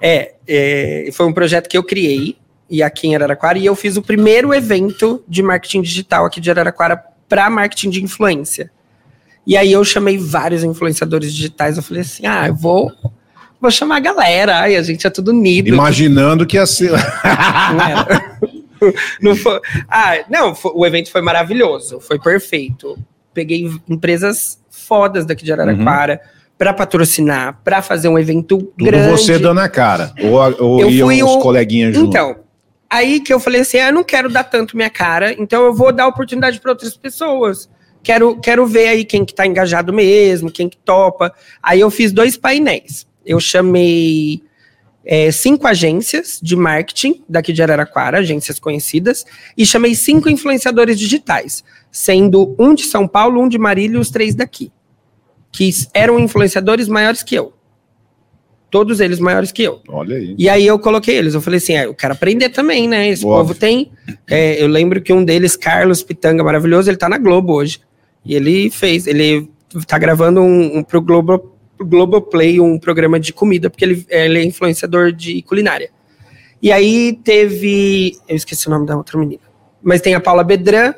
É, 0.00 0.34
é, 0.46 1.10
foi 1.12 1.26
um 1.26 1.32
projeto 1.32 1.68
que 1.68 1.76
eu 1.76 1.82
criei 1.82 2.36
e 2.70 2.82
aqui 2.82 3.08
em 3.08 3.14
Araraquara 3.14 3.58
e 3.58 3.66
eu 3.66 3.74
fiz 3.74 3.96
o 3.96 4.02
primeiro 4.02 4.54
evento 4.54 5.22
de 5.26 5.42
marketing 5.42 5.82
digital 5.82 6.26
aqui 6.26 6.40
de 6.40 6.50
Araraquara 6.50 7.02
para 7.28 7.48
marketing 7.50 7.90
de 7.90 8.02
influência. 8.02 8.70
E 9.46 9.56
aí 9.56 9.72
eu 9.72 9.82
chamei 9.84 10.18
vários 10.18 10.62
influenciadores 10.62 11.32
digitais. 11.32 11.76
Eu 11.76 11.82
falei 11.82 12.02
assim: 12.02 12.26
ah, 12.26 12.48
eu 12.48 12.54
vou, 12.54 12.92
vou 13.58 13.70
chamar 13.70 13.96
a 13.96 14.00
galera. 14.00 14.60
Ai, 14.60 14.76
a 14.76 14.82
gente 14.82 15.06
é 15.06 15.10
tudo 15.10 15.30
unido. 15.30 15.68
Imaginando 15.68 16.46
que 16.46 16.56
ia 16.56 16.66
ser. 16.66 16.92
Não 19.20 19.34
foi- 19.36 19.60
Ah, 19.88 20.18
não, 20.28 20.54
foi- 20.54 20.72
o 20.74 20.86
evento 20.86 21.10
foi 21.10 21.20
maravilhoso, 21.22 22.00
foi 22.00 22.18
perfeito. 22.18 22.96
Peguei 23.34 23.70
empresas 23.88 24.58
fodas 24.70 25.24
daqui 25.26 25.44
de 25.44 25.52
Araraquara 25.52 26.20
pra 26.56 26.72
patrocinar, 26.72 27.60
pra 27.62 27.80
fazer 27.82 28.08
um 28.08 28.18
evento 28.18 28.58
Tudo 28.58 28.84
grande. 28.84 29.10
você 29.10 29.38
dando 29.38 29.60
a 29.60 29.68
cara. 29.68 30.12
Ou, 30.22 30.32
ou 30.64 30.80
Eu 30.80 30.90
iam 30.90 31.06
fui 31.06 31.22
os 31.22 31.36
coleguinhas 31.42 31.94
junto. 31.94 32.08
Então, 32.08 32.36
aí 32.90 33.20
que 33.20 33.32
eu 33.32 33.38
falei 33.38 33.60
assim, 33.60 33.78
ah, 33.78 33.88
eu 33.88 33.92
não 33.92 34.02
quero 34.02 34.28
dar 34.28 34.44
tanto 34.44 34.76
minha 34.76 34.90
cara, 34.90 35.32
então 35.38 35.64
eu 35.64 35.74
vou 35.74 35.92
dar 35.92 36.06
oportunidade 36.08 36.58
para 36.60 36.72
outras 36.72 36.96
pessoas. 36.96 37.68
Quero, 38.02 38.36
quero 38.40 38.66
ver 38.66 38.88
aí 38.88 39.04
quem 39.04 39.24
que 39.24 39.34
tá 39.34 39.46
engajado 39.46 39.92
mesmo, 39.92 40.50
quem 40.50 40.68
que 40.68 40.76
topa. 40.78 41.32
Aí 41.62 41.80
eu 41.80 41.90
fiz 41.90 42.10
dois 42.12 42.36
painéis. 42.36 43.06
Eu 43.26 43.38
chamei 43.38 44.40
é, 45.04 45.30
cinco 45.30 45.66
agências 45.66 46.38
de 46.42 46.54
marketing 46.54 47.22
daqui 47.28 47.52
de 47.52 47.62
Araraquara, 47.62 48.18
agências 48.18 48.58
conhecidas, 48.58 49.24
e 49.56 49.64
chamei 49.64 49.94
cinco 49.94 50.28
influenciadores 50.28 50.98
digitais, 50.98 51.64
sendo 51.90 52.54
um 52.58 52.74
de 52.74 52.84
São 52.84 53.08
Paulo, 53.08 53.40
um 53.40 53.48
de 53.48 53.58
Marília 53.58 53.96
e 53.96 54.00
os 54.00 54.10
três 54.10 54.34
daqui, 54.34 54.70
que 55.50 55.70
eram 55.94 56.18
influenciadores 56.18 56.88
maiores 56.88 57.22
que 57.22 57.34
eu. 57.34 57.52
Todos 58.70 59.00
eles 59.00 59.18
maiores 59.18 59.50
que 59.50 59.62
eu. 59.62 59.80
Olha 59.88 60.16
aí. 60.16 60.34
E 60.36 60.46
aí 60.46 60.66
eu 60.66 60.78
coloquei 60.78 61.16
eles, 61.16 61.32
eu 61.32 61.40
falei 61.40 61.56
assim, 61.56 61.74
ah, 61.74 61.84
eu 61.84 61.94
quero 61.94 62.12
aprender 62.12 62.50
também, 62.50 62.86
né? 62.86 63.08
Esse 63.08 63.24
Óbvio. 63.24 63.38
povo 63.38 63.54
tem. 63.54 63.90
É, 64.28 64.62
eu 64.62 64.66
lembro 64.68 65.00
que 65.00 65.10
um 65.10 65.24
deles, 65.24 65.56
Carlos 65.56 66.02
Pitanga, 66.02 66.44
maravilhoso, 66.44 66.90
ele 66.90 66.98
tá 66.98 67.08
na 67.08 67.16
Globo 67.16 67.54
hoje. 67.54 67.80
E 68.26 68.34
ele 68.34 68.68
fez, 68.68 69.06
ele 69.06 69.48
tá 69.86 69.96
gravando 69.96 70.42
um, 70.42 70.78
um 70.78 70.82
pro 70.82 71.00
Globo, 71.00 71.57
Globoplay, 71.80 72.60
um 72.60 72.78
programa 72.78 73.18
de 73.18 73.32
comida, 73.32 73.70
porque 73.70 73.84
ele, 73.84 74.06
ele 74.08 74.38
é 74.38 74.44
influenciador 74.44 75.12
de 75.12 75.42
culinária. 75.42 75.90
E 76.62 76.72
aí 76.72 77.18
teve. 77.24 78.16
Eu 78.28 78.36
esqueci 78.36 78.66
o 78.66 78.70
nome 78.70 78.86
da 78.86 78.96
outra 78.96 79.18
menina. 79.18 79.42
Mas 79.82 80.00
tem 80.00 80.14
a 80.14 80.20
Paula 80.20 80.42
Bedran, 80.42 80.92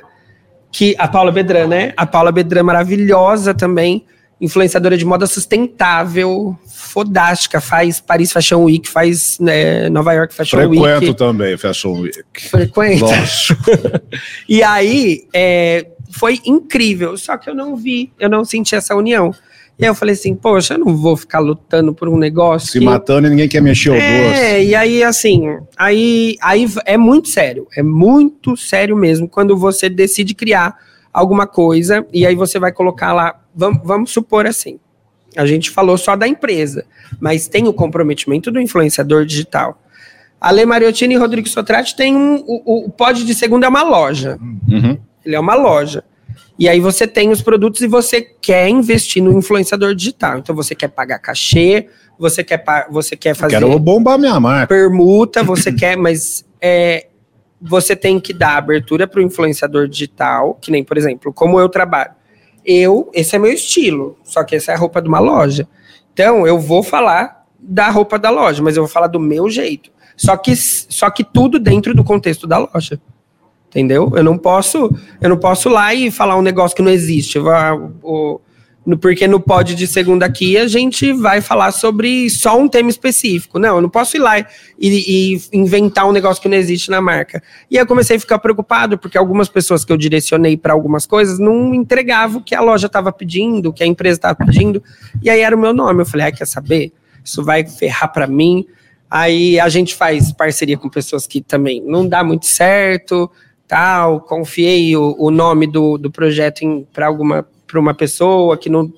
que. 0.73 0.95
A 0.99 1.07
Paula 1.07 1.31
Bedran, 1.31 1.67
né? 1.67 1.93
A 1.97 2.07
Paula 2.07 2.33
Bedran 2.33 2.63
maravilhosa 2.63 3.55
também. 3.55 4.07
Influenciadora 4.41 4.97
de 4.97 5.05
moda 5.05 5.27
sustentável, 5.27 6.59
fodástica, 6.67 7.61
faz 7.61 8.01
Paris 8.01 8.33
Fashion 8.33 8.65
Week, 8.65 8.89
faz 8.89 9.39
né, 9.39 9.91
Nova 9.91 10.15
York 10.15 10.33
Fashion 10.35 10.61
Frequento 10.61 11.05
Week. 11.05 11.15
também, 11.15 11.59
Fashion 11.59 12.01
Week. 12.01 12.25
Frequenta. 12.49 13.05
Lógico. 13.05 13.63
E 14.49 14.63
aí, 14.63 15.29
é, 15.35 15.87
foi 16.11 16.41
incrível, 16.47 17.19
só 17.19 17.37
que 17.37 17.51
eu 17.51 17.55
não 17.55 17.77
vi, 17.77 18.11
eu 18.19 18.31
não 18.31 18.43
senti 18.43 18.75
essa 18.75 18.97
união. 18.97 19.35
E 19.81 19.85
aí 19.85 19.91
eu 19.91 19.95
falei 19.95 20.13
assim, 20.15 20.35
poxa, 20.35 20.75
eu 20.75 20.79
não 20.79 20.97
vou 20.97 21.17
ficar 21.17 21.39
lutando 21.39 21.95
por 21.95 22.09
um 22.09 22.19
negócio 22.19 22.69
Se 22.73 22.79
que- 22.79 22.85
matando 22.85 23.27
e 23.27 23.31
ninguém 23.31 23.49
quer 23.49 23.63
mexer 23.63 23.91
o 23.91 23.95
doce. 23.95 24.05
é, 24.05 24.63
e 24.65 24.75
aí, 24.75 25.03
assim, 25.03 25.57
aí, 25.77 26.37
aí 26.43 26.67
é 26.85 26.97
muito 26.99 27.29
sério, 27.29 27.67
é 27.77 27.83
muito 27.83 28.57
sério 28.57 28.97
mesmo 28.97 29.27
quando 29.29 29.57
você 29.57 29.89
decide 29.89 30.35
criar 30.35 30.77
alguma 31.13 31.47
coisa 31.47 32.07
e 32.13 32.27
aí 32.27 32.35
você 32.35 32.59
vai 32.59 32.73
colocar 32.73 33.13
lá, 33.13 33.41
vamos, 33.55 33.81
vamos 33.85 34.11
supor 34.13 34.47
assim, 34.47 34.79
a 35.37 35.47
gente 35.47 35.71
falou 35.71 35.97
só 35.97 36.15
da 36.17 36.27
empresa, 36.29 36.85
mas 37.21 37.49
tem 37.49 37.67
o 37.67 37.73
comprometimento 37.73 38.51
do 38.51 38.61
influenciador 38.61 39.25
digital. 39.25 39.81
Ale 40.41 40.65
Mariottini 40.65 41.15
e 41.15 41.19
Rodrigo 41.19 41.49
Sotrate 41.49 41.95
tem 41.97 42.17
um, 42.17 42.43
o, 42.47 42.87
o 42.87 42.91
Pod 42.91 43.25
de 43.25 43.35
Segunda 43.35 43.67
é 43.67 43.69
uma 43.69 43.83
loja, 43.83 44.39
Uhum. 44.69 44.97
ele 45.25 45.35
é 45.37 45.41
uma 45.41 45.55
loja. 45.55 46.03
E 46.61 46.69
aí 46.69 46.79
você 46.79 47.07
tem 47.07 47.31
os 47.31 47.41
produtos 47.41 47.81
e 47.81 47.87
você 47.87 48.21
quer 48.21 48.69
investir 48.69 49.23
no 49.23 49.33
influenciador 49.33 49.95
digital. 49.95 50.37
Então 50.37 50.55
você 50.55 50.75
quer 50.75 50.89
pagar 50.89 51.19
cachê, 51.19 51.89
você 52.19 52.45
quer, 52.45 52.63
você 52.91 53.17
quer 53.17 53.35
fazer 53.35 53.55
Quero 53.59 53.79
bombar 53.79 54.19
minha 54.19 54.39
marca. 54.39 54.67
permuta, 54.67 55.43
você 55.43 55.73
quer, 55.75 55.97
mas 55.97 56.45
é, 56.61 57.07
você 57.63 57.97
tem 57.97 58.21
que 58.21 58.35
dar 58.35 58.59
abertura 58.59 59.07
para 59.07 59.21
o 59.21 59.23
influenciador 59.23 59.89
digital, 59.89 60.59
que 60.61 60.71
nem, 60.71 60.85
por 60.85 60.99
exemplo, 60.99 61.33
como 61.33 61.59
eu 61.59 61.67
trabalho. 61.67 62.11
Eu, 62.63 63.11
esse 63.15 63.35
é 63.35 63.39
meu 63.39 63.51
estilo, 63.51 64.19
só 64.23 64.45
que 64.45 64.55
essa 64.55 64.73
é 64.73 64.75
a 64.75 64.79
roupa 64.79 65.01
de 65.01 65.09
uma 65.09 65.19
loja. 65.19 65.67
Então, 66.13 66.47
eu 66.47 66.59
vou 66.59 66.83
falar 66.83 67.47
da 67.59 67.89
roupa 67.89 68.19
da 68.19 68.29
loja, 68.29 68.63
mas 68.63 68.77
eu 68.77 68.83
vou 68.83 68.93
falar 68.93 69.07
do 69.07 69.19
meu 69.19 69.49
jeito. 69.49 69.91
Só 70.15 70.37
que, 70.37 70.55
só 70.55 71.09
que 71.09 71.25
tudo 71.25 71.59
dentro 71.59 71.95
do 71.95 72.05
contexto 72.05 72.47
da 72.47 72.59
loja. 72.59 73.01
Entendeu? 73.71 74.13
Eu 74.17 74.25
não 74.25 74.37
posso, 74.37 74.93
eu 75.21 75.29
não 75.29 75.37
posso 75.37 75.69
lá 75.69 75.95
e 75.95 76.11
falar 76.11 76.37
um 76.37 76.43
negócio 76.43 76.75
que 76.75 76.83
não 76.83 76.91
existe. 76.91 77.39
Porque 79.01 79.29
no 79.29 79.39
pod 79.39 79.77
de 79.77 79.87
segunda 79.87 80.27
aqui 80.27 80.59
a 80.59 80.67
gente 80.67 81.13
vai 81.13 81.41
falar 81.41 81.71
sobre 81.71 82.29
só 82.31 82.59
um 82.59 82.67
tema 82.67 82.91
específico. 82.91 83.61
Não, 83.61 83.77
eu 83.77 83.81
não 83.81 83.89
posso 83.89 84.17
ir 84.17 84.21
lá 84.21 84.41
e, 84.41 84.47
e 84.81 85.41
inventar 85.53 86.09
um 86.09 86.11
negócio 86.11 86.43
que 86.43 86.49
não 86.49 86.57
existe 86.57 86.91
na 86.91 87.01
marca. 87.01 87.41
E 87.71 87.77
eu 87.77 87.87
comecei 87.87 88.17
a 88.17 88.21
ficar 88.21 88.41
preocupado 88.41 88.99
porque 88.99 89.17
algumas 89.17 89.49
pessoas 89.49 89.85
que 89.85 89.93
eu 89.93 89.97
direcionei 89.97 90.57
para 90.57 90.73
algumas 90.73 91.07
coisas 91.07 91.39
não 91.39 91.73
entregavam 91.73 92.41
o 92.41 92.45
que 92.45 92.57
a 92.57 92.61
loja 92.61 92.89
estava 92.89 93.13
pedindo, 93.13 93.69
o 93.69 93.73
que 93.73 93.85
a 93.85 93.87
empresa 93.87 94.17
estava 94.17 94.35
pedindo. 94.35 94.83
E 95.23 95.31
aí 95.31 95.41
era 95.41 95.55
o 95.55 95.59
meu 95.61 95.73
nome. 95.73 96.03
Eu 96.03 96.07
falei, 96.07 96.27
ah, 96.27 96.33
quer 96.33 96.47
saber? 96.47 96.93
Isso 97.25 97.45
vai 97.45 97.65
ferrar 97.65 98.13
para 98.13 98.27
mim. 98.27 98.67
Aí 99.11 99.59
a 99.59 99.69
gente 99.69 99.95
faz 99.95 100.33
parceria 100.33 100.79
com 100.79 100.89
pessoas 100.89 101.27
que 101.27 101.41
também 101.41 101.83
não 101.85 102.09
dá 102.09 102.23
muito 102.23 102.47
certo, 102.47 103.31
tal. 103.71 104.21
Confiei 104.21 104.97
o, 104.97 105.15
o 105.19 105.31
nome 105.31 105.67
do, 105.67 105.97
do 105.97 106.11
projeto 106.11 106.87
para 106.93 107.07
alguma 107.07 107.47
para 107.67 107.79
uma 107.81 107.95
pessoa 107.95 108.57
que 108.59 108.69
não 108.69 108.93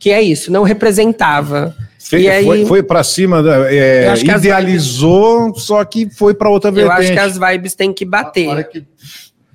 que 0.00 0.10
é 0.10 0.20
isso, 0.20 0.50
não 0.50 0.62
representava. 0.64 1.74
Fe- 1.98 2.20
E 2.22 2.28
aí- 2.30 2.44
foi, 2.44 2.66
foi 2.66 2.82
pra 2.82 3.04
cima, 3.04 3.42
da- 3.42 3.72
é, 3.72 4.06
Eu 4.08 4.12
acho 4.12 4.24
que 4.24 4.30
as 4.30 4.42
idealizou, 4.42 5.54
só 5.54 5.84
que 5.84 6.08
foi 6.10 6.32
pra 6.34 6.48
outra 6.48 6.70
Eu 6.70 6.74
vertente. 6.74 7.00
acho 7.00 7.12
que 7.12 7.18
as 7.18 7.38
vibes 7.38 7.74
têm 7.74 7.92
que 7.92 8.04
A 8.04 8.08
bater. 8.08 8.68
que, 8.68 8.84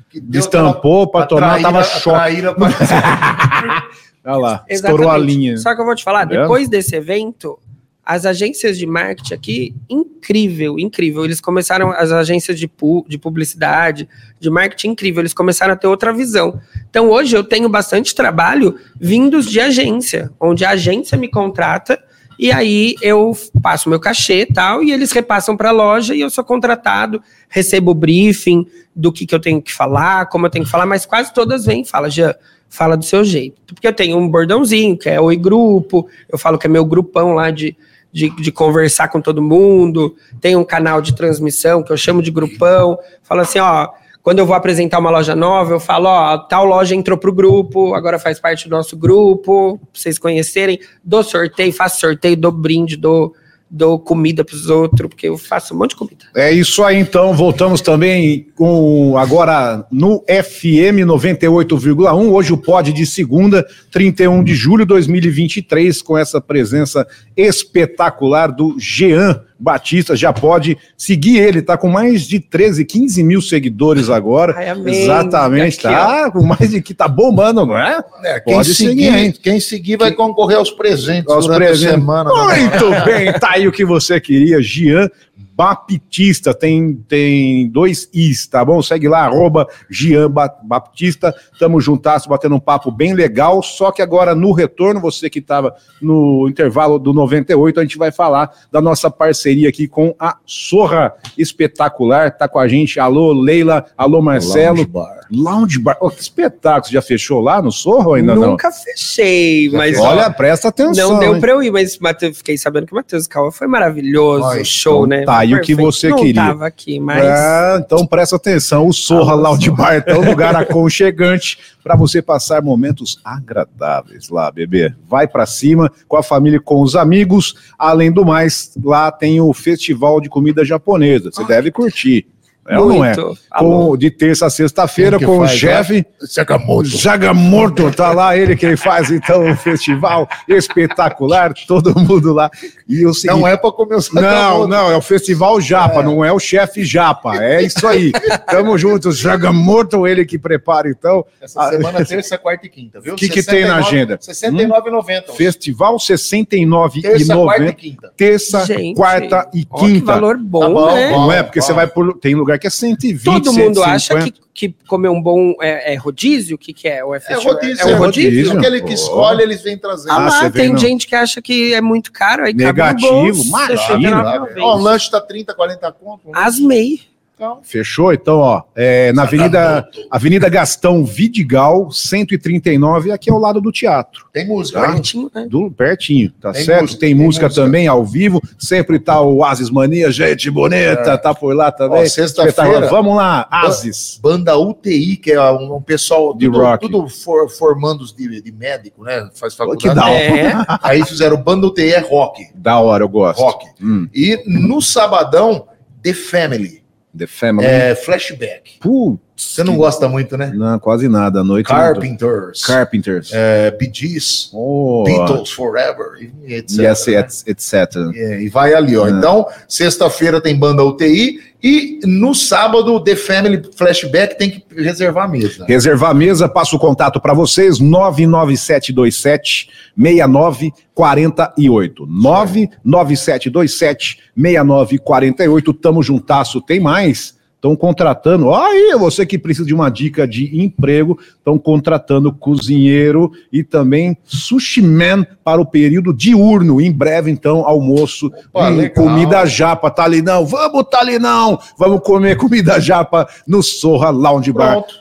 que 0.09 0.19
Destampou 0.21 1.07
pra 1.11 1.23
aquela- 1.23 1.41
tornar, 1.41 1.61
tava 1.61 1.83
choque. 1.83 2.43
Olha 4.27 4.37
lá, 4.37 4.65
estourou 4.69 5.09
a 5.09 5.17
linha. 5.17 5.57
Só 5.57 5.75
que 5.75 5.81
eu 5.81 5.85
vou 5.85 5.95
te 5.95 6.03
falar, 6.03 6.27
Tá 6.27 6.39
depois 6.41 6.67
desse 6.69 6.95
evento, 6.95 7.59
as 8.05 8.25
agências 8.25 8.77
de 8.77 8.85
marketing 8.85 9.33
aqui, 9.33 9.75
incrível, 9.89 10.77
incrível. 10.77 11.25
Eles 11.25 11.41
começaram, 11.41 11.91
as 11.91 12.11
agências 12.11 12.59
de, 12.59 12.67
pu 12.67 13.03
de 13.07 13.17
publicidade, 13.17 14.07
de 14.39 14.49
marketing, 14.49 14.89
incrível. 14.89 15.21
Eles 15.21 15.33
começaram 15.33 15.73
a 15.73 15.75
ter 15.75 15.87
outra 15.87 16.13
visão. 16.13 16.61
Então, 16.89 17.09
hoje 17.09 17.35
eu 17.35 17.43
tenho 17.43 17.67
bastante 17.67 18.13
trabalho 18.13 18.77
vindos 18.99 19.49
de 19.49 19.59
agência, 19.59 20.31
onde 20.39 20.63
a 20.63 20.71
agência 20.71 21.17
me 21.17 21.27
contrata 21.27 21.99
e 22.37 22.51
aí 22.51 22.95
eu 23.01 23.35
passo 23.61 23.89
meu 23.89 23.99
cachê 23.99 24.41
e 24.41 24.45
tal, 24.45 24.83
e 24.83 24.91
eles 24.91 25.11
repassam 25.11 25.55
para 25.55 25.69
a 25.69 25.71
loja 25.71 26.13
e 26.13 26.21
eu 26.21 26.29
sou 26.29 26.43
contratado, 26.43 27.21
recebo 27.47 27.91
o 27.91 27.95
briefing 27.95 28.67
do 28.93 29.11
que, 29.11 29.25
que 29.25 29.33
eu 29.33 29.39
tenho 29.39 29.61
que 29.61 29.71
falar, 29.71 30.27
como 30.27 30.45
eu 30.45 30.49
tenho 30.49 30.65
que 30.65 30.71
falar, 30.71 30.85
mas 30.85 31.05
quase 31.05 31.33
todas 31.33 31.65
vêm 31.65 31.81
e 31.81 31.85
falam, 31.85 32.09
Jean, 32.09 32.35
fala 32.69 32.97
do 32.97 33.05
seu 33.05 33.23
jeito. 33.23 33.73
Porque 33.73 33.87
eu 33.87 33.93
tenho 33.93 34.17
um 34.17 34.27
bordãozinho, 34.27 34.97
que 34.97 35.09
é 35.09 35.19
Oi 35.19 35.37
Grupo, 35.37 36.07
eu 36.29 36.37
falo 36.37 36.57
que 36.57 36.67
é 36.67 36.69
meu 36.69 36.83
grupão 36.83 37.33
lá 37.33 37.51
de 37.51 37.75
de, 38.15 38.29
de, 38.29 38.49
conversar 38.49 39.09
com 39.09 39.19
todo 39.19 39.41
mundo, 39.41 40.15
tem 40.39 40.55
um 40.55 40.63
canal 40.63 41.01
de 41.01 41.13
transmissão 41.13 41.83
que 41.83 41.91
eu 41.91 41.97
chamo 41.97 42.21
de 42.21 42.31
grupão, 42.31 42.97
falo 43.21 43.41
assim, 43.41 43.59
ó, 43.59 43.89
quando 44.23 44.39
eu 44.39 44.45
vou 44.45 44.55
apresentar 44.55 44.99
uma 44.99 45.09
loja 45.09 45.35
nova, 45.35 45.73
eu 45.73 45.81
falo, 45.81 46.07
ó, 46.07 46.37
tal 46.37 46.63
loja 46.63 46.95
entrou 46.95 47.17
pro 47.17 47.33
grupo, 47.33 47.93
agora 47.93 48.17
faz 48.17 48.39
parte 48.39 48.69
do 48.69 48.71
nosso 48.71 48.95
grupo, 48.95 49.77
pra 49.77 49.87
vocês 49.91 50.17
conhecerem, 50.17 50.79
dou 51.03 51.23
sorteio, 51.23 51.73
faço 51.73 51.99
sorteio, 51.99 52.37
dou 52.37 52.53
brinde, 52.53 52.95
dou 52.95 53.35
dou 53.69 53.99
comida 53.99 54.43
para 54.43 54.55
os 54.55 54.69
outros, 54.69 55.09
porque 55.09 55.27
eu 55.27 55.37
faço 55.37 55.73
um 55.73 55.77
monte 55.77 55.91
de 55.91 55.95
comida. 55.95 56.25
É 56.35 56.51
isso 56.51 56.83
aí, 56.83 56.97
então. 56.97 57.33
Voltamos 57.33 57.81
também 57.81 58.47
com 58.55 59.17
agora 59.17 59.85
no 59.91 60.23
FM 60.27 61.05
98,1. 61.05 62.31
Hoje 62.31 62.53
o 62.53 62.57
pod 62.57 62.93
de 62.93 63.05
segunda, 63.05 63.65
31 63.91 64.43
de 64.43 64.55
julho 64.55 64.85
de 64.85 64.89
2023, 64.89 66.01
com 66.01 66.17
essa 66.17 66.39
presença 66.39 67.07
espetacular 67.35 68.51
do 68.51 68.75
Jean 68.79 69.41
Batista. 69.57 70.15
Já 70.15 70.33
pode 70.33 70.77
seguir 70.97 71.37
ele, 71.37 71.61
tá 71.61 71.77
com 71.77 71.87
mais 71.89 72.23
de 72.23 72.39
13, 72.39 72.83
15 72.85 73.23
mil 73.23 73.41
seguidores 73.41 74.09
agora. 74.09 74.53
Ai, 74.57 74.73
Exatamente, 74.85 75.87
Aqui, 75.87 75.95
tá 75.95 76.25
ó. 76.27 76.31
com 76.31 76.43
mais 76.43 76.69
de 76.69 76.81
que 76.81 76.93
tá 76.93 77.07
bombando, 77.07 77.65
não 77.65 77.77
é? 77.77 78.03
é 78.23 78.39
quem 78.39 78.53
pode 78.53 78.73
seguir, 78.73 79.11
seguir 79.11 79.33
quem 79.39 79.59
seguir 79.59 79.97
vai 79.97 80.11
concorrer 80.11 80.57
aos 80.57 80.71
presentes 80.71 81.31
aos 81.31 81.47
presentes. 81.47 81.91
semana. 81.91 82.29
Né? 82.29 82.59
Muito 82.59 83.05
bem, 83.05 83.33
tá 83.33 83.51
aí 83.53 83.67
o 83.67 83.71
que 83.71 83.85
você 83.85 84.19
queria, 84.19 84.61
Gian 84.61 85.09
Baptista, 85.55 86.53
tem, 86.53 86.93
tem 87.07 87.69
dois 87.69 88.09
Is, 88.13 88.45
tá 88.45 88.63
bom? 88.65 88.81
Segue 88.81 89.07
lá, 89.07 89.19
arroba 89.25 89.65
Gian 89.89 90.29
Baptista, 90.63 91.33
tamo 91.57 91.79
juntas, 91.79 92.25
batendo 92.25 92.55
um 92.55 92.59
papo 92.59 92.91
bem 92.91 93.13
legal, 93.13 93.63
só 93.63 93.89
que 93.89 94.01
agora 94.01 94.35
no 94.35 94.51
retorno, 94.51 94.99
você 94.99 95.29
que 95.29 95.39
estava 95.39 95.73
no 96.01 96.49
intervalo 96.49 96.99
do 96.99 97.13
98, 97.13 97.79
a 97.79 97.83
gente 97.83 97.97
vai 97.97 98.11
falar 98.11 98.51
da 98.69 98.81
nossa 98.81 99.09
parceria 99.09 99.69
aqui 99.69 99.87
com 99.87 100.13
a 100.19 100.35
Sorra 100.45 101.13
Espetacular, 101.37 102.35
tá 102.35 102.49
com 102.49 102.59
a 102.59 102.67
gente, 102.67 102.99
alô 102.99 103.31
Leila, 103.31 103.85
alô 103.97 104.21
Marcelo. 104.21 104.75
Lounge 104.75 104.91
Bar. 104.91 105.27
Lounge 105.31 105.79
Bar, 105.79 105.97
oh, 106.01 106.09
que 106.09 106.21
espetáculo, 106.21 106.87
você 106.87 106.93
já 106.93 107.01
fechou 107.01 107.39
lá 107.39 107.61
no 107.61 107.71
Sorro 107.71 108.09
ou 108.09 108.13
ainda 108.15 108.35
Nunca 108.35 108.45
não? 108.45 108.51
Nunca 108.51 108.71
fechei, 108.71 109.69
já 109.69 109.77
mas... 109.77 109.97
Olha, 109.97 110.27
ó, 110.27 110.29
presta 110.31 110.67
atenção. 110.67 111.13
Não 111.13 111.19
deu 111.19 111.35
hein? 111.35 111.39
pra 111.39 111.51
eu 111.53 111.63
ir, 111.63 111.71
mas 111.71 111.97
fiquei 112.33 112.57
sabendo 112.57 112.87
que 112.87 112.91
o 112.91 112.95
Matheus 112.95 113.25
Calma 113.25 113.53
foi 113.53 113.67
maravilhoso, 113.67 114.47
Ai, 114.47 114.65
show, 114.65 115.05
então 115.05 115.17
né? 115.19 115.23
Tá 115.23 115.44
aí 115.53 115.59
o 115.59 115.61
que 115.61 115.75
você 115.75 116.09
não 116.09 116.17
queria. 116.17 116.41
Tava 116.41 116.67
aqui, 116.67 116.99
mas... 116.99 117.23
É, 117.23 117.77
então 117.77 118.05
presta 118.05 118.35
atenção, 118.35 118.87
o 118.87 118.93
Sorra 118.93 119.33
ah, 119.33 119.35
Lounge 119.35 119.69
Bar 119.71 120.03
é 120.05 120.15
um 120.15 120.25
lugar 120.29 120.55
aconchegante 120.55 121.57
para 121.83 121.95
você 121.95 122.21
passar 122.21 122.61
momentos 122.61 123.19
agradáveis 123.23 124.29
lá, 124.29 124.51
bebê. 124.51 124.93
Vai 125.07 125.27
para 125.27 125.45
cima 125.45 125.91
com 126.07 126.17
a 126.17 126.23
família, 126.23 126.59
com 126.59 126.81
os 126.81 126.95
amigos. 126.95 127.55
Além 127.77 128.11
do 128.11 128.25
mais, 128.25 128.71
lá 128.83 129.11
tem 129.11 129.39
o 129.39 129.53
festival 129.53 130.19
de 130.19 130.29
comida 130.29 130.65
japonesa. 130.65 131.29
Você 131.31 131.43
deve 131.43 131.71
curtir. 131.71 132.27
É 132.67 132.79
ou 132.79 132.89
não 132.89 133.05
é? 133.05 133.13
Com, 133.57 133.95
de 133.95 134.09
terça 134.09 134.47
a 134.47 134.49
sexta-feira 134.49 135.19
com 135.19 135.37
faz, 135.39 135.51
o 135.51 135.55
chefe 135.55 136.05
Jagamoto. 136.33 136.85
Jagamoto, 136.85 137.91
tá 137.91 138.11
lá 138.11 138.35
ele 138.35 138.55
que 138.55 138.65
ele 138.65 138.77
faz 138.77 139.11
então 139.11 139.43
um 139.43 139.55
festival 139.55 140.27
espetacular, 140.47 141.53
todo 141.67 141.93
mundo 141.99 142.33
lá. 142.33 142.49
E 142.87 143.05
o 143.05 143.13
seguinte, 143.13 143.39
não 143.39 143.47
é 143.47 143.55
para 143.55 143.71
comer 143.71 143.97
o 143.97 144.01
Não, 144.13 144.67
não, 144.67 144.91
é 144.91 144.97
o 144.97 145.01
festival 145.01 145.61
Japa, 145.61 145.99
é. 145.99 146.03
não 146.03 146.25
é 146.25 146.31
o 146.31 146.39
chefe 146.39 146.83
Japa, 146.83 147.37
é 147.37 147.61
isso 147.61 147.85
aí. 147.87 148.11
Tamo 148.49 148.75
juntos, 148.79 149.19
Jagamoto, 149.19 150.07
ele 150.07 150.25
que 150.25 150.39
prepara 150.39 150.89
então. 150.89 151.23
Essa 151.39 151.69
semana 151.69 152.03
terça, 152.03 152.35
quarta 152.35 152.65
e 152.65 152.69
quinta, 152.69 152.99
viu? 152.99 153.13
O 153.13 153.15
que, 153.17 153.29
que 153.29 153.43
tem 153.43 153.65
na 153.65 153.77
agenda? 153.77 154.17
69,90. 154.17 155.29
Hum? 155.29 155.33
Festival 155.35 155.97
69,90. 155.97 157.01
Terça, 157.01 157.35
quarta 157.35 157.65
e 157.65 157.73
quinta. 157.73 158.13
Terça, 158.17 158.65
Gente, 158.65 158.95
quarta 158.95 159.49
e 159.53 159.65
quinta. 159.65 159.85
que 159.85 159.99
valor 160.01 160.37
bom, 160.37 160.61
tá 160.61 160.69
bom 160.69 160.95
né? 160.95 161.11
Não 161.11 161.31
é, 161.31 161.43
porque 161.43 161.59
bom. 161.59 161.65
você 161.65 161.73
vai 161.73 161.87
por 161.87 162.17
tem 162.17 162.33
lugar 162.33 162.54
que 162.57 162.67
é 162.67 162.69
120, 162.69 163.23
Todo 163.23 163.53
mundo 163.53 163.83
150. 163.83 163.91
acha 163.91 164.15
que, 164.23 164.33
que 164.53 164.75
comer 164.87 165.09
um 165.09 165.21
bom 165.21 165.53
é, 165.61 165.93
é 165.93 165.95
rodízio? 165.95 166.55
O 166.55 166.57
que, 166.57 166.73
que 166.73 166.87
é? 166.87 167.03
O 167.03 167.13
é 167.13 167.19
rodízio. 167.35 167.87
É, 167.87 167.91
é, 167.91 167.95
rodízio. 167.95 168.57
Aquele 168.57 168.81
que 168.81 168.93
escolhe, 168.93 169.41
eles 169.41 169.61
vêm 169.61 169.77
trazer. 169.77 170.09
Ah, 170.09 170.19
lá, 170.19 170.49
tem 170.49 170.69
vem, 170.69 170.77
gente 170.77 171.07
que 171.07 171.15
acha 171.15 171.41
que 171.41 171.73
é 171.73 171.81
muito 171.81 172.11
caro. 172.11 172.45
Aí 172.45 172.53
Negativo, 172.53 173.43
imagina. 173.43 174.47
Ó, 174.59 174.77
o 174.77 174.81
lanche 174.81 175.09
tá 175.11 175.19
30, 175.19 175.53
40 175.53 175.91
conto. 175.91 176.29
Asmei. 176.33 177.01
Então, 177.35 177.59
Fechou? 177.63 178.13
Então, 178.13 178.37
ó, 178.37 178.63
é, 178.73 179.11
na 179.11 179.23
Avenida, 179.23 179.85
Avenida 180.09 180.47
Gastão 180.47 181.03
Vidigal, 181.03 181.91
139, 181.91 183.11
aqui 183.11 183.29
ao 183.29 183.37
lado 183.37 183.59
do 183.59 183.73
teatro. 183.73 184.25
Tem 184.31 184.47
música, 184.47 184.79
tá? 184.79 184.93
pertinho, 184.93 185.31
né? 185.35 185.45
Do, 185.49 185.69
pertinho, 185.69 186.31
tá 186.39 186.53
tem 186.53 186.63
certo? 186.63 186.81
Música, 186.83 186.99
tem, 187.01 187.09
tem 187.09 187.25
música, 187.25 187.45
música, 187.47 187.61
também 187.61 187.87
ao 187.89 188.05
vivo, 188.05 188.41
sempre 188.57 188.99
tá 188.99 189.19
o 189.19 189.43
Asis 189.43 189.69
Mania, 189.69 190.09
gente 190.11 190.49
bonita, 190.49 191.11
é. 191.11 191.17
tá 191.17 191.35
por 191.35 191.53
lá 191.53 191.73
também. 191.73 192.07
Sexta-feira. 192.07 192.87
Vamos 192.87 193.17
lá, 193.17 193.45
Asis. 193.51 194.17
Banda 194.23 194.57
UTI, 194.57 195.17
que 195.17 195.33
é 195.33 195.51
um, 195.51 195.81
pessoal 195.81 196.33
de 196.33 196.45
tudo, 196.45 196.57
rock. 196.57 196.81
tudo 196.89 197.09
for, 197.09 197.49
formandos 197.49 198.13
de, 198.13 198.41
de 198.41 198.51
médico, 198.53 199.03
né? 199.03 199.29
Faz 199.33 199.53
faculdade. 199.55 199.89
Que 199.89 199.93
da 199.93 200.05
hora. 200.05 200.15
É. 200.15 200.53
Aí 200.81 201.05
fizeram 201.05 201.35
Banda 201.35 201.67
UTI 201.67 201.95
é 201.95 201.99
rock. 201.99 202.47
Da 202.55 202.79
hora, 202.79 203.03
eu 203.03 203.09
gosto. 203.09 203.41
Rock. 203.41 203.65
Hum. 203.81 204.07
E 204.13 204.41
no 204.47 204.81
sabadão, 204.81 205.67
The 206.01 206.13
Family. 206.13 206.84
The 207.17 207.27
Family. 207.27 207.65
É, 207.65 207.95
flashback. 207.95 208.79
Putz. 208.79 209.34
Você 209.35 209.65
não 209.65 209.75
gosta 209.75 210.07
muito, 210.07 210.37
né? 210.37 210.53
Não, 210.55 210.79
quase 210.79 211.09
nada. 211.09 211.41
À 211.41 211.43
noite. 211.43 211.67
Carpenters. 211.67 212.61
Não... 212.61 212.67
Carpenters. 212.75 213.31
É, 213.33 213.69
Bee 213.71 213.91
Gees. 213.93 214.49
Oh. 214.53 215.03
Beatles 215.05 215.51
Forever. 215.51 216.31
Etc. 216.45 216.79
Yes, 216.79 217.05
né? 217.07 217.27
etc. 217.47 217.73
É, 218.15 218.41
e 218.41 218.49
vai 218.49 218.73
ali, 218.73 218.95
ó. 218.95 219.07
É. 219.07 219.09
Então, 219.09 219.45
sexta-feira 219.67 220.39
tem 220.39 220.57
banda 220.57 220.85
UTI. 220.85 221.41
E 221.61 221.99
no 222.05 222.33
sábado, 222.33 222.97
The 223.03 223.15
Family 223.15 223.61
Flashback 223.75 224.37
tem 224.37 224.51
que 224.51 224.63
reservar 224.81 225.25
a 225.25 225.27
mesa. 225.27 225.65
Reservar 225.65 226.11
a 226.11 226.13
mesa, 226.13 226.47
passo 226.47 226.77
o 226.77 226.79
contato 226.79 227.19
para 227.19 227.33
vocês: 227.33 227.79
99727 227.79 229.69
6948. 229.97 232.05
99727 232.07 234.19
6948. 234.37 235.73
Tamo 235.73 236.01
juntasso. 236.01 236.61
Tem 236.61 236.79
mais? 236.79 237.34
Estão 237.65 237.75
contratando, 237.75 238.53
aí 238.53 238.95
você 238.95 239.25
que 239.25 239.39
precisa 239.39 239.65
de 239.65 239.73
uma 239.73 239.89
dica 239.89 240.27
de 240.27 240.61
emprego, 240.63 241.17
estão 241.35 241.57
contratando 241.57 242.31
cozinheiro 242.31 243.31
e 243.51 243.63
também 243.63 244.15
sushi 244.23 244.83
man 244.83 245.25
para 245.43 245.59
o 245.59 245.65
período 245.65 246.13
diurno. 246.13 246.79
Em 246.79 246.91
breve, 246.91 247.31
então, 247.31 247.65
almoço 247.65 248.31
Opa, 248.53 248.69
e 248.69 248.87
comida 248.91 249.47
japa. 249.47 249.89
Talinão, 249.89 250.45
vamos, 250.45 250.85
Talinão, 250.91 251.57
vamos 251.75 252.01
comer 252.01 252.37
comida 252.37 252.79
japa 252.79 253.27
no 253.47 253.63
Sorra 253.63 254.11
Lounge 254.11 254.53
Bar. 254.53 254.73
Pronto. 254.73 254.93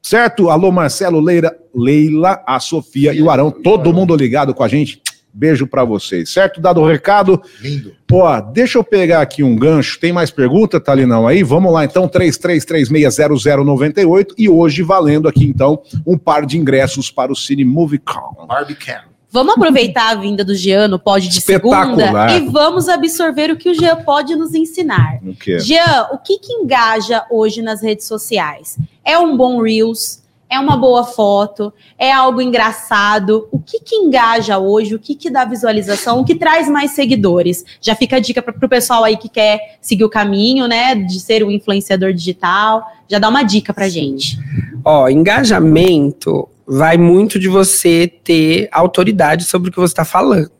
Certo? 0.00 0.48
Alô, 0.48 0.72
Marcelo, 0.72 1.20
Leira, 1.20 1.54
Leila, 1.74 2.42
a 2.46 2.58
Sofia 2.58 3.12
e 3.12 3.20
o 3.20 3.28
Arão, 3.28 3.50
todo 3.50 3.92
mundo 3.92 4.16
ligado 4.16 4.54
com 4.54 4.62
a 4.62 4.68
gente. 4.68 5.02
Beijo 5.38 5.66
para 5.66 5.84
vocês, 5.84 6.30
certo? 6.30 6.62
Dado 6.62 6.80
o 6.80 6.86
recado. 6.86 7.42
Lindo. 7.60 7.94
Ó, 8.10 8.40
deixa 8.40 8.78
eu 8.78 8.84
pegar 8.84 9.20
aqui 9.20 9.42
um 9.42 9.54
gancho. 9.54 10.00
Tem 10.00 10.10
mais 10.10 10.30
pergunta, 10.30 10.80
Talinão, 10.80 11.28
aí? 11.28 11.42
Vamos 11.42 11.70
lá, 11.70 11.84
então, 11.84 12.08
33360098 12.08 14.28
e 14.38 14.48
hoje 14.48 14.82
valendo 14.82 15.28
aqui, 15.28 15.44
então, 15.44 15.82
um 16.06 16.16
par 16.16 16.46
de 16.46 16.56
ingressos 16.56 17.10
para 17.10 17.30
o 17.30 17.36
Cine 17.36 17.66
Movie 17.66 17.98
Con. 17.98 18.46
Barbicam. 18.46 19.02
Vamos 19.30 19.56
aproveitar 19.56 20.12
a 20.12 20.14
vinda 20.14 20.42
do 20.42 20.54
Jean 20.54 20.88
no 20.88 20.98
Pod 20.98 21.28
de 21.28 21.42
segunda 21.42 22.34
e 22.34 22.48
vamos 22.48 22.88
absorver 22.88 23.50
o 23.50 23.58
que 23.58 23.68
o 23.68 23.74
Jean 23.74 23.96
pode 23.96 24.34
nos 24.34 24.54
ensinar. 24.54 25.18
O 25.22 25.34
quê? 25.34 25.58
Jean, 25.58 26.06
o 26.12 26.18
que, 26.18 26.38
que 26.38 26.54
engaja 26.54 27.26
hoje 27.30 27.60
nas 27.60 27.82
redes 27.82 28.06
sociais? 28.06 28.78
É 29.04 29.18
um 29.18 29.36
bom 29.36 29.60
Reels? 29.60 30.24
É 30.48 30.58
uma 30.58 30.76
boa 30.76 31.04
foto, 31.04 31.72
é 31.98 32.12
algo 32.12 32.40
engraçado. 32.40 33.48
O 33.50 33.58
que 33.58 33.80
que 33.80 33.96
engaja 33.96 34.58
hoje? 34.58 34.94
O 34.94 34.98
que 34.98 35.14
que 35.14 35.30
dá 35.30 35.44
visualização? 35.44 36.20
O 36.20 36.24
que 36.24 36.34
traz 36.34 36.68
mais 36.68 36.92
seguidores? 36.92 37.64
Já 37.80 37.94
fica 37.94 38.16
a 38.16 38.20
dica 38.20 38.40
para 38.40 38.54
o 38.54 38.68
pessoal 38.68 39.04
aí 39.04 39.16
que 39.16 39.28
quer 39.28 39.78
seguir 39.80 40.04
o 40.04 40.10
caminho, 40.10 40.66
né, 40.68 40.94
de 40.94 41.18
ser 41.18 41.44
um 41.44 41.50
influenciador 41.50 42.12
digital. 42.12 42.86
Já 43.08 43.18
dá 43.18 43.28
uma 43.28 43.42
dica 43.42 43.74
para 43.74 43.88
gente. 43.88 44.38
Ó, 44.84 45.08
engajamento 45.08 46.48
vai 46.66 46.96
muito 46.96 47.38
de 47.38 47.48
você 47.48 48.10
ter 48.24 48.68
autoridade 48.72 49.44
sobre 49.44 49.68
o 49.68 49.72
que 49.72 49.78
você 49.78 49.92
está 49.92 50.04
falando. 50.04 50.50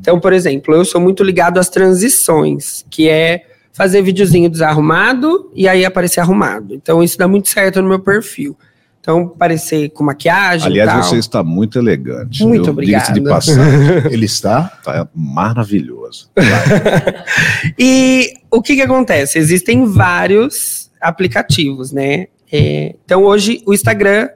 Então, 0.00 0.20
por 0.20 0.32
exemplo, 0.34 0.74
eu 0.74 0.84
sou 0.84 1.00
muito 1.00 1.24
ligado 1.24 1.58
às 1.58 1.70
transições, 1.70 2.84
que 2.90 3.08
é 3.08 3.46
fazer 3.72 4.02
videozinho 4.02 4.50
desarrumado 4.50 5.50
e 5.54 5.66
aí 5.66 5.84
aparecer 5.84 6.20
arrumado. 6.20 6.74
Então, 6.74 7.02
isso 7.02 7.16
dá 7.16 7.26
muito 7.26 7.48
certo 7.48 7.80
no 7.80 7.88
meu 7.88 7.98
perfil. 7.98 8.56
Então, 9.04 9.28
parecer 9.28 9.90
com 9.90 10.02
maquiagem. 10.02 10.66
Aliás, 10.66 10.90
tal. 10.90 11.02
você 11.02 11.16
está 11.16 11.44
muito 11.44 11.78
elegante. 11.78 12.42
Muito 12.42 12.72
viu? 12.72 12.86
Diga-se 12.86 13.12
de 13.12 13.20
obrigado. 13.20 13.36
passagem. 13.36 14.02
Ele 14.10 14.24
está 14.24 14.62
tá 14.82 15.06
maravilhoso. 15.14 16.30
E 17.78 18.32
o 18.50 18.62
que 18.62 18.76
que 18.76 18.80
acontece? 18.80 19.38
Existem 19.38 19.84
vários 19.84 20.90
aplicativos, 21.00 21.92
né? 21.92 22.28
É, 22.50 22.94
então 23.04 23.24
hoje 23.24 23.62
o 23.66 23.74
Instagram, 23.74 24.28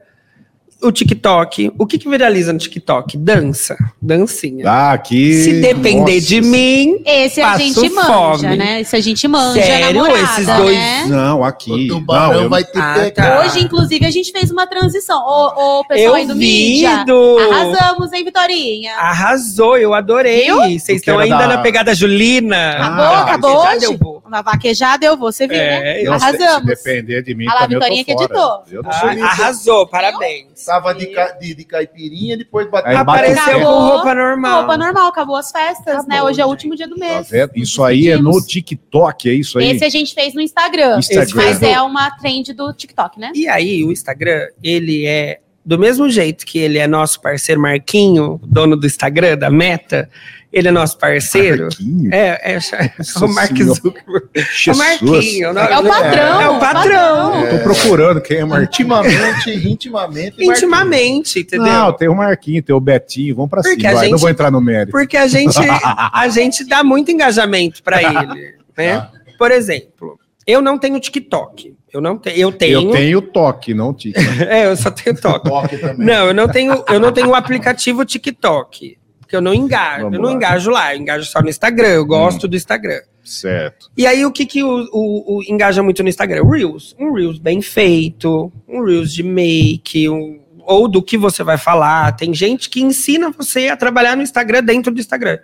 o 0.80 0.92
TikTok, 0.92 1.72
o 1.76 1.86
que 1.86 1.98
que 1.98 2.08
viraliza 2.08 2.52
no 2.52 2.58
TikTok? 2.58 3.16
Dança, 3.18 3.76
dancinha. 4.00 4.68
Ah, 4.70 4.92
aqui. 4.92 5.42
Se 5.42 5.60
depender 5.60 6.14
Nossa. 6.16 6.26
de 6.26 6.40
mim, 6.40 7.02
Esse 7.04 7.40
a 7.40 7.58
gente 7.58 7.88
manja, 7.90 8.06
fome. 8.06 8.56
né? 8.56 8.80
Esse 8.82 8.94
a 8.94 9.00
gente 9.00 9.26
manja, 9.26 9.60
Sério? 9.60 10.02
namorada, 10.04 10.22
Esses 10.22 10.46
dois- 10.46 10.76
né? 10.76 11.04
Não, 11.08 11.42
aqui. 11.42 11.72
O 11.72 11.88
tubarão 11.88 12.32
Não, 12.34 12.42
eu- 12.44 12.48
vai 12.50 12.62
ter 12.64 12.78
Ah, 12.80 12.94
que 13.04 13.10
tá. 13.10 13.40
Hoje, 13.44 13.60
inclusive, 13.60 14.06
a 14.06 14.10
gente 14.10 14.30
fez 14.30 14.50
uma 14.52 14.66
transição. 14.68 15.18
Ô, 15.26 15.78
ô 15.80 15.84
pessoal 15.84 16.14
aí 16.14 16.22
eu 16.22 16.28
do 16.28 16.34
vi 16.34 16.40
mídia. 16.46 17.04
do... 17.04 17.38
Arrasamos, 17.38 18.12
hein, 18.12 18.24
Vitorinha? 18.24 18.94
Arrasou, 18.94 19.76
eu 19.76 19.92
adorei. 19.94 20.44
Viu? 20.44 20.58
Vocês 20.58 20.88
estão 21.00 21.18
ainda 21.18 21.38
da- 21.38 21.48
na 21.48 21.58
pegada 21.58 21.92
Julina. 21.94 22.70
Acabou, 22.76 23.04
Ah, 23.04 23.20
acabou 23.22 23.66
hoje? 23.66 23.98
Na 24.28 24.42
vaquejada 24.42 25.06
eu 25.06 25.16
vou, 25.16 25.32
você 25.32 25.46
viu, 25.46 25.56
né? 25.56 26.02
É, 26.02 26.04
Nossa, 26.04 26.26
Arrasamos. 26.26 26.78
Se 26.78 26.84
depender 26.84 27.22
de 27.22 27.34
mim, 27.34 27.46
Ah 27.48 27.54
lá, 27.54 27.60
também 27.62 27.74
eu 27.76 27.80
tô 27.80 27.86
Vitorinha 27.86 28.04
que 28.04 28.12
fora. 28.12 28.62
editou. 28.70 28.82
Ah, 28.84 29.24
arrasou, 29.26 29.86
parabéns. 29.86 30.47
Tava 30.66 30.94
de, 30.94 31.06
ca- 31.06 31.32
de, 31.32 31.54
de 31.54 31.64
caipirinha, 31.64 32.36
depois 32.36 32.68
bateu. 32.70 32.96
Apareceu 32.98 33.60
com 33.60 33.64
roupa 33.88 34.14
normal. 34.14 34.58
Roupa 34.60 34.76
normal, 34.76 35.08
acabou 35.08 35.36
as 35.36 35.50
festas, 35.50 35.86
Acabou, 35.86 36.08
né? 36.08 36.22
Hoje 36.22 36.40
é 36.40 36.44
o 36.44 36.48
gente. 36.48 36.52
último 36.54 36.76
dia 36.76 36.88
do 36.88 36.96
Tá 36.96 37.06
mês. 37.06 37.30
vendo? 37.30 37.50
Isso 37.54 37.82
aí 37.82 38.08
é 38.08 38.16
no. 38.16 38.40
TikTok, 38.44 39.28
é 39.28 39.32
isso 39.34 39.58
aí? 39.58 39.70
Esse 39.70 39.84
a 39.84 39.88
gente 39.88 40.14
fez 40.14 40.34
no 40.34 40.40
Instagram. 40.40 40.98
Instagram. 40.98 41.34
Mas 41.34 41.62
é 41.62 41.80
uma 41.80 42.10
trend 42.12 42.52
do 42.52 42.72
TikTok, 42.72 43.18
né? 43.18 43.30
E 43.34 43.48
aí, 43.48 43.84
o 43.84 43.92
Instagram, 43.92 44.48
ele 44.62 45.06
é 45.06 45.40
do 45.64 45.78
mesmo 45.78 46.08
jeito 46.08 46.46
que 46.46 46.58
ele 46.58 46.78
é 46.78 46.86
nosso 46.86 47.20
parceiro 47.20 47.60
Marquinho, 47.60 48.40
dono 48.42 48.74
do 48.74 48.86
Instagram, 48.86 49.36
da 49.36 49.50
Meta, 49.50 50.08
ele 50.52 50.68
é 50.68 50.70
nosso 50.70 50.96
parceiro. 50.98 51.64
Marquinho? 51.64 52.14
É, 52.14 52.40
é, 52.42 52.52
é 52.56 52.92
Nossa 52.98 53.24
o 53.24 53.28
Mark. 53.34 53.56
Zuckerberg. 53.56 54.28
É 54.34 54.72
o. 54.72 54.76
Marquinho. 54.76 55.52
não- 55.52 55.62
É 55.62 55.78
o 55.78 55.84
padrão. 55.84 56.40
É 56.40 56.48
o 56.48 56.58
padrão. 56.58 57.44
Eu 57.46 57.58
tô 57.58 57.64
procurando 57.64 58.20
quem 58.20 58.38
é 58.38 58.44
Marquinho. 58.44 58.68
Intimamente, 58.86 59.50
intimamente. 59.68 60.44
Intimamente, 60.44 61.40
entendeu? 61.40 61.66
Não, 61.66 61.92
tem 61.92 62.08
o 62.08 62.14
Marquinho, 62.14 62.62
tem 62.62 62.74
o 62.74 62.80
Betinho, 62.80 63.34
vamos 63.36 63.50
pra 63.50 63.62
Porque 63.62 63.76
cima. 63.80 63.92
vai, 63.92 64.04
Não 64.08 64.10
gente- 64.12 64.20
vou 64.20 64.30
entrar 64.30 64.50
no 64.50 64.60
mérito. 64.60 64.92
Porque 64.92 65.16
a 65.16 65.26
gente, 65.26 65.56
a 66.12 66.28
gente 66.28 66.64
dá 66.64 66.82
muito 66.82 67.10
engajamento 67.10 67.82
pra 67.82 68.02
ele, 68.02 68.54
né? 68.76 68.96
Tá. 68.98 69.10
Por 69.38 69.50
exemplo, 69.50 70.18
eu 70.46 70.60
não 70.62 70.78
tenho 70.78 70.98
TikTok. 70.98 71.76
Eu 71.92 72.00
não 72.02 72.18
tenho. 72.18 72.36
Eu 72.36 72.52
tenho. 72.52 72.80
Eu 72.88 72.90
tenho 72.92 73.22
toque, 73.22 73.72
não 73.72 73.94
tique. 73.94 74.18
É, 74.48 74.66
eu 74.66 74.76
só 74.76 74.90
tenho 74.90 75.14
TikTok. 75.16 75.48
Toque 75.48 75.78
também. 75.78 76.06
Não, 76.06 76.26
eu 76.26 76.34
não 76.34 76.46
tenho, 76.48 76.84
eu 76.88 77.00
não 77.00 77.12
tenho 77.12 77.28
o 77.28 77.34
aplicativo 77.34 78.04
TikTok. 78.04 78.98
Porque 79.28 79.36
eu 79.36 79.42
não 79.42 79.52
engajo. 79.52 80.04
Vamos 80.04 80.14
eu 80.16 80.22
não 80.22 80.30
lá. 80.30 80.34
engajo 80.34 80.70
lá, 80.70 80.94
eu 80.94 81.00
engajo 81.02 81.26
só 81.30 81.42
no 81.42 81.50
Instagram. 81.50 81.88
Eu 81.88 82.06
gosto 82.06 82.48
do 82.48 82.56
Instagram. 82.56 83.02
certo. 83.22 83.90
E 83.94 84.06
aí, 84.06 84.24
o 84.24 84.32
que, 84.32 84.46
que 84.46 84.64
o, 84.64 84.88
o- 84.90 85.36
o 85.36 85.42
engaja 85.42 85.82
muito 85.82 86.02
no 86.02 86.08
Instagram? 86.08 86.42
Reels. 86.48 86.96
Um 86.98 87.12
Reels 87.12 87.38
bem 87.38 87.60
feito, 87.60 88.50
um 88.66 88.82
Reels 88.82 89.12
de 89.12 89.22
make, 89.22 90.08
um- 90.08 90.40
ou 90.60 90.88
do 90.88 91.02
que 91.02 91.18
você 91.18 91.42
vai 91.42 91.58
falar. 91.58 92.16
Tem 92.16 92.32
gente 92.32 92.70
que 92.70 92.80
ensina 92.80 93.28
você 93.30 93.68
a 93.68 93.76
trabalhar 93.76 94.16
no 94.16 94.22
Instagram 94.22 94.62
dentro 94.64 94.90
do 94.94 94.98
Instagram. 94.98 95.38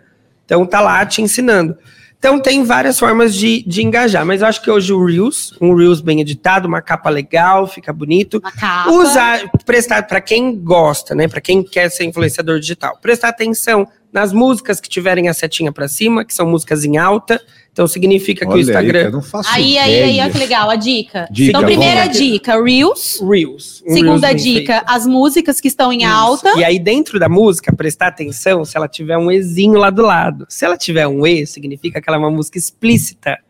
Então, 0.46 0.64
tá 0.64 0.80
lá 0.80 1.04
te 1.04 1.20
ensinando. 1.20 1.76
Então, 2.18 2.40
tem 2.40 2.64
várias 2.64 2.98
formas 2.98 3.34
de, 3.34 3.62
de 3.66 3.82
engajar. 3.82 4.24
Mas 4.24 4.40
eu 4.40 4.46
acho 4.46 4.62
que 4.62 4.70
hoje 4.70 4.92
o 4.92 5.04
Reels, 5.04 5.54
um 5.60 5.74
Reels 5.74 6.00
bem 6.00 6.20
editado, 6.20 6.66
uma 6.66 6.80
capa 6.80 7.10
legal, 7.10 7.66
fica 7.66 7.92
bonito. 7.92 8.38
Uma 8.38 8.52
capa. 8.52 8.90
Usar, 8.90 9.50
prestar 9.66 10.02
para 10.04 10.20
quem 10.20 10.58
gosta, 10.58 11.14
né? 11.14 11.28
Para 11.28 11.40
quem 11.40 11.62
quer 11.62 11.90
ser 11.90 12.04
influenciador 12.04 12.58
digital, 12.58 12.98
prestar 13.00 13.28
atenção 13.28 13.86
nas 14.12 14.32
músicas 14.32 14.80
que 14.80 14.88
tiverem 14.88 15.28
a 15.28 15.34
setinha 15.34 15.72
para 15.72 15.88
cima, 15.88 16.24
que 16.24 16.32
são 16.32 16.46
músicas 16.46 16.84
em 16.84 16.96
alta. 16.96 17.40
Então 17.74 17.88
significa 17.88 18.46
que 18.46 18.52
o 18.52 18.54
Olha 18.54 18.60
Instagram 18.60 18.98
aí, 19.00 19.04
eu 19.06 19.10
não 19.10 19.20
faço 19.20 19.50
Aí, 19.52 19.76
aí, 19.76 20.02
aí, 20.02 20.20
ó, 20.20 20.30
que 20.30 20.38
legal, 20.38 20.70
a 20.70 20.76
dica. 20.76 21.26
Dica, 21.28 21.58
então, 21.58 21.64
primeira 21.64 22.06
dica, 22.06 22.62
Reels. 22.62 23.20
Reels. 23.20 23.82
um 23.84 23.92
Segunda 23.92 24.28
Reels 24.28 24.42
dica, 24.44 24.74
feito. 24.74 24.84
as 24.86 25.04
músicas 25.04 25.60
que 25.60 25.66
estão 25.66 25.92
em 25.92 26.04
Isso. 26.04 26.08
alta. 26.08 26.56
E 26.56 26.62
aí, 26.62 26.78
dentro 26.78 27.18
da 27.18 27.28
música, 27.28 27.74
prestar 27.74 28.06
atenção 28.06 28.64
se 28.64 28.76
ela 28.76 28.86
tiver 28.86 29.18
um 29.18 29.28
Ezinho 29.28 29.76
lá 29.76 29.90
do 29.90 30.02
lado. 30.02 30.46
Se 30.48 30.64
ela 30.64 30.76
tiver 30.76 31.08
um 31.08 31.26
E, 31.26 31.44
significa 31.48 32.00
que 32.00 32.08
ela 32.08 32.16
é 32.16 32.20
uma 32.20 32.30
música 32.30 32.56
explícita. 32.56 33.40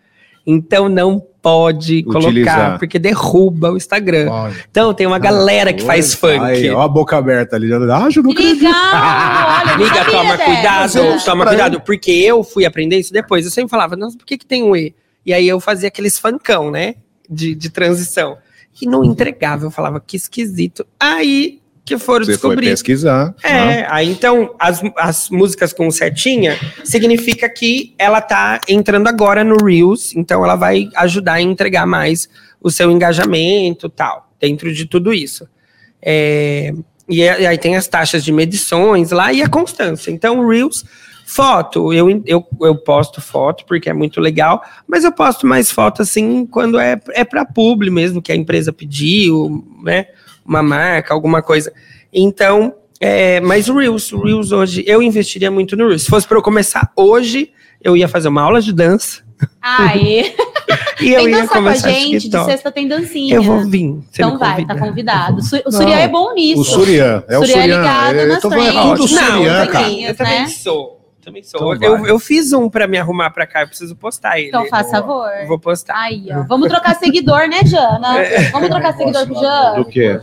Então 0.46 0.88
não 0.88 1.26
pode 1.44 2.02
colocar, 2.04 2.28
Utilizar. 2.28 2.78
porque 2.78 2.98
derruba 2.98 3.70
o 3.70 3.76
Instagram. 3.76 4.30
Olha, 4.30 4.54
Então 4.70 4.94
tem 4.94 5.06
uma 5.06 5.18
galera 5.18 5.74
que 5.74 5.84
faz 5.84 6.14
funk. 6.14 6.40
Aí, 6.40 6.70
ó 6.70 6.80
a 6.80 6.88
boca 6.88 7.18
aberta 7.18 7.54
ali. 7.54 7.70
Ah, 7.70 8.08
eu 8.16 8.22
não 8.22 8.30
acredito. 8.30 8.64
Amiga, 8.66 10.04
toma 10.10 10.38
dessa. 10.38 10.44
cuidado, 10.44 11.24
toma 11.24 11.46
cuidado, 11.46 11.80
porque 11.82 12.10
eu 12.10 12.42
fui 12.42 12.64
aprender 12.64 12.98
isso 12.98 13.12
depois. 13.12 13.44
Eu 13.44 13.50
sempre 13.50 13.70
falava, 13.70 13.94
nossa, 13.94 14.16
por 14.16 14.24
que, 14.24 14.38
que 14.38 14.46
tem 14.46 14.62
um 14.62 14.74
E? 14.74 14.94
E 15.26 15.34
aí 15.34 15.46
eu 15.46 15.60
fazia 15.60 15.88
aqueles 15.88 16.18
funkão, 16.18 16.70
né? 16.70 16.94
De, 17.28 17.54
de 17.54 17.68
transição. 17.68 18.38
E 18.80 18.86
não 18.86 19.04
entregava, 19.04 19.66
eu 19.66 19.70
falava, 19.70 20.00
que 20.00 20.16
esquisito. 20.16 20.86
Aí 20.98 21.60
que 21.84 21.98
foram 21.98 22.24
Você 22.24 22.32
foi 22.38 22.50
descobrir. 22.50 22.70
pesquisar. 22.70 23.34
né? 23.44 23.80
É, 23.80 23.86
aí 23.90 24.10
então 24.10 24.54
as, 24.58 24.80
as 24.96 25.28
músicas 25.28 25.72
com 25.72 25.90
setinha 25.90 26.56
significa 26.82 27.48
que 27.48 27.94
ela 27.98 28.20
tá 28.20 28.60
entrando 28.68 29.06
agora 29.06 29.44
no 29.44 29.56
Reels, 29.64 30.14
então 30.16 30.42
ela 30.44 30.56
vai 30.56 30.88
ajudar 30.96 31.34
a 31.34 31.42
entregar 31.42 31.86
mais 31.86 32.28
o 32.60 32.70
seu 32.70 32.90
engajamento 32.90 33.88
tal, 33.90 34.30
dentro 34.40 34.72
de 34.72 34.86
tudo 34.86 35.12
isso. 35.12 35.46
É, 36.00 36.72
e, 37.08 37.22
é- 37.22 37.42
e 37.42 37.46
aí 37.46 37.58
tem 37.58 37.76
as 37.76 37.86
taxas 37.86 38.24
de 38.24 38.32
medições 38.32 39.10
lá 39.10 39.32
e 39.32 39.42
a 39.42 39.48
constância. 39.48 40.10
Então, 40.10 40.46
Reels, 40.48 40.84
foto, 41.26 41.92
eu, 41.92 42.08
eu, 42.26 42.46
eu 42.62 42.76
posto 42.76 43.20
foto 43.20 43.64
porque 43.66 43.90
é 43.90 43.92
muito 43.92 44.20
legal, 44.20 44.62
mas 44.88 45.04
eu 45.04 45.12
posto 45.12 45.46
mais 45.46 45.70
foto 45.70 46.00
assim 46.02 46.46
quando 46.46 46.78
é, 46.78 46.98
é 47.10 47.24
para 47.24 47.44
publi 47.44 47.90
mesmo, 47.90 48.22
que 48.22 48.32
a 48.32 48.36
empresa 48.36 48.72
pediu, 48.72 49.62
né? 49.82 50.06
Uma 50.44 50.62
marca, 50.62 51.14
alguma 51.14 51.42
coisa. 51.42 51.72
Então, 52.12 52.74
é, 53.00 53.40
mas 53.40 53.68
o 53.68 53.76
Reels, 53.76 54.12
o 54.12 54.22
Reels 54.22 54.52
hoje, 54.52 54.84
eu 54.86 55.02
investiria 55.02 55.50
muito 55.50 55.76
no 55.76 55.88
Reels. 55.88 56.02
Se 56.02 56.10
fosse 56.10 56.26
para 56.26 56.38
eu 56.38 56.42
começar 56.42 56.90
hoje, 56.96 57.50
eu 57.82 57.96
ia 57.96 58.08
fazer 58.08 58.28
uma 58.28 58.42
aula 58.42 58.60
de 58.60 58.72
dança 58.72 59.24
Aê! 59.60 60.34
e 61.00 61.12
eu 61.12 61.28
ia 61.28 61.36
dançar 61.36 61.48
com 61.48 61.54
a 61.54 61.62
começar 61.62 61.90
gente, 61.90 62.28
de 62.28 62.44
sexta 62.44 62.70
tem 62.70 62.86
dancinha. 62.88 63.34
Eu 63.34 63.42
vou 63.42 63.64
vir. 63.68 63.98
Então 64.12 64.32
me 64.32 64.38
vai, 64.38 64.50
convida. 64.52 64.74
tá 64.74 64.80
convidado. 64.80 65.38
O. 65.38 65.72
Surian 65.72 65.96
é 65.96 66.08
bom 66.08 66.32
nisso. 66.34 66.60
O 66.60 66.64
Surian. 66.64 67.24
É 67.28 67.38
o 67.38 67.40
Surian 67.40 67.62
é 67.62 67.66
ligado 67.66 68.16
É, 68.16 68.26
nas 68.26 68.38
então 68.38 68.50
vai- 68.50 68.70
trends. 68.70 68.90
tudo 68.90 69.08
Surian, 69.08 69.66
cara. 69.66 69.90
Eu 69.90 70.16
também 70.16 70.40
né? 70.42 70.48
sou. 70.48 71.03
Também 71.24 71.42
sou. 71.42 71.74
Então 71.74 71.96
eu, 71.96 72.06
eu 72.06 72.18
fiz 72.18 72.52
um 72.52 72.68
pra 72.68 72.86
me 72.86 72.98
arrumar 72.98 73.30
pra 73.30 73.46
cá, 73.46 73.62
eu 73.62 73.68
preciso 73.68 73.96
postar 73.96 74.38
ele. 74.38 74.48
Então 74.48 74.66
faz 74.66 74.90
favor. 74.90 75.30
Eu 75.40 75.46
vou 75.46 75.58
postar. 75.58 75.96
Aí, 75.96 76.26
ó. 76.30 76.42
Vamos 76.42 76.68
trocar 76.68 76.94
seguidor, 76.96 77.48
né, 77.48 77.60
Jana? 77.64 78.16
Vamos 78.52 78.68
trocar 78.68 78.94
seguidor 78.94 79.26
com 79.26 79.34
o 79.34 79.40
Jana? 79.40 79.76
Do 79.76 79.84
quê? 79.86 80.20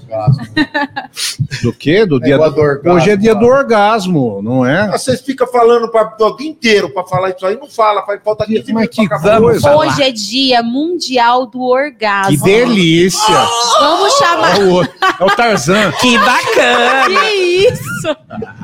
Do 1.64 1.74
quê? 1.74 2.06
Do 2.06 2.20
dia 2.20 2.38
Negócio 2.38 2.54
do... 2.54 2.62
do 2.62 2.62
orgasmo, 2.62 2.98
Hoje 2.98 3.10
é 3.10 3.16
dia 3.16 3.34
do 3.34 3.46
orgasmo, 3.46 4.42
não 4.44 4.66
é? 4.66 4.82
Ah, 4.82 4.92
Vocês 4.98 5.22
ficam 5.22 5.48
falando 5.48 5.90
pra, 5.90 6.16
o 6.20 6.38
dia 6.38 6.50
inteiro 6.50 6.90
pra 6.92 7.04
falar 7.04 7.30
isso 7.30 7.46
aí, 7.46 7.58
não 7.58 7.68
fala, 7.68 8.06
faz 8.06 8.22
falta 8.24 8.46
15 8.46 8.74
Mas 8.74 8.90
minutos 8.96 8.98
que 8.98 9.08
vamos. 9.28 9.64
Hoje 9.64 10.04
é 10.04 10.12
dia 10.12 10.62
mundial 10.62 11.48
do 11.48 11.62
orgasmo. 11.62 12.32
Que 12.32 12.44
delícia! 12.44 13.36
Vamos 13.80 14.14
chamar. 14.14 14.60
É 14.60 14.64
o, 14.64 14.74
outro. 14.74 14.94
é 15.20 15.24
o 15.24 15.36
Tarzan. 15.36 15.92
Que 15.94 16.18
bacana! 16.18 17.06
Que 17.08 17.68
isso? 17.68 18.18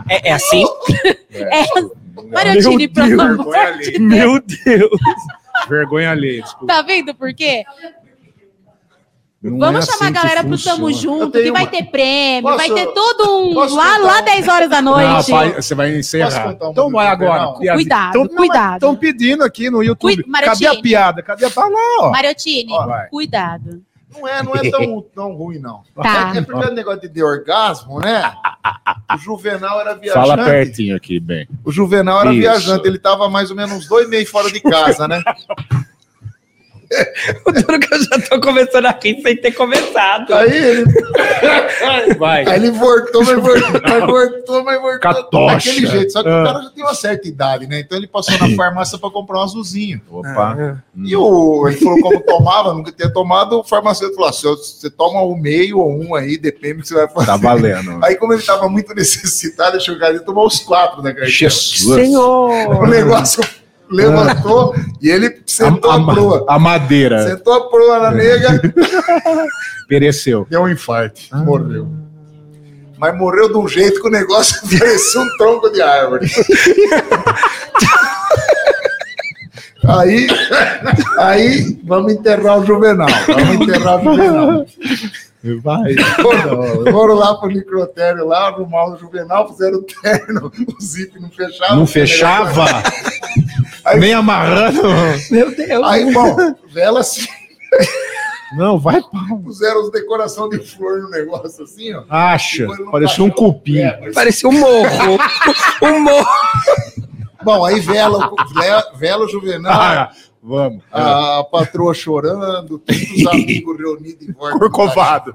é, 0.09 0.29
é 0.29 0.33
assim? 0.33 0.63
É. 1.33 1.96
Mariotini, 2.31 2.87
pelo 2.87 3.21
amor 3.21 3.55
alheia. 3.55 3.99
Meu 3.99 4.41
Deus! 4.41 4.99
Vergonha 5.67 6.11
alheia, 6.11 6.41
desculpa. 6.43 6.67
Tá 6.73 6.81
vendo 6.81 7.13
por 7.15 7.33
quê? 7.33 7.63
Não 9.41 9.59
Vamos 9.59 9.87
é 9.87 9.91
chamar 9.91 10.07
assim 10.09 10.17
a 10.17 10.21
galera 10.21 10.43
pro 10.43 10.57
Tamo 10.61 10.91
Junto, 10.91 11.31
que 11.31 11.51
vai 11.51 11.63
uma- 11.63 11.69
ter 11.71 11.83
prêmio, 11.85 12.41
Posso- 12.41 12.57
vai 12.57 12.71
ter 12.71 12.87
todo 12.87 13.37
um. 13.39 13.53
Lá, 13.75 13.97
lá 13.99 14.19
um- 14.19 14.25
10 14.25 14.47
horas 14.47 14.69
da 14.69 14.81
Não, 14.81 14.93
noite. 14.93 15.31
pai, 15.31 15.53
você 15.53 15.75
vai 15.75 15.95
encerrar. 15.95 16.57
Então 16.59 16.89
vai 16.89 17.07
agora. 17.07 17.53
Piada. 17.59 17.77
Cuidado, 17.77 18.09
Então, 18.17 18.35
cuidado. 18.35 18.73
Estão 18.73 18.95
pedindo 18.95 19.43
aqui 19.43 19.69
no 19.69 19.83
YouTube. 19.83 20.23
Cui-. 20.23 20.31
Cadê 20.41 20.65
a 20.67 20.81
piada? 20.81 21.21
Cadê 21.21 21.45
a? 21.45 21.51
Lá, 21.55 21.69
ó. 22.01 22.09
Mariotini, 22.11 22.71
Ó, 22.73 22.87
cuidado. 23.11 23.81
Não 24.19 24.27
é, 24.27 24.43
não 24.43 24.55
é 24.55 24.69
tão, 24.69 25.01
tão 25.13 25.33
ruim, 25.33 25.59
não. 25.59 25.83
Tá. 25.95 26.33
É, 26.33 26.37
é 26.37 26.41
porque 26.41 26.65
o 26.65 26.73
negócio 26.73 27.01
de, 27.01 27.09
de 27.09 27.23
orgasmo, 27.23 27.99
né? 27.99 28.33
O 29.13 29.17
Juvenal 29.17 29.79
era 29.79 29.93
viajante. 29.93 30.27
Fala 30.27 30.43
pertinho 30.43 30.95
aqui, 30.95 31.19
bem. 31.19 31.47
O 31.63 31.71
Juvenal 31.71 32.21
era 32.21 32.31
Isso. 32.31 32.39
viajante, 32.39 32.87
ele 32.87 32.99
tava 32.99 33.29
mais 33.29 33.49
ou 33.49 33.55
menos 33.55 33.73
uns 33.73 33.87
dois 33.87 34.07
meses 34.09 34.29
fora 34.29 34.51
de 34.51 34.59
casa, 34.59 35.07
né? 35.07 35.21
O 37.45 37.51
duro 37.51 37.79
que 37.79 37.93
eu 37.93 37.99
já 38.03 38.19
tô 38.29 38.39
começando 38.41 38.85
a 38.85 38.91
rir 39.01 39.21
sem 39.21 39.35
ter 39.37 39.51
começado. 39.51 40.33
Aí 40.33 40.49
ele, 40.55 40.85
Vai. 42.17 42.45
aí 42.47 42.55
ele 42.55 42.71
voltou, 42.71 43.23
mas 43.23 43.35
voltou, 43.39 43.81
mas 43.81 44.05
voltou, 44.05 44.63
mas 44.63 44.81
voltou. 44.81 44.99
Catocha. 44.99 45.55
Daquele 45.69 45.87
jeito. 45.87 46.11
Só 46.11 46.23
que 46.23 46.29
Ah. 46.29 46.41
o 46.41 46.45
cara 46.45 46.61
já 46.63 46.69
tem 46.69 46.83
uma 46.83 46.93
certa 46.95 47.27
idade, 47.27 47.67
né? 47.67 47.79
Então 47.81 47.97
ele 47.97 48.07
passou 48.07 48.37
na 48.37 48.55
farmácia 48.55 48.97
pra 48.97 49.09
comprar 49.09 49.39
um 49.39 49.43
azulzinho. 49.43 50.01
Opa. 50.09 50.81
E 50.95 51.15
o, 51.15 51.67
ele 51.67 51.77
falou 51.77 51.99
como 52.01 52.19
tomava, 52.21 52.73
nunca 52.73 52.91
tinha 52.91 53.09
tomado, 53.11 53.59
o 53.59 53.63
farmacêutico 53.63 54.19
falou: 54.21 54.33
"Se 54.33 54.43
você 54.43 54.89
toma 54.89 55.21
um 55.23 55.35
meio 55.35 55.79
ou 55.79 55.91
um 55.91 56.15
aí, 56.15 56.37
depende 56.37 56.75
do 56.75 56.81
que 56.83 56.87
você 56.87 56.93
vai 56.95 57.07
fazer. 57.07 57.25
Tá 57.27 57.37
valendo. 57.37 57.99
Aí, 58.03 58.15
como 58.15 58.33
ele 58.33 58.41
tava 58.41 58.67
muito 58.69 58.93
necessitado, 58.95 59.75
ele 59.75 59.83
chegou 59.83 60.07
e 60.07 60.19
tomou 60.19 60.45
os 60.47 60.59
quatro 60.59 61.01
da 61.01 61.09
carteira. 61.09 61.29
Jesus. 61.29 61.85
O 61.85 61.95
Senhor! 61.95 62.87
negócio 62.87 63.43
levantou 63.89 64.75
e 65.01 65.09
ele 65.09 65.41
sentou 65.45 65.91
a, 65.91 65.97
ma- 65.99 66.13
proa. 66.13 66.45
a 66.47 66.59
madeira 66.59 67.23
Sentou 67.27 67.53
a 67.53 67.69
proa 67.69 67.99
na 67.99 68.11
nega, 68.11 68.61
pereceu. 69.87 70.45
deu 70.49 70.61
um 70.63 70.69
infarto, 70.69 71.21
morreu. 71.33 71.87
Mas 72.97 73.15
morreu 73.15 73.47
de 73.49 73.57
um 73.57 73.67
jeito 73.67 74.01
que 74.01 74.07
o 74.07 74.11
negócio 74.11 74.59
parecia 74.79 75.21
um 75.21 75.37
tronco 75.37 75.69
de 75.69 75.81
árvore. 75.81 76.27
Aí, 79.87 80.27
aí, 81.17 81.79
vamos 81.85 82.11
enterrar 82.11 82.59
o 82.59 82.65
Juvenal. 82.65 83.07
Vamos 83.25 83.55
enterrar 83.61 83.99
o 83.99 84.03
Juvenal. 84.03 84.65
Vai. 85.63 85.93
Foram, 86.21 86.91
foram 86.91 87.13
lá 87.15 87.35
pro 87.35 87.47
necrotério 87.47 88.27
lá, 88.27 88.47
arrumaram 88.47 88.95
o 88.95 88.97
Juvenal, 88.97 89.47
fizeram 89.47 89.77
o 89.77 89.83
terno, 89.83 90.51
o 90.77 90.83
zip 90.83 91.17
não 91.21 91.29
fechava. 91.29 91.75
Não 91.75 91.87
fechava? 91.87 92.65
Aí- 93.87 93.99
Nem 93.99 94.13
amarrando. 94.13 94.81
Meu 95.31 95.55
Deus! 95.55 95.87
Aí, 95.87 96.11
bom, 96.13 96.35
vela 96.69 96.99
assim, 96.99 97.25
Não, 98.57 98.77
vai 98.79 99.01
pau. 99.01 99.39
puseram 99.43 99.81
as 99.81 99.91
decoração 99.91 100.47
de 100.49 100.59
flor 100.59 101.01
no 101.01 101.09
negócio 101.09 101.63
assim, 101.63 101.93
ó. 101.93 102.03
Acha. 102.09 102.65
Parecia 102.91 103.23
um 103.23 103.29
cupim. 103.29 103.79
É, 103.79 103.99
mas- 104.01 104.13
Parecia 104.15 104.49
um 104.49 104.53
morro. 104.53 105.17
um 105.83 105.99
morro. 105.99 106.27
Bom, 107.43 107.63
aí 107.65 107.79
vela, 107.79 108.29
o- 108.31 108.53
vela, 108.59 108.91
vela 108.95 109.25
o 109.25 109.29
Juvenal, 109.29 109.71
Ah, 109.81 110.11
vamos. 110.41 110.83
a 110.91 111.43
patroa 111.51 111.93
chorando, 111.93 112.79
todos 112.79 113.01
os 113.11 113.27
amigos 113.27 113.77
reunidos 113.77 114.27
em 114.27 114.33
volta. 114.33 114.53
do 114.53 114.59
Corcovado. 114.59 115.31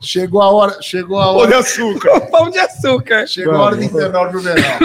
Chegou 0.00 0.42
a 0.42 0.50
hora, 0.50 0.78
chegou 0.82 1.20
a 1.20 1.26
Pão 1.26 1.36
de 1.36 1.42
hora, 1.54 1.58
açúcar. 1.60 2.20
Pão 2.22 2.50
de 2.50 2.58
açúcar. 2.58 3.26
chegou 3.26 3.54
a 3.54 3.60
hora 3.62 3.76
de 3.76 3.84
enterrar 3.84 4.28
o 4.28 4.32
Juvenal. 4.32 4.78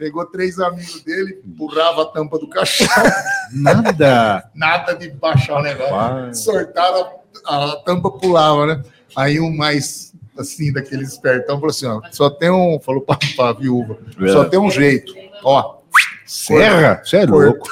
Pegou 0.00 0.24
três 0.24 0.58
amigos 0.58 1.02
dele, 1.02 1.42
empurrava 1.46 2.04
a 2.04 2.06
tampa 2.06 2.38
do 2.38 2.48
caixão, 2.48 2.86
Nada. 3.52 4.50
nada 4.54 4.94
de 4.94 5.10
baixar 5.10 5.58
o 5.58 5.62
negócio. 5.62 6.34
Sortaram, 6.34 7.06
a, 7.44 7.72
a 7.72 7.76
tampa 7.82 8.10
pulava, 8.10 8.64
né? 8.64 8.82
Aí 9.14 9.38
um 9.38 9.54
mais 9.54 10.14
assim, 10.38 10.72
daqueles 10.72 11.12
espertão, 11.12 11.56
falou 11.56 11.68
assim: 11.68 11.84
ó, 11.84 12.00
só 12.12 12.30
tem 12.30 12.50
um. 12.50 12.80
Falou 12.80 13.02
pra, 13.02 13.18
pra 13.36 13.52
viúva, 13.52 13.98
só 14.32 14.46
tem 14.46 14.58
um 14.58 14.70
jeito. 14.70 15.12
Ó, 15.44 15.80
Serra? 16.24 17.02
Você 17.04 17.18
é 17.18 17.26
louco. 17.26 17.68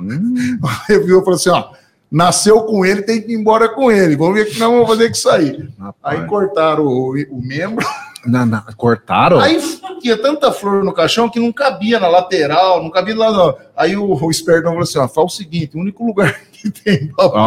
Hum, 0.00 0.58
Aí 0.88 0.96
a 0.96 1.00
viúva 1.00 1.22
falou 1.22 1.36
assim: 1.36 1.50
ó, 1.50 1.70
nasceu 2.10 2.62
com 2.62 2.84
ele, 2.84 3.02
tem 3.02 3.20
que 3.20 3.32
ir 3.32 3.36
embora 3.36 3.68
com 3.68 3.90
ele. 3.92 4.16
Vamos 4.16 4.34
ver 4.34 4.42
o 4.42 4.46
que 4.50 4.58
nós 4.58 4.70
vamos 4.70 4.88
fazer 4.88 5.06
com 5.08 5.14
isso 5.14 5.28
aí. 5.30 5.50
Aí 5.50 5.68
rapaz. 5.78 6.26
cortaram 6.28 6.84
o, 6.86 7.14
o 7.30 7.40
membro. 7.42 7.86
Na- 8.26 8.44
na- 8.44 8.64
cortaram? 8.76 9.38
Aí 9.38 9.58
tinha 10.00 10.16
tanta 10.20 10.50
flor 10.52 10.82
no 10.84 10.92
caixão 10.92 11.28
que 11.30 11.38
não 11.38 11.52
cabia 11.52 12.00
na 12.00 12.08
lateral, 12.08 12.82
não 12.82 12.90
cabia 12.90 13.16
lá. 13.16 13.30
Não. 13.30 13.56
Aí 13.76 13.96
o, 13.96 14.12
o 14.12 14.30
espertão 14.30 14.70
falou 14.72 14.82
assim: 14.82 14.98
ó, 14.98 15.06
faz 15.08 15.26
o 15.32 15.36
seguinte: 15.36 15.76
o 15.76 15.80
único 15.80 16.04
lugar 16.04 16.34
que 16.52 16.68
tem 16.70 17.06
pra 17.08 17.28
pôr 17.28 17.38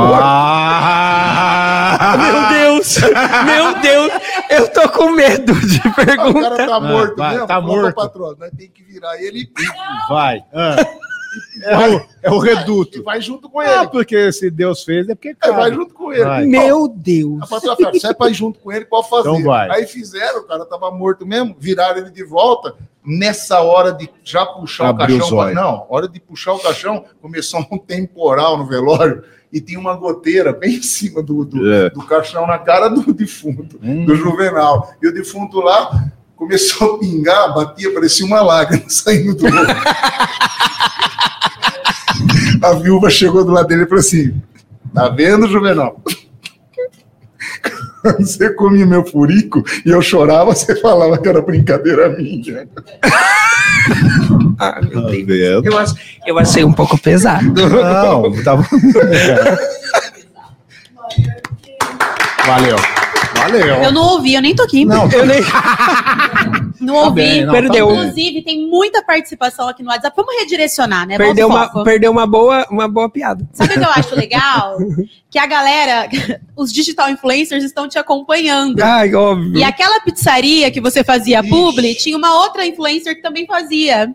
Ah! 1.01 2.17
Meu 2.17 2.49
Deus! 2.49 2.97
Meu 3.45 3.81
Deus! 3.81 4.11
Eu 4.49 4.67
tô 4.69 4.89
com 4.89 5.11
medo 5.11 5.53
de 5.53 5.77
O 5.79 5.93
cara 5.93 6.05
perguntar. 6.05 6.55
tá 6.67 6.79
morto 6.79 7.15
vai, 7.17 7.31
mesmo? 7.33 7.47
tá 7.47 7.61
morto. 7.61 7.95
Patroa, 7.95 8.35
nós 8.39 8.51
tem 8.57 8.69
que 8.69 8.81
virar 8.83 9.21
ele 9.21 9.49
Vai. 10.07 10.41
Ah. 10.53 10.75
É, 11.63 11.77
o, 11.89 12.05
é 12.23 12.31
o 12.31 12.37
reduto. 12.39 13.01
vai 13.03 13.21
junto 13.21 13.49
com 13.49 13.59
Ah, 13.59 13.81
ele. 13.83 13.87
porque 13.89 14.31
se 14.33 14.49
Deus 14.51 14.83
fez 14.83 15.07
é 15.07 15.15
porque 15.15 15.29
É, 15.29 15.33
cabe. 15.35 15.55
vai 15.55 15.73
junto 15.73 15.93
com 15.93 16.11
ele. 16.11 16.23
Vai. 16.25 16.45
Meu 16.45 16.87
Deus! 16.87 17.47
Se 17.99 18.07
é 18.07 18.13
pra 18.13 18.29
ir 18.29 18.33
junto 18.33 18.59
com 18.59 18.71
ele, 18.71 18.85
pode 18.85 19.09
fazer. 19.09 19.29
Então 19.29 19.43
vai. 19.43 19.69
Aí 19.71 19.87
fizeram, 19.87 20.39
o 20.41 20.43
cara 20.47 20.65
tava 20.65 20.91
morto 20.91 21.25
mesmo, 21.25 21.55
viraram 21.57 21.99
ele 21.99 22.11
de 22.11 22.23
volta. 22.23 22.75
Nessa 23.03 23.61
hora 23.61 23.91
de 23.93 24.09
já 24.23 24.45
puxar 24.45 24.89
Abriu 24.89 25.17
o 25.17 25.19
caixão. 25.19 25.37
olhos. 25.37 25.55
Não, 25.55 25.85
hora 25.89 26.07
de 26.07 26.19
puxar 26.19 26.53
o 26.53 26.59
caixão, 26.59 27.05
começou 27.21 27.65
um 27.71 27.77
temporal 27.77 28.57
no 28.57 28.65
velório 28.67 29.23
e 29.51 29.59
tinha 29.59 29.79
uma 29.79 29.95
goteira 29.95 30.53
bem 30.53 30.75
em 30.77 30.83
cima 30.83 31.21
do, 31.23 31.43
do, 31.45 31.71
É. 31.71 31.89
do 31.89 32.05
caixão, 32.05 32.45
na 32.45 32.59
cara 32.59 32.89
do 32.89 33.11
defunto, 33.13 33.79
Hum. 33.81 34.05
do 34.05 34.15
Juvenal. 34.15 34.93
E 35.01 35.07
o 35.07 35.13
defunto 35.13 35.59
lá 35.61 36.11
começou 36.45 36.95
a 36.95 36.97
pingar, 36.97 37.53
batia, 37.53 37.93
parecia 37.93 38.25
uma 38.25 38.41
lágrima 38.41 38.83
saindo 38.89 39.35
do 39.35 39.45
olho. 39.45 39.55
A 42.63 42.73
viúva 42.73 43.11
chegou 43.11 43.45
do 43.45 43.51
lado 43.51 43.67
dele 43.67 43.83
e 43.83 43.87
falou 43.87 43.99
assim: 43.99 44.41
Tá 44.93 45.07
vendo, 45.09 45.47
Juvenal? 45.47 46.01
Quando 48.01 48.25
Você 48.25 48.49
comia 48.55 48.87
meu 48.87 49.05
furico 49.05 49.63
e 49.85 49.91
eu 49.91 50.01
chorava, 50.01 50.55
você 50.55 50.75
falava 50.81 51.19
que 51.19 51.29
era 51.29 51.39
brincadeira 51.43 52.09
minha. 52.09 52.67
Ah, 54.57 54.79
meu 54.81 55.03
Tá 55.03 55.09
Deus. 55.11 55.27
vendo? 55.27 55.65
Eu, 55.67 55.77
ach- 55.77 55.93
eu 56.25 56.39
achei 56.39 56.63
um 56.63 56.73
pouco 56.73 56.97
pesado. 56.97 57.53
Não, 57.53 58.43
tava. 58.43 58.65
Valeu. 62.47 62.77
Valeu. 63.43 63.83
Eu 63.83 63.91
não 63.91 64.01
ouvi, 64.13 64.33
eu 64.33 64.41
nem 64.41 64.55
tô 64.55 64.63
aqui. 64.63 64.85
Não, 64.85 65.09
Eu 65.11 65.25
nem... 65.25 65.39
Não 66.81 66.95
Tá 66.95 67.01
ouvi. 67.01 67.21
bem, 67.21 67.45
não, 67.45 67.53
Perdeu. 67.53 67.87
tá. 67.87 67.93
Inclusive, 67.93 68.41
tem 68.41 68.67
muita 68.67 69.03
participação 69.03 69.67
aqui 69.67 69.83
no 69.83 69.89
WhatsApp. 69.89 70.15
Vamos 70.15 70.35
redirecionar, 70.39 71.07
né? 71.07 71.15
Perdeu, 71.15 71.47
uma, 71.47 71.83
perdeu 71.83 72.11
uma, 72.11 72.25
boa, 72.25 72.65
uma 72.71 72.87
boa 72.87 73.07
piada. 73.07 73.47
Sabe 73.53 73.75
o 73.75 73.79
que 73.79 73.85
eu 73.85 73.89
acho 73.95 74.15
legal? 74.15 74.77
que 75.29 75.37
a 75.37 75.45
galera, 75.45 76.09
os 76.57 76.73
digital 76.73 77.09
influencers 77.11 77.63
estão 77.63 77.87
te 77.87 77.99
acompanhando. 77.99 78.81
Ai, 78.81 79.13
óbvio. 79.13 79.57
E 79.59 79.63
aquela 79.63 79.99
pizzaria 80.01 80.71
que 80.71 80.81
você 80.81 81.03
fazia 81.03 81.43
publi, 81.43 81.93
tinha 81.93 82.17
uma 82.17 82.33
outra 82.41 82.65
influencer 82.65 83.15
que 83.15 83.21
também 83.21 83.45
fazia. 83.45 84.11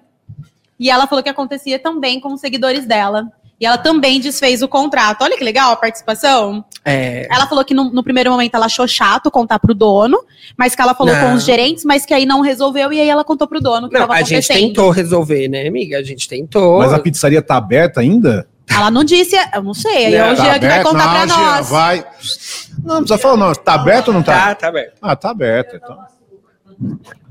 E 0.78 0.90
ela 0.90 1.06
falou 1.06 1.22
que 1.22 1.30
acontecia 1.30 1.78
também 1.78 2.18
com 2.18 2.34
os 2.34 2.40
seguidores 2.40 2.84
dela. 2.84 3.28
E 3.58 3.64
ela 3.64 3.78
também 3.78 4.20
desfez 4.20 4.60
o 4.62 4.68
contrato. 4.68 5.22
Olha 5.22 5.36
que 5.36 5.42
legal 5.42 5.72
a 5.72 5.76
participação. 5.76 6.62
É, 6.84 7.26
Ela 7.30 7.46
falou 7.46 7.64
que 7.64 7.72
no, 7.72 7.90
no 7.90 8.04
primeiro 8.04 8.30
momento 8.30 8.54
ela 8.54 8.66
achou 8.66 8.86
chato 8.86 9.30
contar 9.30 9.58
pro 9.58 9.74
dono, 9.74 10.18
mas 10.56 10.74
que 10.74 10.82
ela 10.82 10.94
falou 10.94 11.14
Não. 11.14 11.28
com 11.30 11.34
os 11.34 11.44
gerentes, 11.44 11.82
mas 11.84 12.04
que 12.04 12.12
aí 12.12 12.26
não 12.26 12.42
resolveu 12.42 12.92
e 12.92 13.00
aí 13.00 13.08
ela 13.08 13.24
contou 13.24 13.48
pro 13.48 13.60
dono 13.60 13.86
o 13.86 13.88
que 13.88 13.94
não, 13.94 14.02
estava 14.02 14.14
a 14.20 14.22
gente 14.22 14.34
acontecendo. 14.34 14.66
tentou 14.68 14.90
resolver, 14.90 15.48
né, 15.48 15.66
amiga? 15.66 15.98
A 15.98 16.02
gente 16.02 16.28
tentou. 16.28 16.78
Mas 16.80 16.92
a 16.92 16.98
pizzaria 16.98 17.40
tá 17.40 17.56
aberta 17.56 18.00
ainda? 18.00 18.46
Ela 18.68 18.90
não 18.90 19.02
disse, 19.04 19.34
eu 19.54 19.62
não 19.62 19.72
sei. 19.74 20.06
Aí 20.06 20.14
é 20.14 20.32
o 20.32 20.36
tá 20.36 20.44
Jean 20.44 20.58
que 20.58 20.66
vai 20.66 20.82
contar 20.82 21.08
pra 21.08 21.26
Não, 21.26 21.36
Jean, 21.36 21.56
nós. 21.56 21.70
Vai. 21.70 22.06
Não, 22.84 22.94
não 22.96 22.96
precisa 23.04 23.18
falar, 23.18 23.36
não. 23.36 23.54
Tá 23.54 23.74
aberto 23.74 24.08
ou 24.08 24.14
não 24.14 24.22
tá? 24.22 24.32
Tá, 24.48 24.54
tá 24.54 24.68
aberto. 24.68 24.92
Ah, 25.00 25.16
tá 25.16 25.30
aberto. 25.30 25.76
Então. 25.76 25.98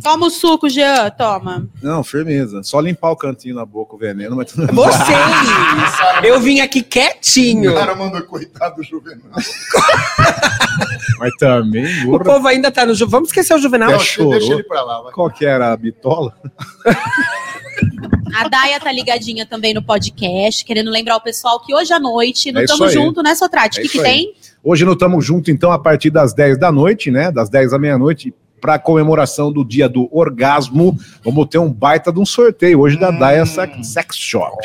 Toma 0.03 0.27
o 0.27 0.29
suco, 0.29 0.67
Jean, 0.69 1.09
toma. 1.11 1.67
Não, 1.81 2.03
firmeza. 2.03 2.63
Só 2.63 2.79
limpar 2.79 3.11
o 3.11 3.15
cantinho 3.15 3.55
na 3.55 3.65
boca, 3.65 3.95
o 3.95 3.97
veneno, 3.97 4.35
mas 4.35 4.51
tudo 4.51 4.73
Vocês! 4.73 5.07
Eu 6.23 6.39
vim 6.39 6.59
aqui 6.61 6.81
quietinho. 6.81 7.71
O 7.71 7.75
cara 7.75 7.95
mandou 7.95 8.21
coitado 8.23 8.77
do 8.77 8.83
Juvenal. 8.83 9.21
Mas 11.17 11.31
também, 11.39 11.85
O 12.03 12.11
burra. 12.11 12.23
povo 12.25 12.47
ainda 12.47 12.69
tá 12.69 12.85
no. 12.85 12.93
Ju- 12.93 13.07
Vamos 13.07 13.29
esquecer 13.29 13.53
o 13.53 13.57
Juvenal? 13.57 13.91
Não, 13.91 13.99
chorou. 13.99 14.31
deixa 14.31 14.51
ele 14.53 14.63
pra 14.63 14.81
lá. 14.83 15.01
Vai. 15.01 15.13
Qual 15.13 15.29
que 15.29 15.45
era 15.45 15.71
a 15.71 15.77
bitola? 15.77 16.33
A 18.35 18.47
Daia 18.49 18.79
tá 18.81 18.91
ligadinha 18.91 19.45
também 19.45 19.73
no 19.73 19.81
podcast, 19.81 20.65
querendo 20.65 20.91
lembrar 20.91 21.15
o 21.15 21.21
pessoal 21.21 21.59
que 21.61 21.73
hoje 21.73 21.93
à 21.93 21.99
noite, 21.99 22.51
não 22.51 22.61
É 22.61 22.65
aí. 22.69 22.89
junto, 22.91 23.23
né, 23.23 23.33
Sotrate? 23.33 23.79
O 23.79 23.81
É 23.81 23.83
que, 23.83 23.89
que 23.89 24.01
tem? 24.01 24.33
Hoje 24.63 24.83
nós 24.83 24.95
estamos 24.95 25.23
juntos, 25.23 25.47
então, 25.53 25.71
a 25.71 25.79
partir 25.79 26.09
das 26.09 26.33
10 26.33 26.57
da 26.59 26.71
noite, 26.71 27.09
né? 27.11 27.31
Das 27.31 27.49
10 27.49 27.71
da 27.71 27.79
meia-noite, 27.79 28.33
para 28.61 28.79
comemoração 28.79 29.51
do 29.51 29.63
dia 29.63 29.87
do 29.87 30.07
orgasmo. 30.11 30.97
Vamos 31.23 31.47
ter 31.47 31.57
um 31.59 31.71
baita 31.71 32.11
de 32.11 32.19
um 32.19 32.25
sorteio 32.25 32.79
hoje 32.79 32.97
da 32.97 33.09
Hum. 33.09 33.19
Daia 33.19 33.45
Sex 33.45 34.15
Shop. 34.17 34.55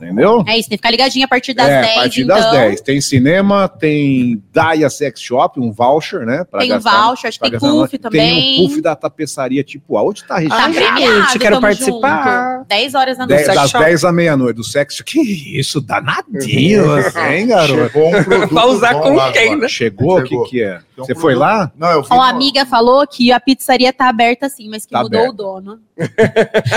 Entendeu? 0.00 0.42
É 0.46 0.58
isso, 0.58 0.68
tem 0.68 0.76
que 0.76 0.82
ficar 0.82 0.90
ligadinho 0.90 1.24
a 1.24 1.28
partir 1.28 1.54
das 1.54 1.68
é, 1.68 1.80
10, 1.82 1.96
a 1.96 2.00
partir 2.00 2.22
então. 2.22 2.36
das 2.36 2.50
10. 2.50 2.80
Tem 2.80 3.00
cinema, 3.00 3.68
tem 3.68 4.42
Daia 4.52 4.90
Sex 4.90 5.20
Shop, 5.20 5.58
um 5.60 5.70
voucher, 5.72 6.26
né? 6.26 6.44
pra 6.50 6.60
Tem 6.60 6.70
o 6.70 6.74
gastar- 6.74 7.06
voucher, 7.06 7.28
acho 7.28 7.40
que 7.40 7.50
tem 7.50 7.58
puff 7.60 7.98
também. 7.98 8.20
Tem 8.40 8.64
o 8.64 8.68
puff 8.68 8.80
da 8.82 8.96
tapeçaria 8.96 9.62
tipo 9.62 9.96
A. 9.96 10.02
Onde 10.02 10.22
tá 10.24 10.34
Tá 10.34 10.40
registrado? 10.40 10.74
Premiado, 10.74 11.22
gente, 11.26 11.38
quero 11.38 11.60
participar. 11.60 12.54
junto. 12.56 12.68
10 12.68 12.94
horas 12.94 13.18
da 13.18 13.26
noite. 13.26 13.46
das 13.46 13.70
shop. 13.70 13.84
10 13.84 14.04
à 14.04 14.12
meia-noite, 14.12 14.56
do 14.56 14.64
sexo. 14.64 15.04
Que 15.04 15.20
isso, 15.20 15.80
danadinho, 15.80 16.86
você, 16.86 17.20
hein, 17.36 17.46
garoto? 17.46 17.74
Chegou 17.92 18.08
um 18.08 18.24
produto 18.24 18.48
Pra 18.54 18.66
usar 18.66 18.94
bom 18.94 19.00
com 19.02 19.14
lá 19.14 19.32
quem, 19.32 19.56
né? 19.56 19.68
Chegou? 19.68 20.18
O 20.18 20.24
que, 20.24 20.36
que 20.50 20.62
é? 20.62 20.80
Um 20.98 21.04
Você 21.04 21.14
foi 21.14 21.34
lá? 21.34 21.70
Não, 21.76 21.90
eu 21.90 22.04
fui 22.04 22.16
Ó, 22.16 22.20
no- 22.20 22.22
a 22.26 22.28
amiga 22.30 22.64
falou 22.66 23.06
que 23.06 23.32
a 23.34 23.40
pizzaria 23.40 23.92
tá 23.92 24.08
aberta 24.08 24.48
sim, 24.48 24.68
mas 24.68 24.84
que 24.86 24.92
Tá 24.92 25.02
mudou 25.02 25.18
aberta. 25.20 25.32
o 25.34 25.36
dono. 25.36 25.80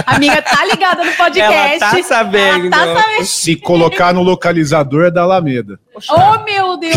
a 0.05 0.16
amiga 0.16 0.41
tá 0.41 0.66
ligada 0.66 1.03
no 1.03 1.12
podcast. 1.14 1.84
Ela 1.84 1.91
tá 1.91 2.03
sabendo. 2.03 2.68
Ela 2.68 2.70
tá 2.95 3.01
sabendo. 3.01 3.26
Se 3.26 3.55
colocar 3.55 4.14
no 4.14 4.22
localizador 4.24 5.05
é 5.05 5.12
da 5.12 5.22
Alameda. 5.24 5.80
Oh, 6.10 6.43
meu 6.43 6.78
Deus! 6.78 6.95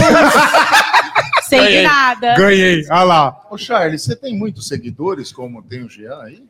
De 1.50 1.82
nada. 1.82 2.34
Ganhei, 2.36 2.84
olha 2.90 3.02
lá. 3.02 3.40
Ô, 3.50 3.58
Charles, 3.58 4.02
você 4.04 4.14
tem 4.14 4.36
muitos 4.38 4.68
seguidores, 4.68 5.32
como 5.32 5.60
tem 5.62 5.82
o 5.82 5.88
Jean 5.90 6.16
aí? 6.22 6.44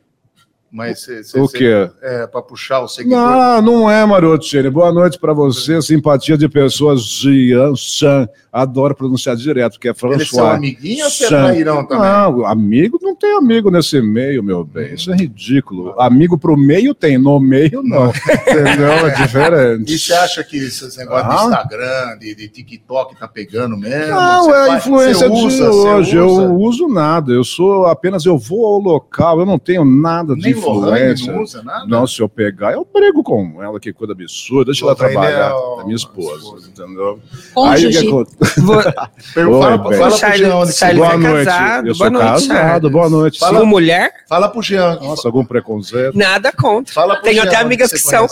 Mas 0.71 1.01
você, 1.01 1.21
você- 1.23 1.37
O 1.39 1.41
você- 1.47 1.57
quê? 1.57 1.89
É, 2.01 2.27
para 2.27 2.41
puxar 2.41 2.79
o 2.79 2.87
seguidor. 2.87 3.19
Não, 3.19 3.61
não 3.61 3.91
é, 3.91 4.05
Marotini. 4.05 4.69
Boa 4.69 4.91
noite 4.93 5.19
pra 5.19 5.33
você. 5.33 5.81
Simpatia 5.81 6.37
de 6.37 6.47
pessoas. 6.47 7.01
Jean 7.03 7.75
Chan. 7.75 8.29
Adoro 8.53 8.93
pronunciar 8.93 9.33
direto, 9.37 9.73
porque 9.73 9.87
é 9.87 9.91
Eles 9.91 9.99
são 10.29 10.39
François. 10.39 10.55
amiguinhos 10.57 11.05
ou 11.05 11.09
você 11.11 11.23
é 11.25 11.27
trairão 11.29 11.85
também? 11.87 12.03
Não, 12.03 12.45
amigo 12.45 12.99
não 13.01 13.15
tem 13.15 13.37
amigo 13.37 13.71
nesse 13.71 14.01
meio, 14.01 14.43
meu 14.43 14.65
bem. 14.65 14.93
Isso 14.93 15.09
é 15.11 15.15
ridículo. 15.15 15.95
Amigo 15.97 16.37
pro 16.37 16.57
meio 16.57 16.93
tem, 16.93 17.17
no 17.17 17.39
meio 17.39 17.81
não. 17.81 18.07
Entendeu? 18.09 18.91
É 19.07 19.09
diferente. 19.23 19.93
E 19.93 19.97
você 19.97 20.11
acha 20.13 20.43
que 20.43 20.57
esse 20.57 20.97
negócio 20.97 21.29
de 21.29 21.33
Ah. 21.35 21.45
Instagram, 21.45 22.17
de, 22.19 22.35
de 22.35 22.47
TikTok 22.49 23.15
tá 23.17 23.25
pegando 23.27 23.77
mesmo? 23.77 24.15
Não, 24.15 24.43
Você 24.43 24.51
é 24.51 24.53
a 24.63 24.65
faz- 24.67 24.85
influência 24.85 25.31
usa, 25.31 25.35
de 25.49 25.55
você 25.55 25.63
hoje. 25.63 26.19
usa? 26.19 26.41
Eu 26.43 26.55
uso 26.57 26.87
nada. 26.89 27.31
Eu 27.31 27.45
sou 27.45 27.85
apenas, 27.85 28.25
eu 28.25 28.37
vou 28.37 28.65
ao 28.65 28.79
local, 28.79 29.39
eu 29.39 29.45
não 29.45 29.57
tenho 29.57 29.85
nada 29.85 30.35
de 30.35 30.41
Nem 30.41 30.53
Lohane 30.53 30.60
influência. 30.61 31.33
não 31.33 31.41
usa 31.43 31.63
nada? 31.63 31.85
Não, 31.87 32.05
se 32.07 32.21
eu 32.21 32.29
pegar, 32.29 32.73
eu 32.73 32.87
brigo 32.91 33.23
com 33.23 33.61
ela, 33.61 33.79
que 33.79 33.91
coisa 33.93 34.13
absurda. 34.13 34.65
Deixa 34.65 34.85
ela 34.85 34.93
Lohane 34.93 35.11
trabalhar. 35.13 35.51
é 35.51 35.81
É 35.81 35.83
minha 35.83 35.95
esposa, 35.95 36.37
esposa. 36.37 36.69
entendeu? 36.69 37.19
Cônjuge. 37.53 37.87
Aí, 37.87 37.97
o 37.97 38.01
que 38.01 38.07
acontece? 38.07 38.61
Vou... 38.61 38.75
Pergunta- 39.33 39.67
Oi, 39.67 39.77
fala, 39.77 39.95
fala 39.97 40.17
pro 40.19 40.37
Jean 40.37 40.49
Charles 40.73 40.97
boa 40.99 41.13
é 41.13 41.17
noite. 41.17 41.45
casado. 41.45 41.87
Eu 41.87 41.95
sou 41.95 42.09
Boa 42.11 42.23
noite, 42.23 42.47
casado. 42.47 42.89
Boa 42.89 43.09
noite. 43.09 43.39
Fala- 43.39 43.57
Sua 43.57 43.65
mulher? 43.65 44.13
Fala 44.27 44.49
pro 44.49 44.61
Jean. 44.61 44.99
Nossa, 45.01 45.27
algum 45.27 45.45
preconceito? 45.45 46.17
Nada 46.17 46.51
contra. 46.51 46.93
Fala 46.93 47.15
pro 47.15 47.23
Tenho 47.23 47.41
Jean 47.41 47.47
até 47.47 47.55
amigas 47.57 47.91
que 47.91 47.99
são. 47.99 48.27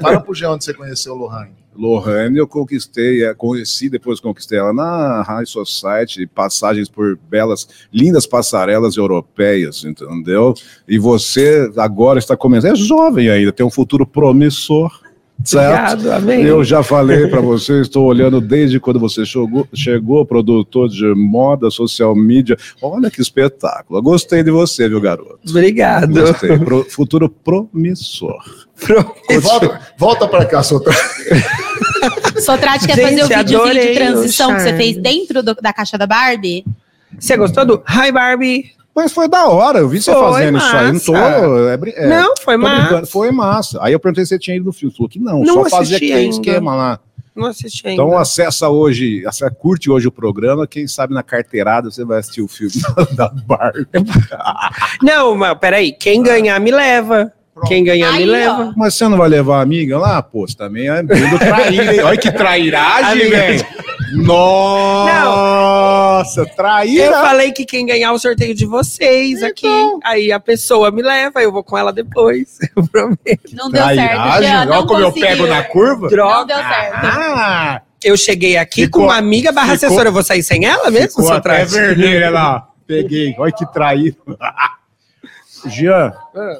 Fala 0.00 0.20
pro 0.20 0.34
Jean 0.34 0.52
onde 0.52 0.64
você 0.64 0.74
conheceu 0.74 1.14
o 1.14 1.16
Lohane. 1.16 1.52
Lohane, 1.78 2.38
eu 2.38 2.46
conquistei, 2.48 3.24
é, 3.24 3.34
conheci, 3.34 3.88
depois 3.88 4.20
conquistei 4.20 4.58
ela 4.58 4.72
na 4.72 5.22
High 5.22 5.46
Society, 5.46 6.26
passagens 6.26 6.88
por 6.88 7.16
belas, 7.16 7.68
lindas 7.92 8.26
passarelas 8.26 8.96
europeias, 8.96 9.84
entendeu? 9.84 10.54
E 10.88 10.98
você 10.98 11.70
agora 11.76 12.18
está 12.18 12.36
começando, 12.36 12.72
é 12.72 12.76
jovem 12.76 13.28
ainda, 13.28 13.52
tem 13.52 13.64
um 13.64 13.70
futuro 13.70 14.06
promissor, 14.06 15.05
certo? 15.44 15.92
Obrigado, 15.92 16.12
amém. 16.12 16.42
Eu 16.44 16.64
já 16.64 16.82
falei 16.82 17.28
para 17.28 17.40
você, 17.40 17.80
estou 17.80 18.04
olhando 18.06 18.40
desde 18.40 18.80
quando 18.80 18.98
você 18.98 19.24
chegou, 19.24 19.66
chegou, 19.74 20.24
produtor 20.26 20.88
de 20.88 21.06
moda, 21.14 21.70
social 21.70 22.14
media. 22.16 22.56
Olha 22.82 23.10
que 23.10 23.20
espetáculo. 23.20 24.00
Gostei 24.02 24.42
de 24.42 24.50
você, 24.50 24.88
viu, 24.88 25.00
garoto? 25.00 25.38
Obrigado. 25.48 26.12
Gostei. 26.12 26.58
Pro- 26.58 26.84
futuro 26.88 27.28
promissor. 27.28 28.38
Volta, 29.40 29.80
volta 29.98 30.28
pra 30.28 30.44
cá, 30.44 30.62
soltar. 30.62 30.94
Sotrate 32.40 32.86
quer 32.86 32.96
Gente, 32.96 33.20
fazer 33.20 33.24
o 33.24 33.28
videozinho 33.38 33.60
adorei 33.62 33.88
de 33.88 33.94
transição 33.94 34.54
que 34.54 34.60
você 34.62 34.76
fez 34.76 34.96
dentro 34.96 35.42
do- 35.42 35.54
da 35.54 35.72
caixa 35.72 35.96
da 35.96 36.06
Barbie? 36.06 36.64
Você 37.18 37.36
gostou 37.36 37.64
do 37.64 37.82
Hi 37.88 38.12
Barbie? 38.12 38.75
Mas 38.96 39.12
foi 39.12 39.28
da 39.28 39.46
hora, 39.46 39.80
eu 39.80 39.88
vi 39.90 40.00
você 40.00 40.10
Foi 40.10 40.22
fazendo 40.22 40.56
isso 40.56 40.74
aí. 40.74 40.90
Não 40.92 41.00
tô. 41.00 41.12
massa. 41.12 41.36
é 41.36 42.04
é, 42.04 42.08
não, 42.08 42.34
foi 42.42 42.54
tô 42.54 42.62
massa. 42.62 42.80
brincando, 42.82 43.06
Foi 43.06 43.30
massa. 43.30 43.78
Aí 43.82 43.92
eu 43.92 44.00
perguntei 44.00 44.24
se 44.24 44.30
você 44.30 44.38
tinha 44.38 44.56
ido 44.56 44.64
no 44.64 44.72
filme. 44.72 44.94
Falou 44.96 45.08
que 45.10 45.18
não, 45.18 45.40
Não 45.40 45.64
só 45.64 45.68
fazia 45.68 45.96
assisti 45.98 46.12
aquele 46.12 46.14
ainda. 46.14 46.30
esquema 46.34 46.74
lá. 46.74 47.00
Não 47.36 47.46
assisti 47.48 47.86
ainda. 47.86 48.02
Então 48.02 48.16
acessa 48.16 48.70
hoje, 48.70 49.22
acessa, 49.26 49.50
curte 49.50 49.90
hoje 49.90 50.08
o 50.08 50.10
programa. 50.10 50.66
Quem 50.66 50.88
sabe 50.88 51.12
na 51.12 51.22
carteirada 51.22 51.90
você 51.90 52.06
vai 52.06 52.20
assistir 52.20 52.40
o 52.40 52.48
filme 52.48 52.72
da 53.14 53.28
Barbie. 53.28 53.86
Não, 55.02 55.36
mas 55.36 55.58
peraí. 55.58 55.92
Quem 55.92 56.22
ganhar 56.22 56.58
me 56.58 56.70
leva. 56.70 57.30
Quem 57.66 57.84
ganhar 57.84 58.12
me 58.12 58.18
Aí, 58.18 58.24
leva. 58.26 58.72
Mas 58.76 58.94
você 58.94 59.08
não 59.08 59.16
vai 59.16 59.30
levar 59.30 59.58
a 59.58 59.62
amiga 59.62 59.98
lá? 59.98 60.20
Pô, 60.22 60.46
você 60.46 60.54
também 60.54 60.88
é 60.90 61.02
meio 61.02 61.38
traíra, 61.38 61.94
hein? 61.94 62.00
Olha 62.02 62.16
que 62.18 62.30
trairagem, 62.30 63.30
velho. 63.30 63.66
Nossa, 65.06 66.40
Eu 66.42 66.46
traíra. 66.54 67.12
falei 67.20 67.52
que 67.52 67.64
quem 67.64 67.84
ganhar 67.86 68.12
o 68.12 68.18
sorteio 68.18 68.54
de 68.54 68.66
vocês 68.66 69.42
aqui. 69.42 69.66
Então. 69.66 70.00
Aí 70.04 70.30
a 70.32 70.38
pessoa 70.40 70.90
me 70.90 71.02
leva, 71.02 71.42
eu 71.42 71.50
vou 71.52 71.62
com 71.64 71.76
ela 71.76 71.92
depois. 71.92 72.58
Eu 72.76 72.86
prometo. 72.88 73.52
Não 73.54 73.70
deu 73.70 73.82
certo. 73.84 74.42
Jean, 74.42 74.68
Olha 74.70 74.86
como 74.86 75.00
eu 75.00 75.06
conseguiu. 75.12 75.28
pego 75.28 75.46
na 75.46 75.62
curva. 75.64 76.08
Droga. 76.08 76.38
Não 76.38 76.46
deu 76.46 76.56
certo. 76.56 76.94
Ah, 77.04 77.82
Eu 78.04 78.16
cheguei 78.16 78.56
aqui 78.56 78.82
Ficou- 78.84 79.02
com 79.02 79.06
uma 79.08 79.16
amiga 79.16 79.50
barra 79.52 79.74
ficou- 79.74 79.86
assessora. 79.88 80.08
Eu 80.08 80.12
vou 80.12 80.22
sair 80.22 80.42
sem 80.42 80.64
ela 80.64 80.90
mesmo, 80.90 81.08
Ficou 81.10 81.24
seu 81.26 81.34
até 81.36 81.64
vermelha 81.64 82.30
lá. 82.30 82.68
Peguei. 82.86 83.34
Olha 83.38 83.52
que 83.52 83.64
Jean, 85.66 86.12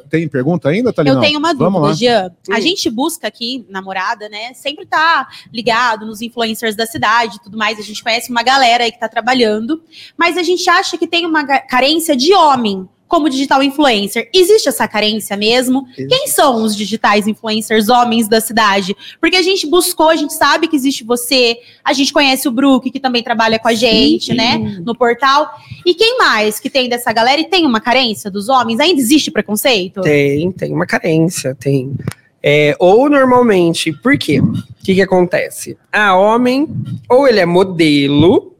tem 0.08 0.28
pergunta 0.28 0.68
ainda, 0.68 0.92
Thalina? 0.92 1.16
Eu 1.16 1.20
tenho 1.20 1.38
uma 1.38 1.54
dúvida. 1.54 1.94
Jean. 1.94 2.30
A 2.50 2.56
Hum. 2.56 2.60
gente 2.60 2.88
busca 2.90 3.26
aqui, 3.26 3.66
namorada, 3.68 4.28
né? 4.28 4.54
Sempre 4.54 4.86
tá 4.86 5.28
ligado 5.52 6.06
nos 6.06 6.22
influencers 6.22 6.74
da 6.74 6.86
cidade 6.86 7.36
e 7.36 7.40
tudo 7.40 7.58
mais. 7.58 7.78
A 7.78 7.82
gente 7.82 8.02
conhece 8.02 8.30
uma 8.30 8.42
galera 8.42 8.84
aí 8.84 8.92
que 8.92 8.98
tá 9.00 9.08
trabalhando. 9.08 9.82
Mas 10.16 10.36
a 10.36 10.42
gente 10.42 10.68
acha 10.68 10.96
que 10.96 11.06
tem 11.06 11.26
uma 11.26 11.44
carência 11.44 12.16
de 12.16 12.32
homem 12.34 12.88
como 13.08 13.28
digital 13.28 13.62
influencer. 13.62 14.28
Existe 14.32 14.68
essa 14.68 14.86
carência 14.88 15.36
mesmo? 15.36 15.86
Quem 15.94 16.26
são 16.28 16.62
os 16.62 16.76
digitais 16.76 17.26
influencers 17.26 17.88
homens 17.88 18.28
da 18.28 18.40
cidade? 18.40 18.96
Porque 19.20 19.36
a 19.36 19.42
gente 19.42 19.66
buscou, 19.66 20.08
a 20.08 20.16
gente 20.16 20.34
sabe 20.34 20.68
que 20.68 20.76
existe 20.76 21.04
você, 21.04 21.58
a 21.84 21.92
gente 21.92 22.12
conhece 22.12 22.48
o 22.48 22.50
Brook, 22.50 22.90
que 22.90 23.00
também 23.00 23.22
trabalha 23.22 23.58
com 23.58 23.68
a 23.68 23.74
gente, 23.74 24.34
né? 24.34 24.80
No 24.84 24.94
portal. 24.94 25.50
E 25.84 25.94
quem 25.94 26.18
mais 26.18 26.58
que 26.58 26.68
tem 26.68 26.88
dessa 26.88 27.12
galera 27.12 27.40
e 27.40 27.44
tem 27.44 27.64
uma 27.64 27.80
carência 27.80 28.30
dos 28.30 28.48
homens? 28.48 28.80
Ainda 28.80 29.00
existe 29.00 29.30
preconceito? 29.30 30.00
Tem, 30.00 30.50
tem 30.52 30.72
uma 30.72 30.86
carência, 30.86 31.54
tem. 31.54 31.94
É, 32.42 32.76
ou 32.78 33.08
normalmente, 33.08 33.92
por 33.92 34.16
quê? 34.18 34.40
O 34.40 34.52
que, 34.84 34.94
que 34.94 35.02
acontece? 35.02 35.76
Ah, 35.92 36.16
homem, 36.16 36.68
ou 37.08 37.26
ele 37.26 37.40
é 37.40 37.46
modelo, 37.46 38.54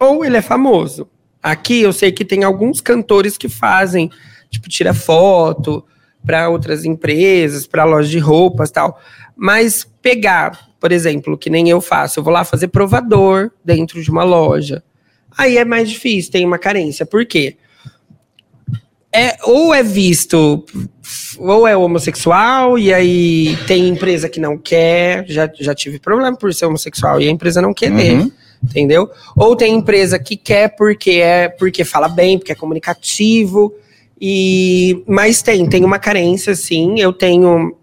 ou 0.00 0.24
ele 0.24 0.36
é 0.36 0.42
famoso. 0.42 1.06
Aqui 1.42 1.80
eu 1.80 1.92
sei 1.92 2.12
que 2.12 2.24
tem 2.24 2.44
alguns 2.44 2.80
cantores 2.80 3.38
que 3.38 3.48
fazem, 3.48 4.10
tipo, 4.50 4.68
tira 4.68 4.92
foto 4.92 5.84
para 6.24 6.48
outras 6.48 6.84
empresas, 6.84 7.66
para 7.66 7.84
lojas 7.84 8.10
de 8.10 8.18
roupas 8.18 8.68
e 8.68 8.72
tal. 8.72 9.00
Mas 9.34 9.86
pegar, 10.02 10.68
por 10.78 10.92
exemplo, 10.92 11.38
que 11.38 11.48
nem 11.48 11.68
eu 11.68 11.80
faço, 11.80 12.20
eu 12.20 12.24
vou 12.24 12.32
lá 12.32 12.44
fazer 12.44 12.68
provador 12.68 13.50
dentro 13.64 14.02
de 14.02 14.10
uma 14.10 14.22
loja. 14.22 14.82
Aí 15.36 15.56
é 15.56 15.64
mais 15.64 15.88
difícil, 15.88 16.30
tem 16.30 16.44
uma 16.44 16.58
carência. 16.58 17.06
Por 17.06 17.24
quê? 17.24 17.56
É, 19.12 19.36
ou 19.42 19.74
é 19.74 19.82
visto, 19.82 20.64
ou 21.38 21.66
é 21.66 21.76
homossexual, 21.76 22.78
e 22.78 22.94
aí 22.94 23.56
tem 23.66 23.88
empresa 23.88 24.28
que 24.28 24.38
não 24.38 24.56
quer, 24.56 25.26
já, 25.26 25.50
já 25.58 25.74
tive 25.74 25.98
problema 25.98 26.36
por 26.36 26.54
ser 26.54 26.66
homossexual, 26.66 27.20
e 27.20 27.26
a 27.26 27.30
empresa 27.30 27.60
não 27.60 27.74
quer 27.74 27.90
Uhum. 27.90 28.30
Entendeu? 28.62 29.10
Ou 29.36 29.56
tem 29.56 29.74
empresa 29.74 30.18
que 30.18 30.36
quer 30.36 30.74
porque 30.76 31.12
é 31.12 31.48
porque 31.48 31.84
fala 31.84 32.08
bem, 32.08 32.38
porque 32.38 32.52
é 32.52 32.54
comunicativo, 32.54 33.74
e 34.20 35.02
mas 35.06 35.42
tem, 35.42 35.68
tem 35.68 35.84
uma 35.84 35.98
carência, 35.98 36.54
sim. 36.54 37.00
Eu 37.00 37.12
tenho 37.12 37.76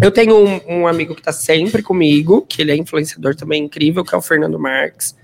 eu 0.00 0.10
tenho 0.10 0.36
um, 0.36 0.60
um 0.80 0.86
amigo 0.86 1.14
que 1.14 1.22
tá 1.22 1.32
sempre 1.32 1.82
comigo, 1.82 2.44
que 2.48 2.60
ele 2.60 2.72
é 2.72 2.76
influenciador 2.76 3.34
também 3.34 3.64
incrível, 3.64 4.04
que 4.04 4.14
é 4.14 4.18
o 4.18 4.22
Fernando 4.22 4.58
Marques. 4.58 5.14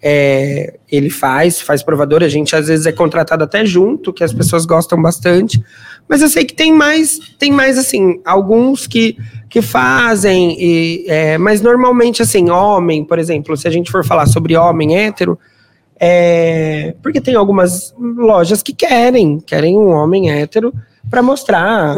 É, 0.00 0.78
ele 0.90 1.10
faz, 1.10 1.60
faz 1.60 1.82
provador, 1.82 2.22
a 2.22 2.28
gente 2.28 2.54
às 2.54 2.68
vezes 2.68 2.86
é 2.86 2.92
contratado 2.92 3.42
até 3.42 3.66
junto, 3.66 4.12
que 4.12 4.22
as 4.22 4.32
pessoas 4.32 4.64
gostam 4.64 5.00
bastante. 5.00 5.60
Mas 6.08 6.22
eu 6.22 6.28
sei 6.28 6.44
que 6.44 6.54
tem 6.54 6.72
mais, 6.72 7.18
tem 7.38 7.50
mais 7.50 7.76
assim, 7.76 8.20
alguns 8.24 8.86
que, 8.86 9.16
que 9.50 9.60
fazem, 9.60 10.56
e, 10.58 11.04
é, 11.08 11.36
mas 11.36 11.60
normalmente 11.60 12.22
assim, 12.22 12.48
homem, 12.48 13.04
por 13.04 13.18
exemplo, 13.18 13.56
se 13.56 13.66
a 13.66 13.70
gente 13.70 13.90
for 13.90 14.04
falar 14.04 14.26
sobre 14.26 14.56
homem 14.56 14.96
hétero, 14.96 15.38
é, 16.00 16.94
porque 17.02 17.20
tem 17.20 17.34
algumas 17.34 17.92
lojas 17.98 18.62
que 18.62 18.72
querem, 18.72 19.40
querem 19.40 19.76
um 19.76 19.88
homem 19.88 20.30
hétero 20.30 20.72
para 21.10 21.22
mostrar. 21.22 21.96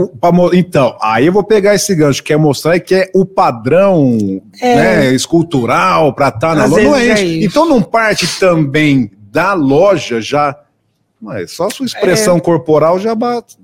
Então, 0.53 0.97
aí 1.03 1.27
eu 1.27 1.33
vou 1.33 1.43
pegar 1.45 1.75
esse 1.75 1.95
gancho, 1.95 2.23
quer 2.23 2.37
mostrar 2.39 2.79
que 2.81 2.95
é 2.95 3.11
o 3.15 3.25
padrão 3.25 4.41
É. 4.61 4.75
né, 4.77 5.15
escultural 5.15 6.13
para 6.15 6.29
estar 6.29 6.55
na 6.55 6.65
Às 6.65 6.71
loja. 6.71 6.85
Não 6.85 6.97
é 6.97 7.09
é 7.09 7.23
isso. 7.23 7.47
Então 7.47 7.67
não 7.67 7.83
parte 7.83 8.39
também 8.39 9.11
da 9.33 9.53
loja 9.55 10.21
já. 10.21 10.57
Mas 11.21 11.53
só 11.53 11.69
sua 11.69 11.85
expressão 11.87 12.39
corporal 12.41 12.99
já 12.99 13.15
bate. 13.15 13.59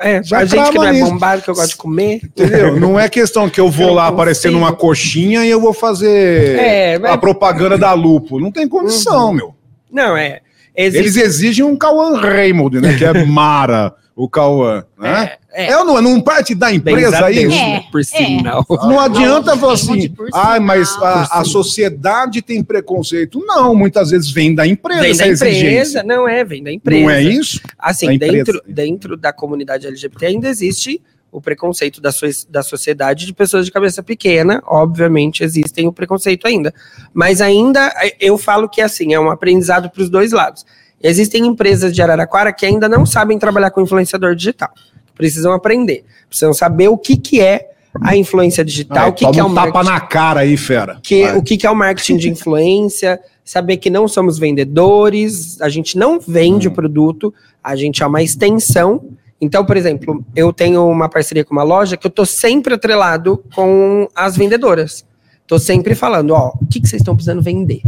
É, 0.00 0.22
Já 0.24 0.38
a 0.38 0.44
gente 0.44 0.70
que 0.70 0.76
não 0.76 0.84
é 0.84 0.92
bombado, 1.00 1.42
que 1.42 1.48
eu 1.50 1.54
gosto 1.54 1.70
de 1.70 1.76
comer. 1.76 2.20
Entendeu? 2.24 2.80
Não 2.80 2.98
é 2.98 3.08
questão 3.08 3.48
que 3.48 3.60
eu 3.60 3.70
vou 3.70 3.88
Eu 3.88 3.94
lá 3.94 4.08
aparecer 4.08 4.50
numa 4.50 4.72
coxinha 4.72 5.44
e 5.44 5.50
eu 5.50 5.60
vou 5.60 5.72
fazer 5.72 6.58
É, 6.58 6.94
a 6.96 6.98
mas- 7.00 7.16
propaganda 7.18 7.78
da 7.78 7.92
Lupo. 7.92 8.40
Não 8.40 8.50
tem 8.50 8.66
condição, 8.68 9.26
Uhum. 9.28 9.32
meu. 9.32 9.54
Não, 9.92 10.16
é. 10.16 10.40
Existe- 10.76 10.98
Eles 10.98 11.16
exigem 11.16 11.64
um 11.64 11.76
Cauã 11.76 12.18
Raymond, 12.20 12.80
né? 12.80 12.96
Que 12.96 13.04
é 13.04 13.12
Mara, 13.26 13.94
o 14.16 14.28
Cauã. 14.28 14.84
Né? 14.98 15.32
É, 15.52 15.70
É, 15.70 15.76
ou 15.78 15.84
não, 15.84 15.98
é? 15.98 16.00
não 16.02 16.20
parte 16.20 16.52
da 16.54 16.72
empresa 16.72 17.24
aí? 17.26 17.36
Deus, 17.36 17.54
É, 17.54 17.80
por 17.92 18.04
sinal. 18.04 18.64
Não 18.68 18.98
adianta 18.98 19.56
falar 19.56 19.74
assim, 19.74 20.12
ah, 20.32 20.58
mas 20.58 20.96
a, 21.00 21.40
a 21.40 21.44
sociedade 21.44 22.42
tem 22.42 22.62
preconceito. 22.62 23.38
Não, 23.46 23.72
muitas 23.74 24.10
vezes 24.10 24.30
vem 24.32 24.52
da 24.54 24.66
empresa 24.66 25.00
Vem 25.02 25.16
da 25.16 25.24
empresa, 25.26 25.48
exigência. 25.48 26.02
não 26.02 26.28
é, 26.28 26.44
vem 26.44 26.62
da 26.62 26.72
empresa. 26.72 27.02
Não 27.02 27.10
é 27.10 27.22
isso? 27.22 27.60
Assim, 27.78 28.06
Da 28.06 28.14
empresa. 28.14 28.32
dentro, 28.44 28.62
dentro 28.66 29.16
da 29.16 29.32
comunidade 29.32 29.86
LGBT 29.86 30.26
ainda 30.26 30.48
existe 30.48 31.00
o 31.34 31.40
preconceito 31.40 32.00
da, 32.00 32.12
so 32.12 32.26
da 32.48 32.62
sociedade 32.62 33.26
de 33.26 33.32
pessoas 33.32 33.66
de 33.66 33.72
cabeça 33.72 34.04
pequena, 34.04 34.62
obviamente 34.64 35.42
existem 35.42 35.88
o 35.88 35.92
preconceito 35.92 36.46
ainda. 36.46 36.72
Mas 37.12 37.40
ainda 37.40 37.92
eh, 38.00 38.14
eu 38.20 38.38
falo 38.38 38.68
que 38.68 38.80
assim, 38.80 39.12
é 39.12 39.18
um 39.18 39.28
aprendizado 39.28 39.90
para 39.90 40.00
os 40.00 40.08
dois 40.08 40.30
lados. 40.30 40.64
Existem 41.02 41.44
empresas 41.44 41.92
de 41.92 42.00
Araraquara 42.00 42.52
que 42.52 42.64
ainda 42.64 42.88
não 42.88 43.04
sabem 43.04 43.36
trabalhar 43.36 43.72
com 43.72 43.80
influenciador 43.80 44.36
digital. 44.36 44.70
Precisam 45.16 45.52
aprender. 45.52 46.04
Precisam 46.28 46.54
saber 46.54 46.86
o 46.86 46.96
que, 46.96 47.16
que 47.16 47.40
é 47.40 47.68
a 48.00 48.16
influência 48.16 48.64
digital, 48.64 49.02
Vai, 49.02 49.10
o 49.10 49.12
que, 49.12 49.30
que 49.30 49.40
é 49.40 49.44
o 49.44 49.48
um 49.48 49.54
tapa 49.54 49.82
na 49.82 50.00
cara 50.00 50.40
aí, 50.40 50.56
fera. 50.56 51.00
que, 51.02 51.24
Vai. 51.24 51.36
o 51.36 51.42
que, 51.42 51.56
que 51.56 51.66
é 51.66 51.70
o 51.70 51.74
marketing 51.74 52.16
de 52.16 52.30
influência, 52.30 53.20
saber 53.44 53.76
que 53.78 53.90
não 53.90 54.06
somos 54.06 54.38
vendedores, 54.38 55.60
a 55.60 55.68
gente 55.68 55.98
não 55.98 56.20
vende 56.20 56.68
Hum. 56.68 56.70
o 56.70 56.74
produto, 56.74 57.34
a 57.62 57.74
gente 57.74 58.04
é 58.04 58.06
uma 58.06 58.22
extensão. 58.22 59.04
Então, 59.40 59.64
por 59.64 59.76
exemplo, 59.76 60.24
eu 60.34 60.52
tenho 60.52 60.86
uma 60.88 61.08
parceria 61.08 61.44
com 61.44 61.52
uma 61.52 61.62
loja 61.62 61.96
que 61.96 62.06
eu 62.06 62.10
tô 62.10 62.24
sempre 62.24 62.74
atrelado 62.74 63.44
com 63.54 64.08
as 64.14 64.36
vendedoras. 64.36 65.04
Tô 65.46 65.58
sempre 65.58 65.94
falando, 65.94 66.30
ó, 66.30 66.52
o 66.60 66.66
que, 66.66 66.80
que 66.80 66.88
vocês 66.88 67.00
estão 67.00 67.14
precisando 67.14 67.42
vender? 67.42 67.82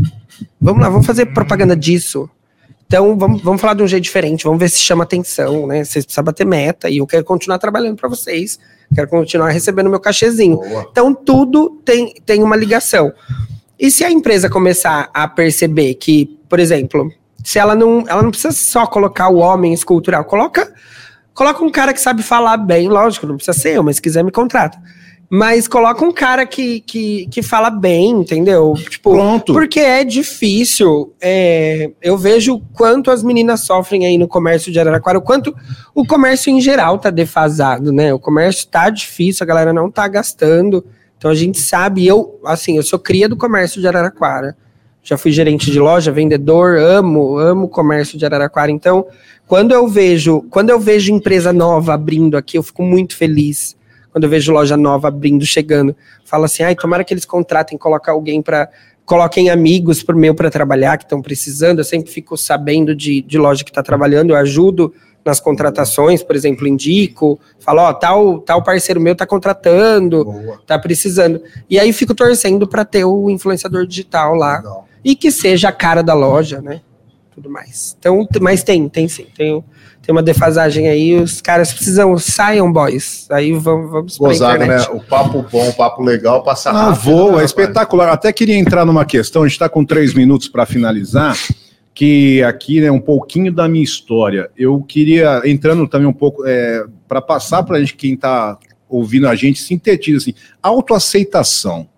Vamos 0.61 0.83
lá, 0.83 0.89
vamos 0.91 1.07
fazer 1.07 1.27
propaganda 1.27 1.75
disso. 1.75 2.29
Então, 2.87 3.19
vamos, 3.19 3.43
vamos 3.43 3.61
falar 3.61 3.75
de 3.75 3.83
um 3.83 3.89
jeito 3.89 4.05
diferente, 4.05 4.45
vamos 4.45 4.61
ver 4.61 4.69
se 4.69 4.79
chama 4.79 5.05
atenção, 5.05 5.67
né? 5.67 5.83
Vocês 5.83 6.05
precisam 6.05 6.25
bater 6.25 6.47
meta 6.47 6.89
e 6.89 6.99
eu 6.99 7.07
quero 7.07 7.25
continuar 7.25 7.59
trabalhando 7.59 7.97
para 7.97 8.09
vocês, 8.09 8.61
quero 8.95 9.09
continuar 9.09 9.49
recebendo 9.49 9.91
meu 9.91 9.99
cachezinho. 9.99 10.57
Boa. 10.57 10.87
Então, 10.91 11.15
tudo 11.15 11.81
tem, 11.85 12.15
tem 12.25 12.43
uma 12.43 12.55
ligação. 12.55 13.13
E 13.79 13.91
se 13.91 14.05
a 14.05 14.11
empresa 14.11 14.49
começar 14.49 15.11
a 15.13 15.27
perceber 15.27 15.95
que, 15.95 16.39
por 16.49 16.61
exemplo, 16.61 17.11
se 17.43 17.59
ela 17.59 17.75
não, 17.75 18.05
ela 18.09 18.23
não 18.23 18.31
precisa 18.31 18.53
só 18.53 18.87
colocar 18.87 19.29
o 19.29 19.37
homem 19.37 19.73
escultural, 19.73 20.25
coloca, 20.25 20.73
coloca 21.37 21.63
um 21.63 21.71
cara 21.71 21.93
que 21.93 22.01
sabe 22.01 22.23
falar 22.23 22.57
bem, 22.57 22.89
lógico, 22.89 23.27
não 23.27 23.37
precisa 23.37 23.57
ser 23.57 23.77
eu, 23.77 23.83
mas 23.83 23.97
se 23.97 24.03
quiser 24.03 24.25
me 24.25 24.33
contrata. 24.33 24.79
Mas 25.29 25.69
coloca 25.69 26.05
um 26.05 26.13
cara 26.13 26.47
que, 26.47 26.81
que, 26.81 27.27
que 27.27 27.43
fala 27.43 27.69
bem, 27.69 28.11
entendeu? 28.13 28.75
Tipo, 28.89 29.11
Pronto. 29.11 29.53
porque 29.53 29.81
é 29.81 30.03
difícil. 30.03 31.13
é, 31.21 31.91
eu 32.01 32.17
vejo 32.17 32.61
quanto 32.73 33.11
as 33.11 33.23
meninas 33.23 33.61
sofrem 33.61 34.07
aí 34.07 34.17
no 34.17 34.29
comércio 34.29 34.73
de 34.73 34.81
Araraquara, 34.81 35.19
o 35.19 35.23
quanto 35.23 35.55
o 35.95 36.07
comércio 36.07 36.51
em 36.51 36.61
geral 36.61 36.99
tá 36.99 37.11
defasado, 37.11 37.93
né? 37.93 38.15
O 38.15 38.21
comércio 38.21 38.67
tá 38.69 38.89
difícil, 38.89 39.45
a 39.45 39.47
galera 39.47 39.73
não 39.73 39.91
tá 39.91 40.07
gastando. 40.09 40.87
Então 41.19 41.31
a 41.31 41.35
gente 41.35 41.59
sabe, 41.59 42.07
eu, 42.07 42.41
assim, 42.45 42.77
eu 42.77 42.83
sou 42.83 42.99
cria 42.99 43.29
do 43.29 43.37
comércio 43.37 43.81
de 43.81 43.87
Araraquara. 43.89 44.57
Já 45.07 45.17
fui 45.17 45.31
gerente 45.31 45.71
de 45.71 45.79
loja, 45.79 46.11
vendedor, 46.11 46.77
amo, 46.79 47.39
amo 47.39 47.67
o 47.67 47.69
comércio 47.69 48.19
de 48.19 48.27
Araraquara. 48.27 48.73
Então, 48.73 49.07
quando 49.47 49.71
eu 49.71 49.87
vejo, 49.87 50.43
quando 50.51 50.71
eu 50.71 50.81
vejo 50.81 51.13
empresa 51.13 51.53
nova 51.53 51.95
abrindo 51.95 52.37
aqui, 52.37 52.59
eu 52.59 52.63
fico 52.63 52.83
muito 52.83 53.17
feliz. 53.17 53.77
Quando 54.11 54.25
eu 54.25 54.31
vejo 54.31 54.53
loja 54.53 54.77
nova 54.77 55.07
abrindo, 55.07 55.47
chegando, 55.47 55.95
falo 56.25 56.45
assim: 56.47 56.65
"Ai, 56.65 56.75
tomara 56.75 57.05
que 57.05 57.15
eles 57.15 57.25
contratem, 57.25 57.79
colocar 57.79 58.11
alguém 58.11 58.43
para 58.43 58.69
coloquem 59.05 59.49
amigos 59.49 60.03
por 60.03 60.17
meu 60.17 60.35
para 60.35 60.51
trabalhar 60.51 60.99
que 60.99 61.05
estão 61.05 61.23
precisando". 61.23 61.79
Eu 61.79 61.85
sempre 61.85 62.11
fico 62.11 62.37
sabendo 62.37 62.93
de, 62.93 63.23
de 63.23 63.39
loja 63.39 63.63
que 63.63 63.71
está 63.71 63.85
trabalhando, 63.85 64.31
eu 64.31 64.37
ajudo 64.37 64.93
nas 65.25 65.39
contratações, 65.39 66.21
por 66.21 66.35
exemplo, 66.35 66.67
indico, 66.67 67.39
falo, 67.61 67.83
ó, 67.83 67.93
tal, 67.93 68.41
tal 68.41 68.63
parceiro 68.63 69.01
meu 69.01 69.15
tá 69.15 69.27
contratando, 69.27 70.25
Boa. 70.25 70.61
tá 70.67 70.77
precisando. 70.79 71.41
E 71.71 71.79
aí 71.79 71.93
fico 71.93 72.15
torcendo 72.15 72.67
para 72.67 72.85
ter 72.85 73.05
o 73.05 73.31
influenciador 73.31 73.87
digital 73.87 74.35
lá 74.35 74.57
Legal. 74.59 74.87
E 75.07 75.15
que 75.15 75.31
seja 75.31 75.69
a 75.69 75.73
cara 75.73 76.03
da 76.03 76.15
loja, 76.15 76.61
né? 76.61 76.81
Tudo 77.33 77.49
mais. 77.49 77.97
Então, 77.97 78.27
mas 78.41 78.65
tem, 78.65 78.89
tem 78.89 79.07
sim. 79.07 79.27
Tem, 79.37 79.63
tem 80.03 80.13
uma 80.13 80.23
defasagem 80.23 80.89
aí, 80.89 81.15
os 81.15 81.41
caras 81.41 81.73
precisam, 81.73 82.19
saiam 82.19 82.73
boys. 82.73 83.29
Aí 83.31 83.53
vamos, 83.53 83.89
vamos 83.89 84.19
pra 84.19 84.29
Gozada, 84.31 84.67
né? 84.67 84.81
O 84.91 84.99
papo 84.99 85.47
bom, 85.49 85.69
o 85.69 85.73
papo 85.73 86.03
legal, 86.03 86.43
passa 86.43 86.71
Ah, 86.71 86.87
rápido. 86.91 87.03
vou, 87.05 87.37
né, 87.37 87.43
é 87.43 87.45
espetacular. 87.45 88.09
Até 88.09 88.33
queria 88.33 88.57
entrar 88.57 88.85
numa 88.85 89.05
questão, 89.05 89.43
a 89.43 89.47
gente 89.47 89.53
está 89.53 89.69
com 89.69 89.85
três 89.85 90.13
minutos 90.13 90.49
para 90.49 90.67
finalizar, 90.67 91.39
que 91.95 92.43
aqui 92.43 92.85
é 92.85 92.91
um 92.91 93.01
pouquinho 93.01 93.53
da 93.53 93.69
minha 93.69 93.85
história. 93.85 94.51
Eu 94.59 94.83
queria, 94.83 95.41
entrando 95.45 95.87
também 95.87 96.09
um 96.09 96.13
pouco, 96.13 96.43
para 97.07 97.23
passar 97.23 97.63
para 97.63 97.77
a 97.77 97.81
gente, 97.81 97.95
quem 97.95 98.15
está 98.15 98.59
ouvindo 98.89 99.29
a 99.29 99.37
gente, 99.37 99.61
sintetiza 99.61 100.19
assim, 100.19 100.35
autoaceitação. 100.61 101.89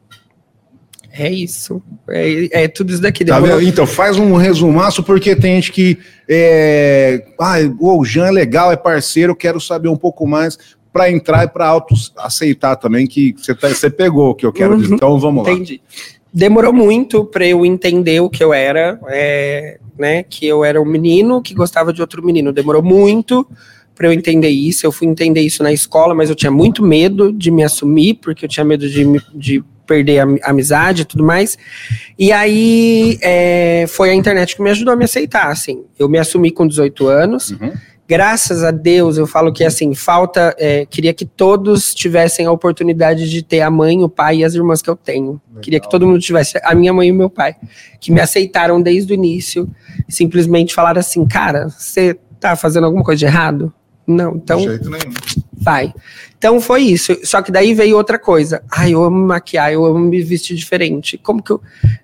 É 1.18 1.30
isso. 1.30 1.82
É, 2.08 2.64
é 2.64 2.68
tudo 2.68 2.92
isso 2.92 3.02
daqui. 3.02 3.24
Tá? 3.24 3.40
Então, 3.62 3.86
faz 3.86 4.16
um 4.16 4.34
resumaço, 4.36 5.02
porque 5.02 5.34
tem 5.34 5.56
gente 5.56 5.72
que. 5.72 5.98
É, 6.28 7.24
ah, 7.40 7.56
o 7.80 8.04
Jean 8.04 8.26
é 8.26 8.30
legal, 8.30 8.70
é 8.70 8.76
parceiro, 8.76 9.34
quero 9.34 9.60
saber 9.60 9.88
um 9.88 9.96
pouco 9.96 10.26
mais 10.26 10.56
para 10.92 11.10
entrar 11.10 11.44
e 11.44 11.48
para 11.48 11.66
auto-aceitar 11.66 12.76
também, 12.76 13.06
que 13.06 13.34
você 13.36 13.54
tá, 13.54 13.68
você 13.68 13.90
pegou 13.90 14.30
o 14.30 14.34
que 14.34 14.46
eu 14.46 14.52
quero 14.52 14.76
dizer. 14.76 14.90
Uhum. 14.90 14.96
Então, 14.96 15.18
vamos 15.18 15.44
lá. 15.44 15.52
Entendi. 15.52 15.80
Demorou 16.32 16.72
muito 16.72 17.24
para 17.24 17.46
eu 17.46 17.66
entender 17.66 18.20
o 18.20 18.30
que 18.30 18.44
eu 18.44 18.52
era, 18.52 19.00
é, 19.08 19.78
né? 19.98 20.22
Que 20.22 20.46
eu 20.46 20.64
era 20.64 20.80
um 20.80 20.84
menino 20.84 21.42
que 21.42 21.54
gostava 21.54 21.92
de 21.92 22.00
outro 22.00 22.24
menino. 22.24 22.52
Demorou 22.52 22.82
muito 22.82 23.48
para 23.94 24.06
eu 24.06 24.12
entender 24.12 24.50
isso. 24.50 24.86
Eu 24.86 24.92
fui 24.92 25.08
entender 25.08 25.40
isso 25.40 25.62
na 25.62 25.72
escola, 25.72 26.14
mas 26.14 26.28
eu 26.28 26.36
tinha 26.36 26.52
muito 26.52 26.84
medo 26.84 27.32
de 27.32 27.50
me 27.50 27.64
assumir, 27.64 28.14
porque 28.14 28.44
eu 28.44 28.48
tinha 28.48 28.64
medo 28.64 28.88
de, 28.88 29.04
de 29.34 29.64
perder 29.88 30.20
a 30.20 30.22
ami- 30.24 30.40
amizade 30.44 31.02
e 31.02 31.04
tudo 31.04 31.24
mais. 31.24 31.58
E 32.16 32.30
aí 32.30 33.18
é, 33.22 33.86
foi 33.88 34.10
a 34.10 34.14
internet 34.14 34.54
que 34.54 34.62
me 34.62 34.70
ajudou 34.70 34.92
a 34.94 34.96
me 34.96 35.04
aceitar. 35.04 35.48
Assim, 35.50 35.84
eu 35.98 36.08
me 36.08 36.18
assumi 36.18 36.52
com 36.52 36.66
18 36.66 37.06
anos. 37.08 37.50
Uhum. 37.50 37.72
Graças 38.06 38.64
a 38.64 38.70
Deus, 38.70 39.18
eu 39.18 39.26
falo 39.26 39.52
que 39.52 39.62
assim, 39.62 39.94
falta. 39.94 40.54
é, 40.58 40.86
queria 40.86 41.12
que 41.12 41.26
todos 41.26 41.92
tivessem 41.92 42.46
a 42.46 42.50
oportunidade 42.52 43.28
de 43.28 43.42
ter 43.42 43.60
a 43.60 43.70
mãe, 43.70 44.02
o 44.02 44.08
pai 44.08 44.38
e 44.38 44.44
as 44.44 44.54
irmãs 44.54 44.80
que 44.80 44.88
eu 44.88 44.96
tenho. 44.96 45.38
Queria 45.60 45.78
que 45.78 45.90
todo 45.90 46.06
mundo 46.06 46.18
tivesse, 46.18 46.58
a 46.62 46.74
minha 46.74 46.92
mãe 46.92 47.08
e 47.08 47.12
o 47.12 47.14
meu 47.14 47.28
pai, 47.28 47.54
que 48.00 48.10
me 48.10 48.18
aceitaram 48.20 48.80
desde 48.80 49.12
o 49.12 49.14
início, 49.14 49.68
simplesmente 50.08 50.74
falaram 50.74 51.00
assim: 51.00 51.26
cara, 51.26 51.68
você 51.68 52.16
tá 52.40 52.56
fazendo 52.56 52.84
alguma 52.84 53.04
coisa 53.04 53.18
de 53.18 53.26
errado? 53.26 53.74
Não, 54.08 54.34
então 54.36 54.56
De 54.58 54.64
jeito 54.64 54.88
nenhum. 54.90 55.12
vai. 55.60 55.92
Então 56.38 56.60
foi 56.60 56.82
isso. 56.82 57.16
Só 57.24 57.42
que 57.42 57.52
daí 57.52 57.74
veio 57.74 57.96
outra 57.96 58.18
coisa. 58.18 58.62
Ai, 58.70 58.94
eu 58.94 59.02
amo 59.04 59.18
maquiar, 59.26 59.72
eu 59.72 59.84
amo 59.84 59.98
me 59.98 60.22
vestir 60.22 60.56
diferente. 60.56 61.18
Como 61.18 61.42
que 61.42 61.50
eu. 61.50 61.60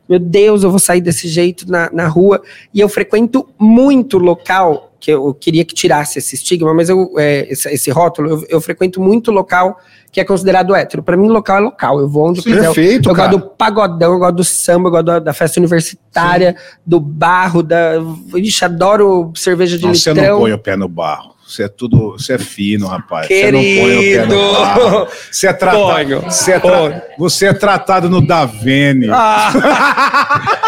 Meu 0.08 0.18
Deus, 0.18 0.62
eu 0.62 0.70
vou 0.70 0.78
sair 0.78 1.00
desse 1.00 1.28
jeito 1.28 1.70
na, 1.70 1.88
na 1.92 2.06
rua. 2.06 2.42
E 2.74 2.80
eu 2.80 2.88
frequento 2.88 3.48
muito 3.58 4.18
local, 4.18 4.92
que 5.00 5.10
eu 5.10 5.32
queria 5.32 5.64
que 5.64 5.74
tirasse 5.74 6.18
esse 6.18 6.34
estigma, 6.34 6.74
mas 6.74 6.88
eu, 6.88 7.12
é, 7.16 7.46
esse, 7.50 7.68
esse 7.70 7.90
rótulo, 7.90 8.28
eu, 8.30 8.46
eu 8.48 8.60
frequento 8.60 9.00
muito 9.00 9.30
local 9.30 9.78
que 10.10 10.20
é 10.20 10.24
considerado 10.24 10.74
hétero. 10.74 11.02
Pra 11.02 11.16
mim, 11.16 11.28
local 11.28 11.56
é 11.56 11.60
local. 11.60 12.00
Eu 12.00 12.08
vou 12.08 12.28
onde 12.28 12.40
eu 12.40 12.44
quiser. 12.44 12.60
Perfeito, 12.62 13.08
Eu 13.08 13.14
cara. 13.14 13.28
gosto 13.32 13.40
do 13.40 13.50
pagodão, 13.56 14.12
eu 14.12 14.18
gosto 14.18 14.34
do 14.36 14.44
samba, 14.44 14.88
eu 14.88 14.90
gosto 14.92 15.06
da, 15.06 15.18
da 15.20 15.32
festa 15.32 15.58
universitária, 15.60 16.56
do 16.84 16.98
barro, 17.00 17.62
da. 17.62 17.94
Ixi, 18.34 18.64
adoro 18.64 19.32
cerveja 19.36 19.78
de 19.78 19.84
Não, 19.86 19.94
você 19.94 20.12
litrão. 20.12 20.32
não 20.34 20.40
põe 20.40 20.52
o 20.52 20.58
pé 20.58 20.76
no 20.76 20.88
barro. 20.88 21.33
Você 21.46 21.64
é 21.64 21.68
tudo, 21.68 22.12
você 22.12 22.34
é 22.34 22.38
fino, 22.38 22.86
rapaz. 22.86 23.26
Você 23.28 23.52
não 23.52 23.60
põe 23.60 23.70
o 23.70 24.00
pé 24.00 24.26
Querido! 24.26 24.34
no. 24.34 25.08
Você 25.30 25.46
é 25.46 25.52
tratado, 25.52 26.20
você 26.22 26.52
é, 26.52 26.58
tra- 26.60 27.02
você 27.18 27.46
é 27.46 27.52
tratado 27.52 28.08
no 28.10 28.26
Davene. 28.26 29.08
Ah, 29.12 29.52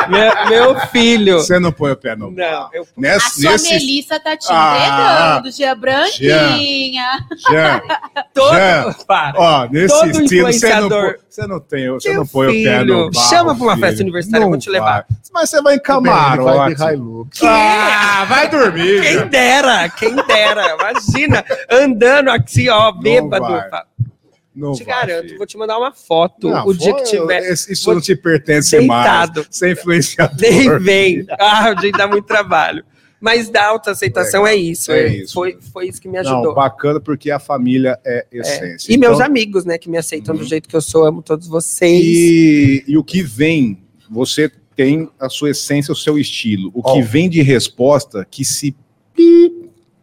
meu, 0.09 0.49
meu 0.75 0.81
filho. 0.89 1.39
Você 1.41 1.59
não 1.59 1.73
põe 1.73 1.93
o 1.93 1.97
pé 1.97 2.15
no 2.15 2.31
Não, 2.31 2.69
eu 2.73 2.83
A 2.83 2.87
Nesse, 3.01 3.43
sua 3.43 3.53
nesse 3.53 3.73
Melissa 3.73 4.21
tá 4.21 4.37
te 4.37 4.47
Ah, 4.51 5.39
entregando, 5.41 5.57
Gia 5.57 5.75
Branquinha. 5.75 7.07
Jean, 7.51 7.81
todo. 8.35 8.55
Já. 8.55 8.95
Para. 9.07 9.39
ó, 9.41 9.69
nesse 9.71 9.95
Todo 9.99 10.07
estilo, 10.11 10.27
você 10.27 10.35
não, 10.35 10.49
influenciador. 10.87 11.05
põe- 11.05 11.17
você 11.29 11.47
não 11.47 11.61
tem, 11.61 11.91
você 11.91 12.09
Meu 12.11 12.19
não 12.21 12.27
põe 12.27 12.47
o 12.47 12.51
pé 12.65 12.79
filho, 12.79 12.95
no 13.05 13.11
barro. 13.11 13.29
chama 13.29 13.55
pra 13.55 13.65
uma 13.65 13.75
filho. 13.75 13.87
festa 13.87 14.03
universitária, 14.03 14.45
eu 14.45 14.49
vou 14.51 14.59
te 14.59 14.67
Não 14.67 14.73
levar. 14.75 14.93
vai. 14.93 15.05
Mas 15.33 15.51
você 15.51 15.61
vai 15.61 15.75
em 15.75 15.77
Ele 15.77 15.85
vai 15.85 16.03
camarote. 16.03 16.75
de 16.77 16.93
Hilux. 16.95 17.43
Ah, 17.43 18.25
vai 18.27 18.49
dormir. 18.49 19.03
Quem 19.03 19.13
Jean. 19.13 19.27
dera, 19.27 19.89
quem 19.91 20.17
dera. 20.17 20.66
Imagina, 20.75 21.45
andando 21.71 22.31
aqui, 22.31 22.69
ó, 22.69 22.93
bêbado. 22.93 23.47
Não 24.55 24.73
te 24.73 24.85
vai, 24.85 25.07
garanto, 25.07 25.27
filho. 25.27 25.37
vou 25.39 25.47
te 25.47 25.59
mandar 25.59 25.77
uma 25.79 25.93
foto 25.93 26.49
Não, 26.49 26.67
o 26.67 26.73
dia 26.75 26.95
que 26.95 27.07
foi- 27.07 27.19
tiver. 27.21 27.53
Isso 27.53 27.85
vou- 27.85 27.95
não 27.95 28.01
te 28.01 28.17
pertence 28.17 28.77
Deitado. 28.79 29.41
mais. 29.41 29.49
Você 29.51 29.67
é 29.69 29.73
influenciador. 29.73 30.37
Nem 30.41 30.79
vem. 30.79 31.27
Ah, 31.39 31.71
o 31.77 31.81
dia 31.81 31.93
dá 31.93 32.09
muito 32.09 32.25
trabalho. 32.27 32.83
Mas 33.21 33.51
da 33.51 33.67
autoaceitação 33.67 34.47
é 34.47 34.55
isso. 34.55 34.93
é 34.93 35.01
é- 35.01 35.09
isso. 35.19 35.35
Foi, 35.35 35.59
foi 35.73 35.89
isso 35.89 36.01
que 36.01 36.09
me 36.09 36.15
Não, 36.23 36.33
ajudou. 36.33 36.55
bacana 36.55 36.99
porque 37.01 37.31
a 37.31 37.39
família 37.39 37.99
é 38.05 38.27
É. 38.33 38.39
essência. 38.39 38.93
E 38.93 38.97
meus 38.97 39.15
Então, 39.17 39.27
amigos, 39.27 39.65
né, 39.67 39.77
que 39.77 39.91
me 39.91 39.99
aceitam 39.99 40.35
Uhum. 40.35 40.41
do 40.41 40.47
jeito 40.47 40.69
que 40.69 40.77
eu 40.77 40.81
sou, 40.81 41.05
amo 41.05 41.23
todos 41.23 41.47
vocês. 41.47 42.03
E, 42.03 42.85
e 42.89 42.97
o 42.97 43.05
que 43.05 43.23
vem, 43.23 43.83
você 44.11 44.51
tem 44.75 45.11
a 45.21 45.29
sua 45.29 45.51
essência, 45.51 45.93
o 45.93 45.97
seu 45.97 46.19
estilo. 46.19 46.71
O 46.75 46.81
Ó. 46.85 46.95
que 46.95 47.03
vem 47.03 47.29
de 47.29 47.43
resposta 47.43 48.27
que 48.31 48.45
se 48.45 48.75
pi- 49.15 49.51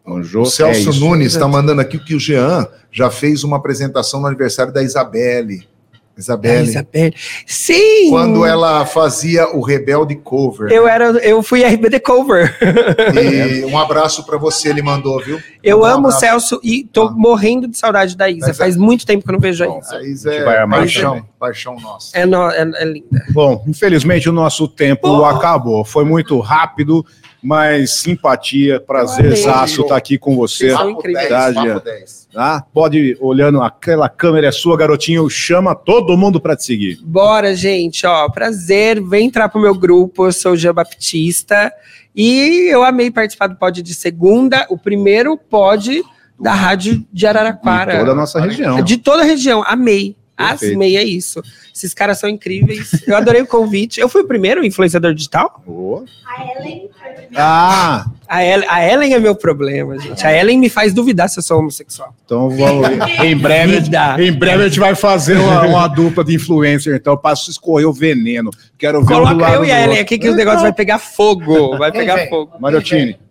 O 0.04 0.44
Celso 0.44 0.90
é. 0.90 0.94
Nunes 1.00 1.32
está 1.34 1.48
mandando 1.48 1.80
aqui 1.80 1.98
que 1.98 2.14
o 2.14 2.20
Jean 2.20 2.66
já 2.92 3.10
fez 3.10 3.42
uma 3.42 3.56
apresentação 3.56 4.20
no 4.20 4.26
aniversário 4.26 4.72
da 4.72 4.82
Isabelle. 4.82 5.66
Isabelle. 6.16 6.68
Isabelle. 6.68 7.12
Sim! 7.44 8.10
Quando 8.10 8.44
ela 8.46 8.86
fazia 8.86 9.48
o 9.48 9.60
Rebelde 9.60 10.14
Cover. 10.14 10.70
Eu, 10.70 10.86
era, 10.86 11.06
eu 11.26 11.42
fui 11.42 11.64
RBD 11.64 11.98
Cover. 11.98 12.56
E 13.20 13.64
um 13.64 13.76
abraço 13.76 14.24
para 14.24 14.38
você, 14.38 14.68
ele 14.68 14.80
mandou, 14.80 15.20
viu? 15.24 15.40
Eu 15.60 15.80
Um 15.80 15.84
amo 15.84 16.08
o. 16.08 16.12
Celso 16.12 16.60
e 16.62 16.84
tô 16.84 17.08
Ah. 17.08 17.10
morrendo 17.10 17.66
de 17.66 17.76
saudade 17.76 18.16
da 18.16 18.30
Isa. 18.30 18.46
Mas 18.46 18.60
é- 18.60 18.62
Faz 18.64 18.76
muito 18.76 19.04
tempo 19.04 19.24
que 19.24 19.28
eu 19.30 19.32
não 19.32 19.40
vejo 19.40 19.64
a 19.64 19.66
Bom, 19.66 19.80
Isa. 19.80 19.96
a 19.96 20.02
Isa 20.06 20.30
A 20.30 20.34
é 20.34 20.44
vai 20.44 20.58
amar 20.58 20.78
paixão, 20.80 21.14
também. 21.14 21.24
paixão 21.40 21.76
nossa. 21.80 22.16
É, 22.16 22.24
no- 22.24 22.48
é- 22.50 22.70
é 22.76 22.84
linda. 22.84 23.26
Bom, 23.30 23.64
infelizmente 23.66 24.28
o 24.28 24.32
nosso 24.32 24.68
tempo 24.68 25.24
acabou. 25.24 25.84
Foi 25.84 26.04
muito 26.04 26.38
rápido, 26.38 27.04
mas 27.44 28.00
simpatia, 28.00 28.80
prazerzaço 28.80 29.82
estar 29.82 29.96
aqui 29.96 30.16
com 30.16 30.34
você. 30.34 30.72
Papo 30.72 30.88
incríveis. 30.88 31.28
10, 31.28 31.28
Tá, 31.28 31.52
papo 31.52 31.66
Jean. 31.66 31.78
10. 31.84 32.28
Tá? 32.32 32.64
Pode 32.72 32.98
ir 32.98 33.18
olhando 33.20 33.60
aquela 33.60 34.08
câmera 34.08 34.46
é 34.46 34.50
sua, 34.50 34.78
garotinho. 34.78 35.28
Chama 35.28 35.74
todo 35.74 36.16
mundo 36.16 36.40
para 36.40 36.56
te 36.56 36.64
seguir. 36.64 36.98
Bora, 37.04 37.54
gente, 37.54 38.06
ó, 38.06 38.30
prazer, 38.30 38.98
vem 39.02 39.26
entrar 39.26 39.50
pro 39.50 39.60
meu 39.60 39.74
grupo, 39.74 40.24
eu 40.24 40.32
sou 40.32 40.52
o 40.52 40.56
Jean 40.56 40.72
Baptista, 40.72 41.70
e 42.16 42.72
eu 42.72 42.82
amei 42.82 43.10
participar 43.10 43.48
do 43.48 43.56
pod 43.56 43.82
de 43.82 43.94
segunda, 43.94 44.66
o 44.70 44.78
primeiro 44.78 45.36
pod 45.36 46.02
da 46.40 46.54
rádio 46.54 47.04
de 47.12 47.26
Araraquara. 47.26 47.96
Em 47.96 47.98
toda 47.98 48.12
a 48.12 48.14
nossa 48.14 48.40
região. 48.40 48.82
De 48.82 48.96
toda 48.96 49.22
a 49.22 49.26
região, 49.26 49.62
amei. 49.66 50.16
Perfeito. 50.36 50.74
Amei, 50.74 50.96
é 50.96 51.02
isso. 51.04 51.40
Esses 51.74 51.94
caras 51.94 52.18
são 52.18 52.28
incríveis. 52.28 52.90
Eu 53.06 53.16
adorei 53.16 53.42
o 53.42 53.46
convite. 53.46 54.00
Eu 54.00 54.08
fui 54.08 54.22
o 54.22 54.26
primeiro 54.26 54.64
influenciador 54.64 55.14
digital? 55.14 55.62
Boa. 55.66 56.04
A 56.26 56.42
Ellen 56.60 56.90
foi 56.98 57.08
a 57.08 57.12
primeira. 57.12 57.36
Ah, 57.36 58.04
A 58.28 58.44
Ellen, 58.44 58.68
a 58.68 58.88
Ellen 58.92 59.14
é 59.14 59.18
meu 59.18 59.34
problema, 59.34 59.98
gente. 59.98 60.26
A 60.26 60.32
Ellen 60.36 60.58
me 60.58 60.68
faz 60.68 60.92
duvidar 60.92 61.28
se 61.28 61.38
eu 61.38 61.42
sou 61.42 61.58
homossexual. 61.58 62.14
então 62.24 62.50
vamos. 62.50 62.88
em 63.24 63.36
breve, 63.36 63.80
Vida. 63.80 64.16
em 64.18 64.32
breve 64.32 64.64
a 64.64 64.68
gente 64.68 64.80
vai 64.80 64.94
fazer 64.94 65.36
uma, 65.36 65.62
uma 65.66 65.88
dupla 65.88 66.24
de 66.24 66.34
influencer. 66.34 66.94
Então, 66.96 67.16
para 67.16 67.34
escorrer 67.34 67.88
o 67.88 67.92
veneno. 67.92 68.50
Quero 68.78 69.00
ver 69.00 69.06
do 69.06 69.20
Coloca 69.20 69.34
lado 69.36 69.54
eu 69.56 69.64
e 69.64 69.70
a 69.70 69.76
Ellen 69.78 69.88
outro. 69.90 70.02
aqui 70.02 70.18
que 70.18 70.28
o 70.30 70.34
negócio 70.34 70.62
vai 70.62 70.72
pegar 70.72 70.98
fogo. 70.98 71.76
Vai 71.78 71.92
pegar 71.92 72.28
fogo. 72.28 72.52
Mariotini, 72.60 73.14
Quem 73.14 73.23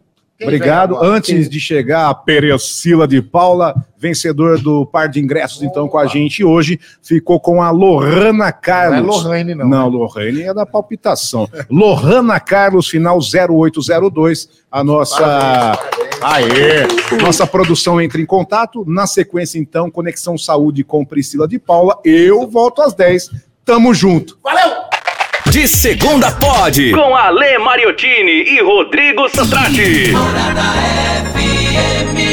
obrigado. 0.44 0.98
Antes 1.02 1.50
de 1.50 1.60
chegar 1.60 2.10
a 2.10 2.14
Perecila 2.14 3.08
de 3.08 3.22
Paula, 3.22 3.74
vencedor 3.98 4.60
do 4.60 4.86
par 4.86 5.10
de 5.10 5.20
ingressos, 5.20 5.64
então, 5.64 5.88
com 5.88 5.98
a 5.98 6.06
gente 6.06 6.44
hoje, 6.44 6.80
ficou 7.02 7.40
com 7.40 7.62
a 7.62 7.72
Lohana 7.72 8.34
Não 8.34 8.46
é 8.46 8.52
Carlos. 8.52 9.24
Lohane, 9.24 9.56
não. 9.56 9.68
Não, 9.68 9.88
Lohane 9.88 10.42
é 10.44 10.54
da 10.54 10.66
palpitação. 10.66 11.50
Lohana 11.70 12.40
Carlos, 12.40 12.88
final 12.88 13.18
0802, 13.20 14.50
a 14.72 14.84
nossa. 14.84 15.80
Aê! 16.22 16.88
Nossa 17.22 17.46
produção 17.46 18.00
entra 18.00 18.22
em 18.22 18.26
contato. 18.26 18.86
Na 18.88 19.08
sequência, 19.08 19.60
então, 19.60 19.92
Conexão 19.92 20.38
Saúde 20.38 20.84
com 20.84 21.06
Priscila 21.06 21.48
de 21.48 21.60
Paula. 21.60 22.00
Eu 22.04 22.48
volto 22.48 22.82
às 22.82 22.94
10. 22.94 23.30
Tamo 23.66 23.94
junto. 23.94 24.38
De 25.54 25.68
segunda 25.68 26.32
pode. 26.32 26.92
Com 26.94 27.16
Ale 27.16 27.60
Mariottini 27.60 28.56
e 28.56 28.60
Rodrigo 28.60 29.30
Santrati. 29.30 30.12
Morada 30.12 30.64
FM. 31.36 32.33